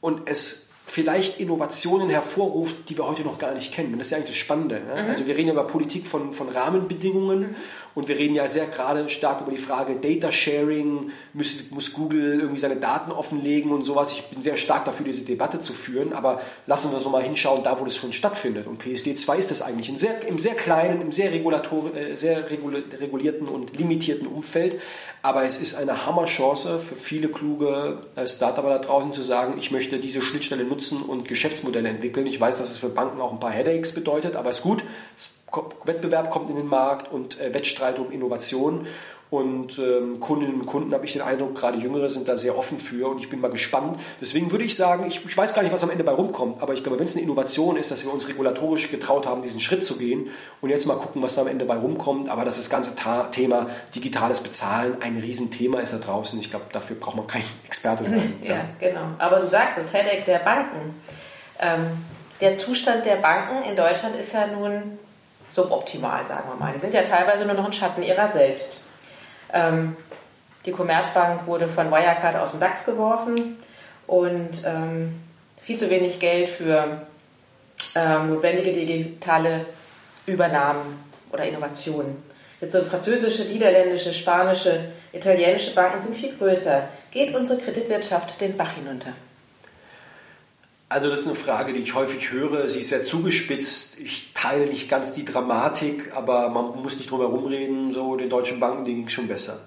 [0.00, 3.92] und es vielleicht Innovationen hervorruft, die wir heute noch gar nicht kennen.
[3.92, 4.80] Und das ist ja eigentlich das Spannende.
[4.80, 5.02] Ne?
[5.02, 5.10] Mhm.
[5.10, 7.56] Also wir reden über Politik von, von Rahmenbedingungen mhm.
[7.94, 12.40] Und wir reden ja sehr gerade stark über die Frage Data Sharing, muss, muss Google
[12.40, 14.12] irgendwie seine Daten offenlegen und sowas.
[14.12, 17.62] Ich bin sehr stark dafür, diese Debatte zu führen, aber lassen wir uns mal hinschauen,
[17.62, 18.66] da wo das schon stattfindet.
[18.66, 22.50] Und PSD 2 ist das eigentlich in sehr, im sehr kleinen, im sehr, äh, sehr
[22.50, 24.80] regulierten und limitierten Umfeld.
[25.22, 29.70] Aber es ist eine Hammerchance für viele kluge äh, Startups da draußen zu sagen, ich
[29.70, 32.26] möchte diese Schnittstelle nutzen und Geschäftsmodelle entwickeln.
[32.26, 34.82] Ich weiß, dass es für Banken auch ein paar Headaches bedeutet, aber es ist gut.
[35.84, 38.86] Wettbewerb kommt in den Markt und äh, Wettstreit um Innovation.
[39.34, 42.78] Und ähm, Kundinnen und Kunden, habe ich den Eindruck, gerade Jüngere sind da sehr offen
[42.78, 43.98] für und ich bin mal gespannt.
[44.20, 46.72] Deswegen würde ich sagen, ich, ich weiß gar nicht, was am Ende bei rumkommt, aber
[46.72, 49.82] ich glaube, wenn es eine Innovation ist, dass wir uns regulatorisch getraut haben, diesen Schritt
[49.82, 50.30] zu gehen
[50.60, 52.28] und jetzt mal gucken, was da am Ende bei rumkommt.
[52.28, 56.38] Aber das, das ganze Ta Thema digitales Bezahlen ein Riesenthema ist da draußen.
[56.38, 58.34] Ich glaube, dafür braucht man kein Experte sein.
[58.44, 59.06] ja, ja, genau.
[59.18, 60.94] Aber du sagst das Headache der Banken.
[61.58, 61.86] Ähm,
[62.40, 64.98] der Zustand der Banken in Deutschland ist ja nun
[65.54, 66.72] suboptimal, sagen wir mal.
[66.72, 68.76] Die sind ja teilweise nur noch ein Schatten ihrer selbst.
[69.52, 69.96] Ähm,
[70.66, 73.58] die Commerzbank wurde von Wirecard aus dem DAX geworfen
[74.06, 75.20] und ähm,
[75.62, 77.02] viel zu wenig Geld für
[77.94, 79.66] ähm, notwendige digitale
[80.26, 82.22] Übernahmen oder Innovationen.
[82.60, 86.88] Jetzt so französische, niederländische, spanische, italienische Banken sind viel größer.
[87.10, 89.12] Geht unsere Kreditwirtschaft den Bach hinunter?
[90.94, 92.68] Also das ist eine Frage, die ich häufig höre.
[92.68, 93.98] Sie ist sehr zugespitzt.
[93.98, 97.92] Ich teile nicht ganz die Dramatik, aber man muss nicht drum herum reden.
[97.92, 99.58] So den deutschen Banken, denen ging es schon besser.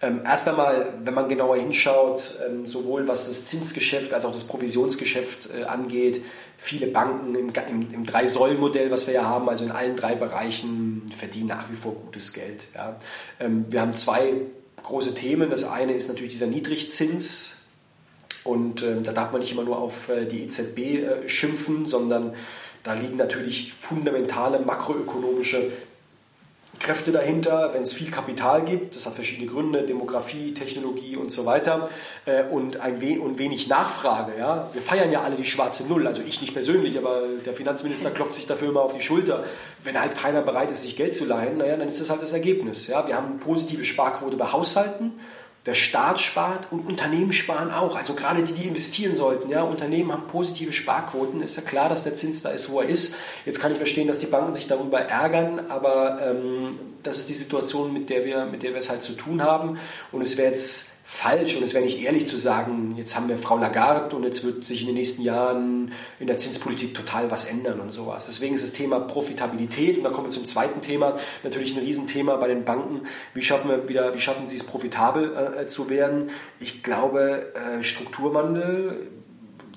[0.00, 4.44] Ähm, erst einmal, wenn man genauer hinschaut, ähm, sowohl was das Zinsgeschäft als auch das
[4.44, 6.22] Provisionsgeschäft äh, angeht,
[6.56, 11.02] viele Banken im, im, im Drei-Säulen-Modell, was wir ja haben, also in allen drei Bereichen,
[11.14, 12.68] verdienen nach wie vor gutes Geld.
[12.74, 12.96] Ja.
[13.40, 14.36] Ähm, wir haben zwei
[14.82, 15.50] große Themen.
[15.50, 17.58] Das eine ist natürlich dieser Niedrigzins,
[18.44, 22.34] und äh, da darf man nicht immer nur auf äh, die EZB äh, schimpfen, sondern
[22.82, 25.70] da liegen natürlich fundamentale makroökonomische
[26.82, 31.46] Kräfte dahinter, wenn es viel Kapital gibt, das hat verschiedene Gründe, Demografie, Technologie und so
[31.46, 31.88] weiter,
[32.24, 34.36] äh, und, ein we und wenig Nachfrage.
[34.36, 34.68] Ja?
[34.72, 38.34] Wir feiern ja alle die schwarze Null, also ich nicht persönlich, aber der Finanzminister klopft
[38.34, 39.44] sich dafür immer auf die Schulter.
[39.84, 42.32] Wenn halt keiner bereit ist, sich Geld zu leihen, naja, dann ist das halt das
[42.32, 42.88] Ergebnis.
[42.88, 43.06] Ja?
[43.06, 45.12] Wir haben eine positive Sparquote bei Haushalten,
[45.66, 47.94] der Staat spart und Unternehmen sparen auch.
[47.94, 49.48] Also gerade die, die investieren sollten.
[49.48, 51.40] Ja, Unternehmen haben positive Sparquoten.
[51.40, 53.14] Ist ja klar, dass der Zins da ist, wo er ist.
[53.46, 57.34] Jetzt kann ich verstehen, dass die Banken sich darüber ärgern, aber ähm, das ist die
[57.34, 59.78] Situation, mit der wir, mit der wir es halt zu tun haben.
[60.10, 63.36] Und es wäre jetzt falsch und es wäre nicht ehrlich zu sagen, jetzt haben wir
[63.36, 67.44] Frau Lagarde und jetzt wird sich in den nächsten Jahren in der Zinspolitik total was
[67.44, 68.24] ändern und sowas.
[68.26, 72.36] Deswegen ist das Thema Profitabilität und da kommen wir zum zweiten Thema, natürlich ein Riesenthema
[72.36, 73.02] bei den Banken.
[73.34, 76.30] Wie schaffen wir wieder, wie schaffen sie es profitabel äh, zu werden?
[76.58, 79.12] Ich glaube, äh, Strukturwandel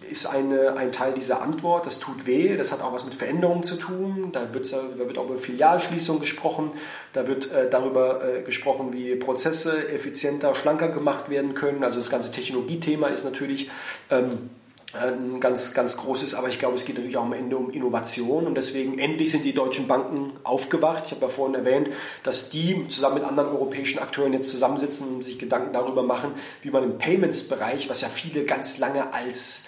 [0.10, 1.86] ist eine, ein Teil dieser Antwort.
[1.86, 4.30] Das tut weh, das hat auch was mit Veränderungen zu tun.
[4.32, 6.72] Da wird, da wird auch über Filialschließung gesprochen.
[7.14, 11.84] Da wird äh, darüber äh, gesprochen, wie Prozesse effizienter, schlanker gemacht werden können.
[11.84, 13.70] Also das ganze Technologiethema ist natürlich
[14.10, 14.50] ähm,
[14.96, 18.48] ein ganz, ganz großes, aber ich glaube, es geht natürlich auch am Ende um Innovation
[18.48, 21.04] und deswegen endlich sind die deutschen Banken aufgewacht.
[21.08, 21.90] Ich habe ja vorhin erwähnt,
[22.24, 26.72] dass die zusammen mit anderen europäischen Akteuren jetzt zusammensitzen und sich Gedanken darüber machen, wie
[26.72, 29.66] man im Payments-Bereich, was ja viele ganz lange als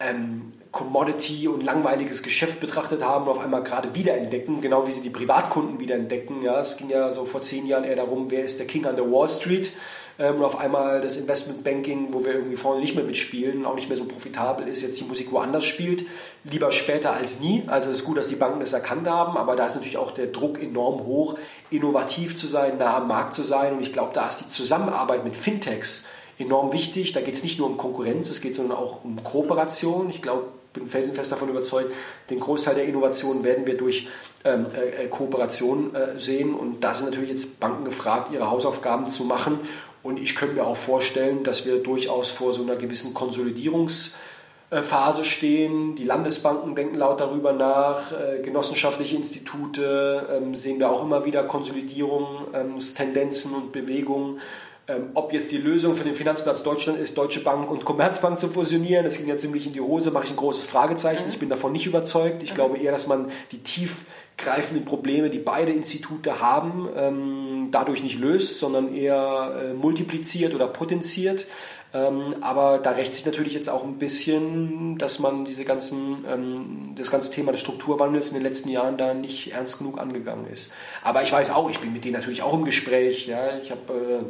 [0.00, 5.02] ähm, Commodity und langweiliges Geschäft betrachtet haben und auf einmal gerade wiederentdecken, genau wie sie
[5.02, 6.42] die Privatkunden wiederentdecken.
[6.42, 8.96] Ja, es ging ja so vor zehn Jahren eher darum, wer ist der King an
[8.96, 9.72] der Wall Street
[10.18, 13.88] ähm, und auf einmal das Investmentbanking, wo wir irgendwie vorne nicht mehr mitspielen, auch nicht
[13.88, 16.06] mehr so profitabel ist, jetzt die Musik woanders spielt,
[16.42, 17.62] lieber später als nie.
[17.68, 20.10] Also es ist gut, dass die Banken das erkannt haben, aber da ist natürlich auch
[20.10, 21.38] der Druck enorm hoch,
[21.70, 25.22] innovativ zu sein, nah am Markt zu sein und ich glaube, da ist die Zusammenarbeit
[25.22, 26.04] mit Fintechs
[26.38, 27.12] enorm wichtig.
[27.12, 30.10] Da geht es nicht nur um Konkurrenz, es geht sondern auch um Kooperation.
[30.10, 30.44] Ich glaube,
[30.74, 31.90] bin felsenfest davon überzeugt,
[32.28, 34.08] den Großteil der Innovationen werden wir durch
[34.44, 36.52] ähm, äh, Kooperation äh, sehen.
[36.52, 39.60] Und da sind natürlich jetzt Banken gefragt, ihre Hausaufgaben zu machen.
[40.02, 45.96] Und ich könnte mir auch vorstellen, dass wir durchaus vor so einer gewissen Konsolidierungsphase stehen.
[45.96, 51.44] Die Landesbanken denken laut darüber nach, äh, genossenschaftliche Institute ähm, sehen wir auch immer wieder
[51.44, 54.40] Konsolidierungstendenzen ähm, und Bewegungen.
[54.86, 58.48] Ähm, ob jetzt die Lösung für den Finanzplatz Deutschland ist, Deutsche Bank und Commerzbank zu
[58.48, 61.24] fusionieren, das ging ja ziemlich in die Hose, mache ich ein großes Fragezeichen.
[61.24, 61.30] Mhm.
[61.30, 62.42] Ich bin davon nicht überzeugt.
[62.42, 62.54] Ich mhm.
[62.54, 68.58] glaube eher, dass man die tiefgreifenden Probleme, die beide Institute haben, ähm, dadurch nicht löst,
[68.58, 71.46] sondern eher äh, multipliziert oder potenziert.
[71.94, 76.92] Ähm, aber da rächt sich natürlich jetzt auch ein bisschen, dass man diese ganzen, ähm,
[76.94, 80.72] das ganze Thema des Strukturwandels in den letzten Jahren da nicht ernst genug angegangen ist.
[81.04, 83.28] Aber ich weiß auch, ich bin mit denen natürlich auch im Gespräch.
[83.28, 83.58] Ja?
[83.62, 84.24] Ich habe äh,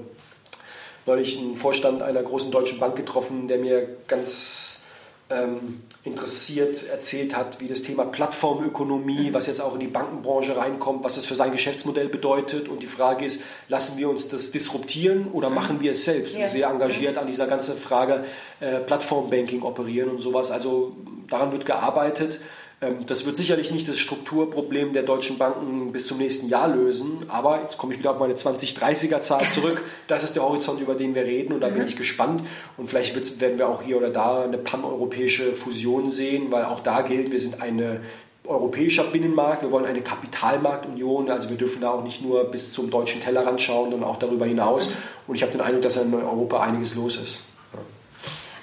[1.07, 4.85] neulich einen Vorstand einer großen deutschen Bank getroffen, der mir ganz
[5.31, 11.03] ähm, interessiert erzählt hat, wie das Thema Plattformökonomie, was jetzt auch in die Bankenbranche reinkommt,
[11.03, 12.69] was das für sein Geschäftsmodell bedeutet.
[12.69, 15.55] Und die Frage ist, lassen wir uns das disruptieren oder mhm.
[15.55, 16.35] machen wir es selbst?
[16.35, 16.43] Ja.
[16.43, 18.25] Und sehr engagiert an dieser ganzen Frage
[18.61, 20.51] äh, Plattformbanking operieren und sowas.
[20.51, 20.95] Also
[21.29, 22.41] daran wird gearbeitet.
[22.85, 27.19] Ähm, das wird sicherlich nicht das Strukturproblem der deutschen Banken bis zum nächsten Jahr lösen,
[27.29, 29.83] aber jetzt komme ich wieder auf meine 2030er-Zahl zurück.
[30.07, 31.89] Das ist der Horizont, über den wir reden und da bin mhm.
[31.89, 32.43] ich gespannt.
[32.77, 37.03] Und vielleicht werden wir auch hier oder da eine paneuropäische Fusion sehen, weil auch da
[37.03, 38.01] gilt, wir sind eine
[38.47, 42.91] europäischer Binnenmarkt, wir wollen eine Kapitalmarktunion, also wir dürfen da auch nicht nur bis zum
[42.91, 44.89] deutschen Tellerrand schauen, sondern auch darüber hinaus.
[44.89, 44.93] Mhm.
[45.29, 47.41] Und ich habe den Eindruck, dass in Europa einiges los ist.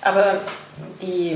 [0.03, 0.41] Aber
[1.01, 1.35] die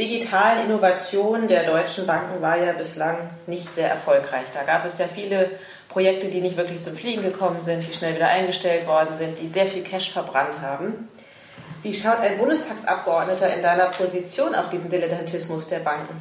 [0.00, 4.46] digitalen Innovation der deutschen Banken war ja bislang nicht sehr erfolgreich.
[4.54, 5.50] Da gab es ja viele
[5.90, 9.46] Projekte, die nicht wirklich zum Fliegen gekommen sind, die schnell wieder eingestellt worden sind, die
[9.46, 11.08] sehr viel Cash verbrannt haben.
[11.82, 16.16] Wie schaut ein Bundestagsabgeordneter in deiner Position auf diesen Dilettantismus der Banken?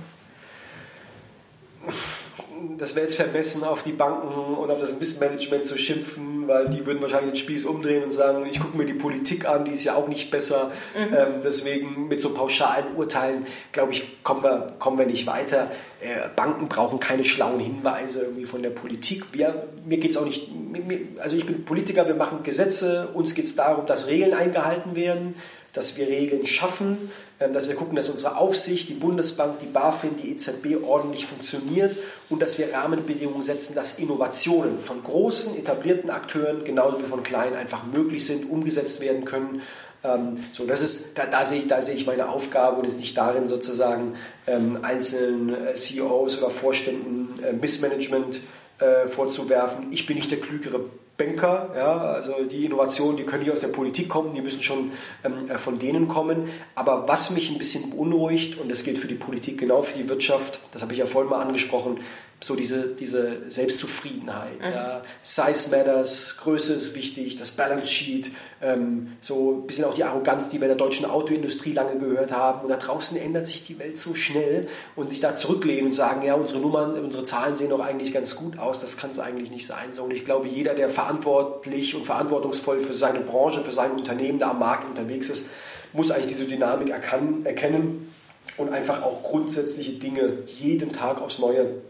[2.78, 6.86] Das wäre jetzt vermessen, auf die Banken und auf das Missmanagement zu schimpfen, weil die
[6.86, 9.84] würden wahrscheinlich den Spieß umdrehen und sagen, ich gucke mir die Politik an, die ist
[9.84, 10.72] ja auch nicht besser.
[10.96, 11.14] Mhm.
[11.14, 15.72] Ähm, deswegen mit so pauschalen Urteilen, glaube ich, kommen wir, kommen wir nicht weiter.
[16.02, 19.26] Äh, Banken brauchen keine schlauen Hinweise irgendwie von der Politik.
[19.34, 23.36] Wir, mir geht es auch nicht, mir, also ich bin Politiker, wir machen Gesetze, uns
[23.36, 25.36] geht es darum, dass Regeln eingehalten werden
[25.74, 30.16] dass wir Regeln schaffen, ähm, dass wir gucken, dass unsere Aufsicht, die Bundesbank, die BaFin,
[30.18, 31.96] die EZB ordentlich funktioniert
[32.30, 37.56] und dass wir Rahmenbedingungen setzen, dass Innovationen von großen, etablierten Akteuren genauso wie von kleinen
[37.56, 39.62] einfach möglich sind, umgesetzt werden können.
[40.04, 43.00] Ähm, so, das ist, da, da, sehe ich, da sehe ich meine Aufgabe und ist
[43.00, 44.14] nicht darin, sozusagen
[44.48, 48.42] ähm, einzelnen äh, CEOs oder Vorständen äh, Missmanagement
[48.80, 49.88] äh, vorzuwerfen.
[49.92, 50.82] Ich bin nicht der klügere
[51.20, 54.92] Banker, ja, also die Innovationen, die können nicht aus der Politik kommen, die müssen schon
[55.24, 56.50] ähm, äh, von denen kommen.
[56.76, 60.08] Aber was mich ein bisschen beunruhigt, und das gilt für die Politik genau für die
[60.08, 62.00] Wirtschaft, das habe ich ja vorhin mal angesprochen,
[62.42, 64.60] so diese, diese Selbstzufriedenheit.
[64.60, 64.74] Mhm.
[64.74, 65.02] Ja.
[65.22, 70.48] Size matters, Größe ist wichtig, das Balance Sheet, ähm, so ein bisschen auch die Arroganz,
[70.48, 72.62] die wir in der deutschen Autoindustrie lange gehört haben.
[72.62, 76.26] Und da draußen ändert sich die Welt so schnell und sich da zurücklehnen und sagen,
[76.26, 79.52] ja, unsere Nummern, unsere Zahlen sehen doch eigentlich ganz gut aus, das kann es eigentlich
[79.52, 79.92] nicht sein.
[79.92, 84.40] So, und ich glaube, jeder, der verantwortlich und verantwortungsvoll für seine Branche, für sein Unternehmen
[84.40, 85.50] da am Markt unterwegs ist,
[85.92, 88.14] muss eigentlich diese Dynamik erkennen
[88.58, 91.82] und einfach auch grundsätzliche Dinge jeden Tag aufs Neue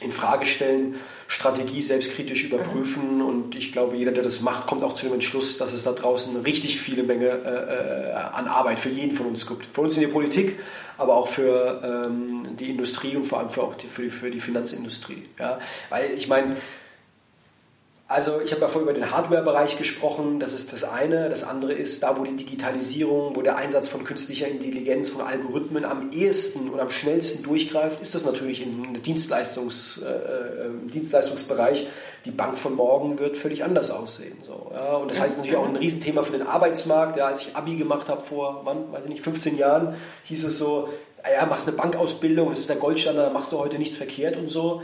[0.00, 0.96] in Frage stellen,
[1.26, 5.58] Strategie selbstkritisch überprüfen und ich glaube, jeder, der das macht, kommt auch zu dem Entschluss,
[5.58, 9.46] dass es da draußen richtig viele Menge äh, äh, an Arbeit für jeden von uns
[9.46, 9.66] gibt.
[9.66, 10.58] Für uns in der Politik,
[10.96, 14.30] aber auch für ähm, die Industrie und vor allem für, auch die, für, die, für
[14.30, 15.24] die Finanzindustrie.
[15.38, 15.58] Ja?
[15.90, 16.56] Weil ich meine,
[18.10, 21.28] also ich habe ja vorhin über den Hardware-Bereich gesprochen, das ist das eine.
[21.28, 25.84] Das andere ist, da wo die Digitalisierung, wo der Einsatz von künstlicher Intelligenz, von Algorithmen
[25.84, 31.86] am ehesten und am schnellsten durchgreift, ist das natürlich im Dienstleistungs, äh, äh, Dienstleistungsbereich.
[32.24, 34.38] Die Bank von morgen wird völlig anders aussehen.
[34.42, 34.94] So, ja.
[34.94, 37.18] Und das heißt natürlich auch ein Riesenthema für den Arbeitsmarkt.
[37.18, 39.94] Ja, als ich Abi gemacht habe vor, wann, weiß ich nicht, 15 Jahren,
[40.24, 40.88] hieß es so,
[41.22, 44.48] ah ja, machst eine Bankausbildung, das ist der Goldstandard, machst du heute nichts verkehrt und
[44.48, 44.80] so.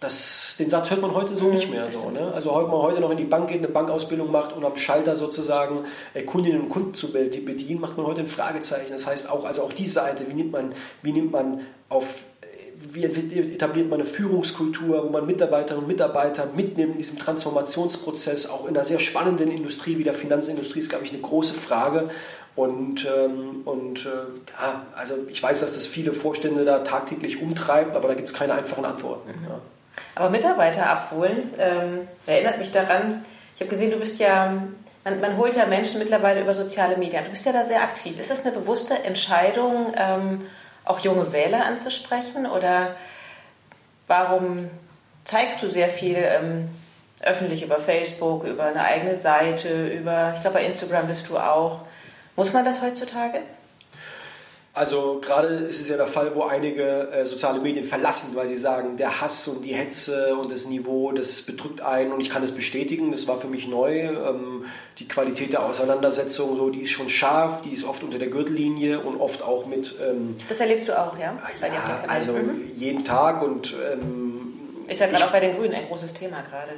[0.00, 1.90] Das, den Satz hört man heute so nicht mehr.
[1.90, 2.32] So, ne?
[2.32, 5.14] Also wenn man heute noch in die Bank geht, eine Bankausbildung macht und am Schalter
[5.14, 5.82] sozusagen
[6.14, 8.92] äh, Kundinnen und Kunden zu bedienen, macht man heute ein Fragezeichen.
[8.92, 11.60] Das heißt auch, also auch die Seite, wie nimmt man, wie nimmt man
[11.90, 12.24] auf
[12.82, 18.66] wie etabliert man eine Führungskultur, wo man Mitarbeiterinnen und Mitarbeiter mitnimmt in diesem Transformationsprozess, auch
[18.66, 22.08] in einer sehr spannenden Industrie wie der Finanzindustrie, ist, glaube ich, eine große Frage.
[22.56, 24.08] Und, ähm, und äh,
[24.60, 28.34] ja, also ich weiß, dass das viele Vorstände da tagtäglich umtreibt, aber da gibt es
[28.34, 29.28] keine einfachen Antworten.
[29.28, 29.46] Mhm.
[29.46, 29.60] Ja.
[30.14, 33.24] Aber Mitarbeiter abholen, ähm, erinnert mich daran,
[33.54, 34.62] ich habe gesehen, du bist ja,
[35.04, 37.24] man, man, holt ja Menschen mittlerweile über soziale Medien.
[37.24, 38.18] Du bist ja da sehr aktiv.
[38.18, 40.46] Ist das eine bewusste Entscheidung, ähm,
[40.84, 42.46] auch junge Wähler anzusprechen?
[42.46, 42.94] Oder
[44.06, 44.70] warum
[45.24, 46.68] zeigst du sehr viel ähm,
[47.22, 51.80] öffentlich über Facebook, über eine eigene Seite, über, ich glaube, bei Instagram bist du auch.
[52.36, 53.40] Muss man das heutzutage?
[54.80, 58.56] Also gerade ist es ja der Fall, wo einige äh, soziale Medien verlassen, weil sie
[58.56, 62.40] sagen, der Hass und die Hetze und das Niveau, das bedrückt einen und ich kann
[62.40, 64.04] das bestätigen, das war für mich neu.
[64.04, 64.64] Ähm,
[64.98, 69.00] die Qualität der Auseinandersetzung, so, die ist schon scharf, die ist oft unter der Gürtellinie
[69.00, 69.96] und oft auch mit...
[70.00, 71.38] Ähm, das erlebst du auch, ja?
[71.60, 72.62] ja also mhm.
[72.74, 73.76] jeden Tag und...
[73.92, 74.54] Ähm,
[74.88, 76.72] ist ja gerade auch bei den Grünen ein großes Thema gerade.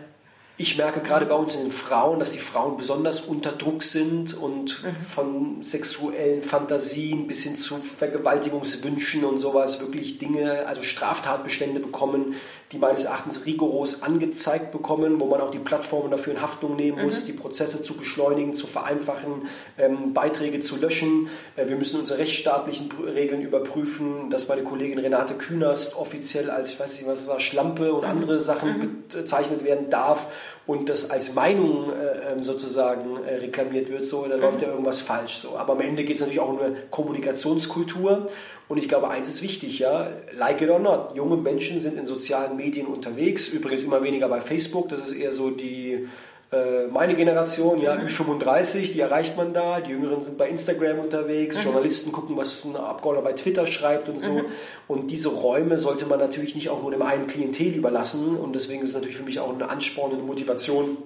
[0.63, 4.33] Ich merke gerade bei uns in den Frauen, dass die Frauen besonders unter Druck sind
[4.33, 4.97] und mhm.
[5.05, 12.37] von sexuellen Fantasien bis hin zu Vergewaltigungswünschen und sowas wirklich Dinge, also Straftatbestände bekommen,
[12.73, 17.05] die meines Erachtens rigoros angezeigt bekommen, wo man auch die Plattformen dafür in Haftung nehmen
[17.05, 17.27] muss, mhm.
[17.27, 19.47] die Prozesse zu beschleunigen, zu vereinfachen,
[19.78, 21.28] ähm, Beiträge zu löschen.
[21.57, 26.81] Äh, wir müssen unsere rechtsstaatlichen Regeln überprüfen, dass meine Kollegin Renate Künast offiziell als, ich
[26.81, 28.11] weiß nicht, was war, Schlampe und mhm.
[28.11, 29.05] andere Sachen mhm.
[29.09, 30.28] bezeichnet werden darf
[30.66, 34.44] und das als Meinung äh, ähm, sozusagen äh, reklamiert wird, so, dann mhm.
[34.44, 35.36] läuft ja irgendwas falsch.
[35.36, 35.57] So.
[35.59, 38.31] Aber am Ende geht es natürlich auch um eine Kommunikationskultur
[38.73, 42.07] und ich glaube, eins ist wichtig, ja, like it or not, junge Menschen sind in
[42.07, 46.09] sozialen Medien unterwegs, übrigens immer weniger bei Facebook, das ist eher so die
[46.51, 48.07] äh, meine Generation, ja, mhm.
[48.07, 49.81] Ü35, die erreicht man da.
[49.81, 51.59] Die Jüngeren sind bei Instagram unterwegs.
[51.59, 51.65] Mhm.
[51.65, 54.32] Journalisten gucken, was ein Abgeordneter bei Twitter schreibt und so.
[54.32, 54.44] Mhm.
[54.89, 58.39] Und diese Räume sollte man natürlich nicht auch nur dem einen Klientel überlassen.
[58.39, 60.97] Und deswegen ist es natürlich für mich auch eine anspornende Motivation,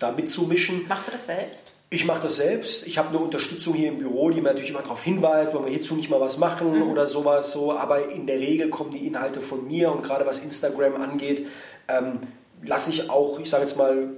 [0.00, 0.86] da mitzumischen.
[0.88, 1.68] Machst du das selbst?
[1.94, 2.88] Ich mache das selbst.
[2.88, 5.70] Ich habe eine Unterstützung hier im Büro, die mir natürlich immer darauf hinweist, wenn wir
[5.70, 6.90] hierzu nicht mal was machen mhm.
[6.90, 7.72] oder sowas so.
[7.72, 11.46] Aber in der Regel kommen die Inhalte von mir und gerade was Instagram angeht,
[11.86, 12.18] ähm,
[12.64, 14.08] lasse ich auch, ich sage jetzt mal,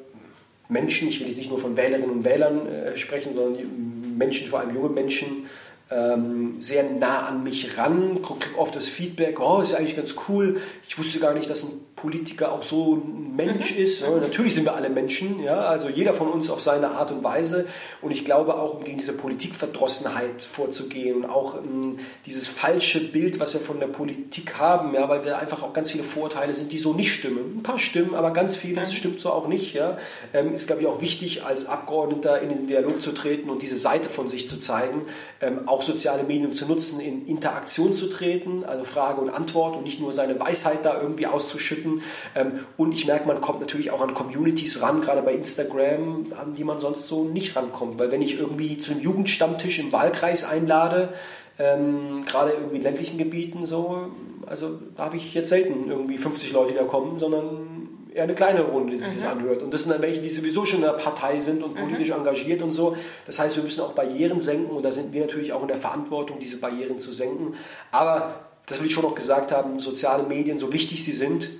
[0.70, 4.60] Menschen, ich will jetzt nicht nur von Wählerinnen und Wählern äh, sprechen, sondern Menschen, vor
[4.60, 5.46] allem junge Menschen,
[5.90, 10.60] ähm, sehr nah an mich ran, kriege oft das Feedback, oh, ist eigentlich ganz cool,
[10.88, 13.82] ich wusste gar nicht, dass ein Politiker auch so ein Mensch mhm.
[13.82, 14.02] ist.
[14.02, 17.24] Ja, natürlich sind wir alle Menschen, ja, also jeder von uns auf seine Art und
[17.24, 17.66] Weise.
[18.02, 23.10] Und ich glaube auch, um gegen diese Politikverdrossenheit vorzugehen und auch um, ähm, dieses falsche
[23.10, 26.54] Bild, was wir von der Politik haben, ja, weil wir einfach auch ganz viele Vorurteile
[26.54, 27.58] sind, die so nicht stimmen.
[27.58, 28.96] Ein paar stimmen, aber ganz vieles mhm.
[28.96, 29.72] stimmt so auch nicht.
[29.72, 29.96] Ja,
[30.34, 33.78] ähm, ist, glaube ich, auch wichtig, als Abgeordneter in den Dialog zu treten und diese
[33.78, 35.02] Seite von sich zu zeigen,
[35.40, 39.82] ähm, auch soziale Medien zu nutzen, in Interaktion zu treten, also Frage und Antwort und
[39.84, 42.00] nicht nur seine Weisheit da irgendwie auszuschütten
[42.34, 46.54] ähm, und ich merke, man kommt natürlich auch an Communities ran, gerade bei Instagram, an
[46.54, 47.98] die man sonst so nicht rankommt.
[47.98, 51.10] Weil wenn ich irgendwie zu einem Jugendstammtisch im Wahlkreis einlade,
[51.58, 54.08] ähm, gerade irgendwie in ländlichen Gebieten so,
[54.46, 57.75] also da habe ich jetzt selten irgendwie 50 Leute, die da kommen, sondern
[58.16, 59.14] eher eine kleine Runde, die sich mhm.
[59.14, 59.62] das anhört.
[59.62, 62.14] Und das sind dann welche, die sowieso schon in der Partei sind und politisch mhm.
[62.14, 62.96] engagiert und so.
[63.26, 65.76] Das heißt, wir müssen auch Barrieren senken und da sind wir natürlich auch in der
[65.76, 67.54] Verantwortung, diese Barrieren zu senken.
[67.92, 71.50] Aber das will ich schon noch gesagt haben, soziale Medien, so wichtig sie sind,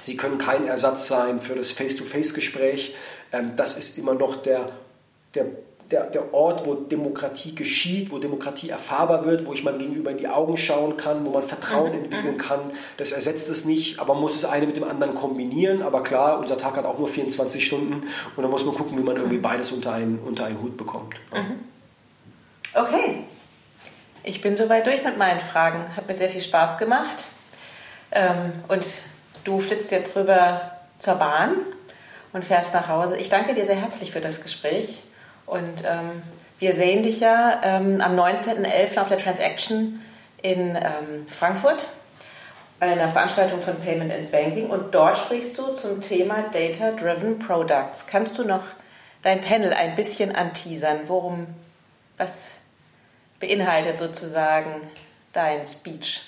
[0.00, 2.94] Sie können kein Ersatz sein für das Face-to-Face-Gespräch.
[3.32, 4.70] Ähm, das ist immer noch der,
[5.34, 5.46] der
[5.90, 10.18] der, der Ort, wo Demokratie geschieht, wo Demokratie erfahrbar wird, wo ich meinem Gegenüber in
[10.18, 12.04] die Augen schauen kann, wo man Vertrauen mhm.
[12.04, 12.38] entwickeln mhm.
[12.38, 12.60] kann.
[12.96, 15.82] Das ersetzt es nicht, aber man muss das eine mit dem anderen kombinieren.
[15.82, 18.04] Aber klar, unser Tag hat auch nur 24 Stunden
[18.36, 19.42] und da muss man gucken, wie man irgendwie mhm.
[19.42, 21.16] beides unter einen, unter einen Hut bekommt.
[22.74, 23.24] Okay,
[24.24, 25.84] ich bin soweit durch mit meinen Fragen.
[25.96, 27.28] Hat mir sehr viel Spaß gemacht.
[28.10, 28.84] Ähm, und
[29.44, 31.56] du flitzt jetzt rüber zur Bahn
[32.32, 33.18] und fährst nach Hause.
[33.18, 35.03] Ich danke dir sehr herzlich für das Gespräch.
[35.46, 36.22] Und ähm,
[36.58, 39.00] wir sehen dich ja ähm, am 19.11.
[39.00, 40.00] auf der Transaction
[40.42, 41.88] in ähm, Frankfurt
[42.80, 47.38] bei einer Veranstaltung von Payment and Banking und dort sprichst du zum Thema Data Driven
[47.38, 48.06] Products.
[48.06, 48.64] Kannst du noch
[49.22, 51.00] dein Panel ein bisschen anteasern?
[51.06, 51.46] Worum,
[52.18, 52.52] was
[53.40, 54.70] beinhaltet sozusagen
[55.32, 56.22] dein Speech?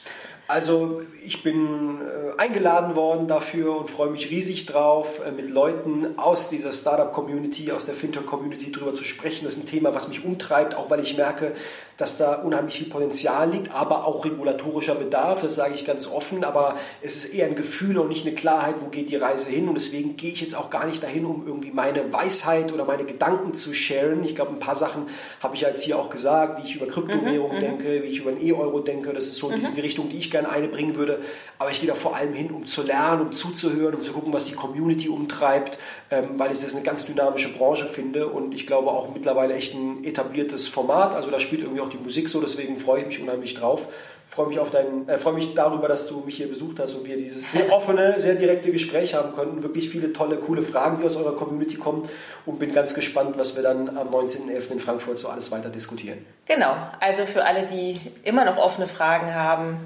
[0.48, 6.18] Also ich bin äh, eingeladen worden dafür und freue mich riesig drauf, äh, mit Leuten
[6.18, 9.44] aus dieser Startup-Community, aus der Fintech-Community darüber zu sprechen.
[9.44, 11.52] Das ist ein Thema, was mich umtreibt, auch weil ich merke,
[11.97, 16.44] dass da unheimlich viel Potenzial liegt, aber auch regulatorischer Bedarf, das sage ich ganz offen,
[16.44, 19.68] aber es ist eher ein Gefühl und nicht eine Klarheit, wo geht die Reise hin
[19.68, 23.05] und deswegen gehe ich jetzt auch gar nicht dahin, um irgendwie meine Weisheit oder meine
[23.05, 24.24] Gedanken zu sharen.
[24.24, 25.06] Ich glaube, ein paar Sachen
[25.43, 28.20] habe ich jetzt hier auch gesagt, wie ich über Kryptowährungen mhm, mhm, denke, wie ich
[28.20, 29.60] über ein E-Euro denke, das ist so in mhm.
[29.60, 31.20] diese Richtung, die ich gerne einbringen würde,
[31.58, 34.32] aber ich gehe da vor allem hin, um zu lernen, um zuzuhören, um zu gucken,
[34.32, 35.78] was die Community umtreibt,
[36.10, 39.74] ähm, weil ich das eine ganz dynamische Branche finde und ich glaube auch mittlerweile echt
[39.74, 43.20] ein etabliertes Format, also da spielt irgendwie auch die Musik so, deswegen freue ich mich
[43.20, 43.88] unheimlich drauf.
[44.28, 47.06] Freue mich, auf dein, äh, freue mich darüber, dass du mich hier besucht hast und
[47.06, 49.62] wir dieses sehr offene, sehr direkte Gespräch haben konnten.
[49.62, 52.08] Wirklich viele tolle, coole Fragen, die aus eurer Community kommen
[52.44, 54.72] und bin ganz gespannt, was wir dann am 19.11.
[54.72, 56.26] in Frankfurt so alles weiter diskutieren.
[56.46, 59.78] Genau, also für alle, die immer noch offene Fragen haben,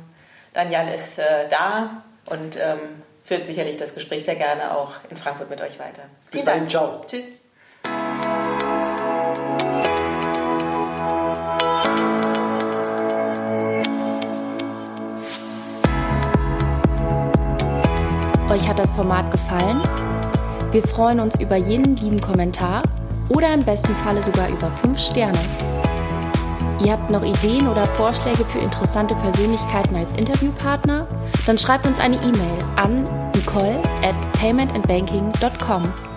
[0.53, 5.49] Daniel ist äh, da und ähm, führt sicherlich das Gespräch sehr gerne auch in Frankfurt
[5.49, 6.03] mit euch weiter.
[6.31, 7.05] Bis dahin, ciao.
[7.07, 7.33] Tschüss.
[18.51, 19.81] Euch hat das Format gefallen?
[20.73, 22.83] Wir freuen uns über jeden lieben Kommentar
[23.29, 25.39] oder im besten Falle sogar über 5 Sterne.
[26.83, 31.07] Ihr habt noch Ideen oder Vorschläge für interessante Persönlichkeiten als Interviewpartner?
[31.47, 33.05] Dann schreibt uns eine E-Mail an
[33.35, 36.10] nicole at paymentandbanking.com.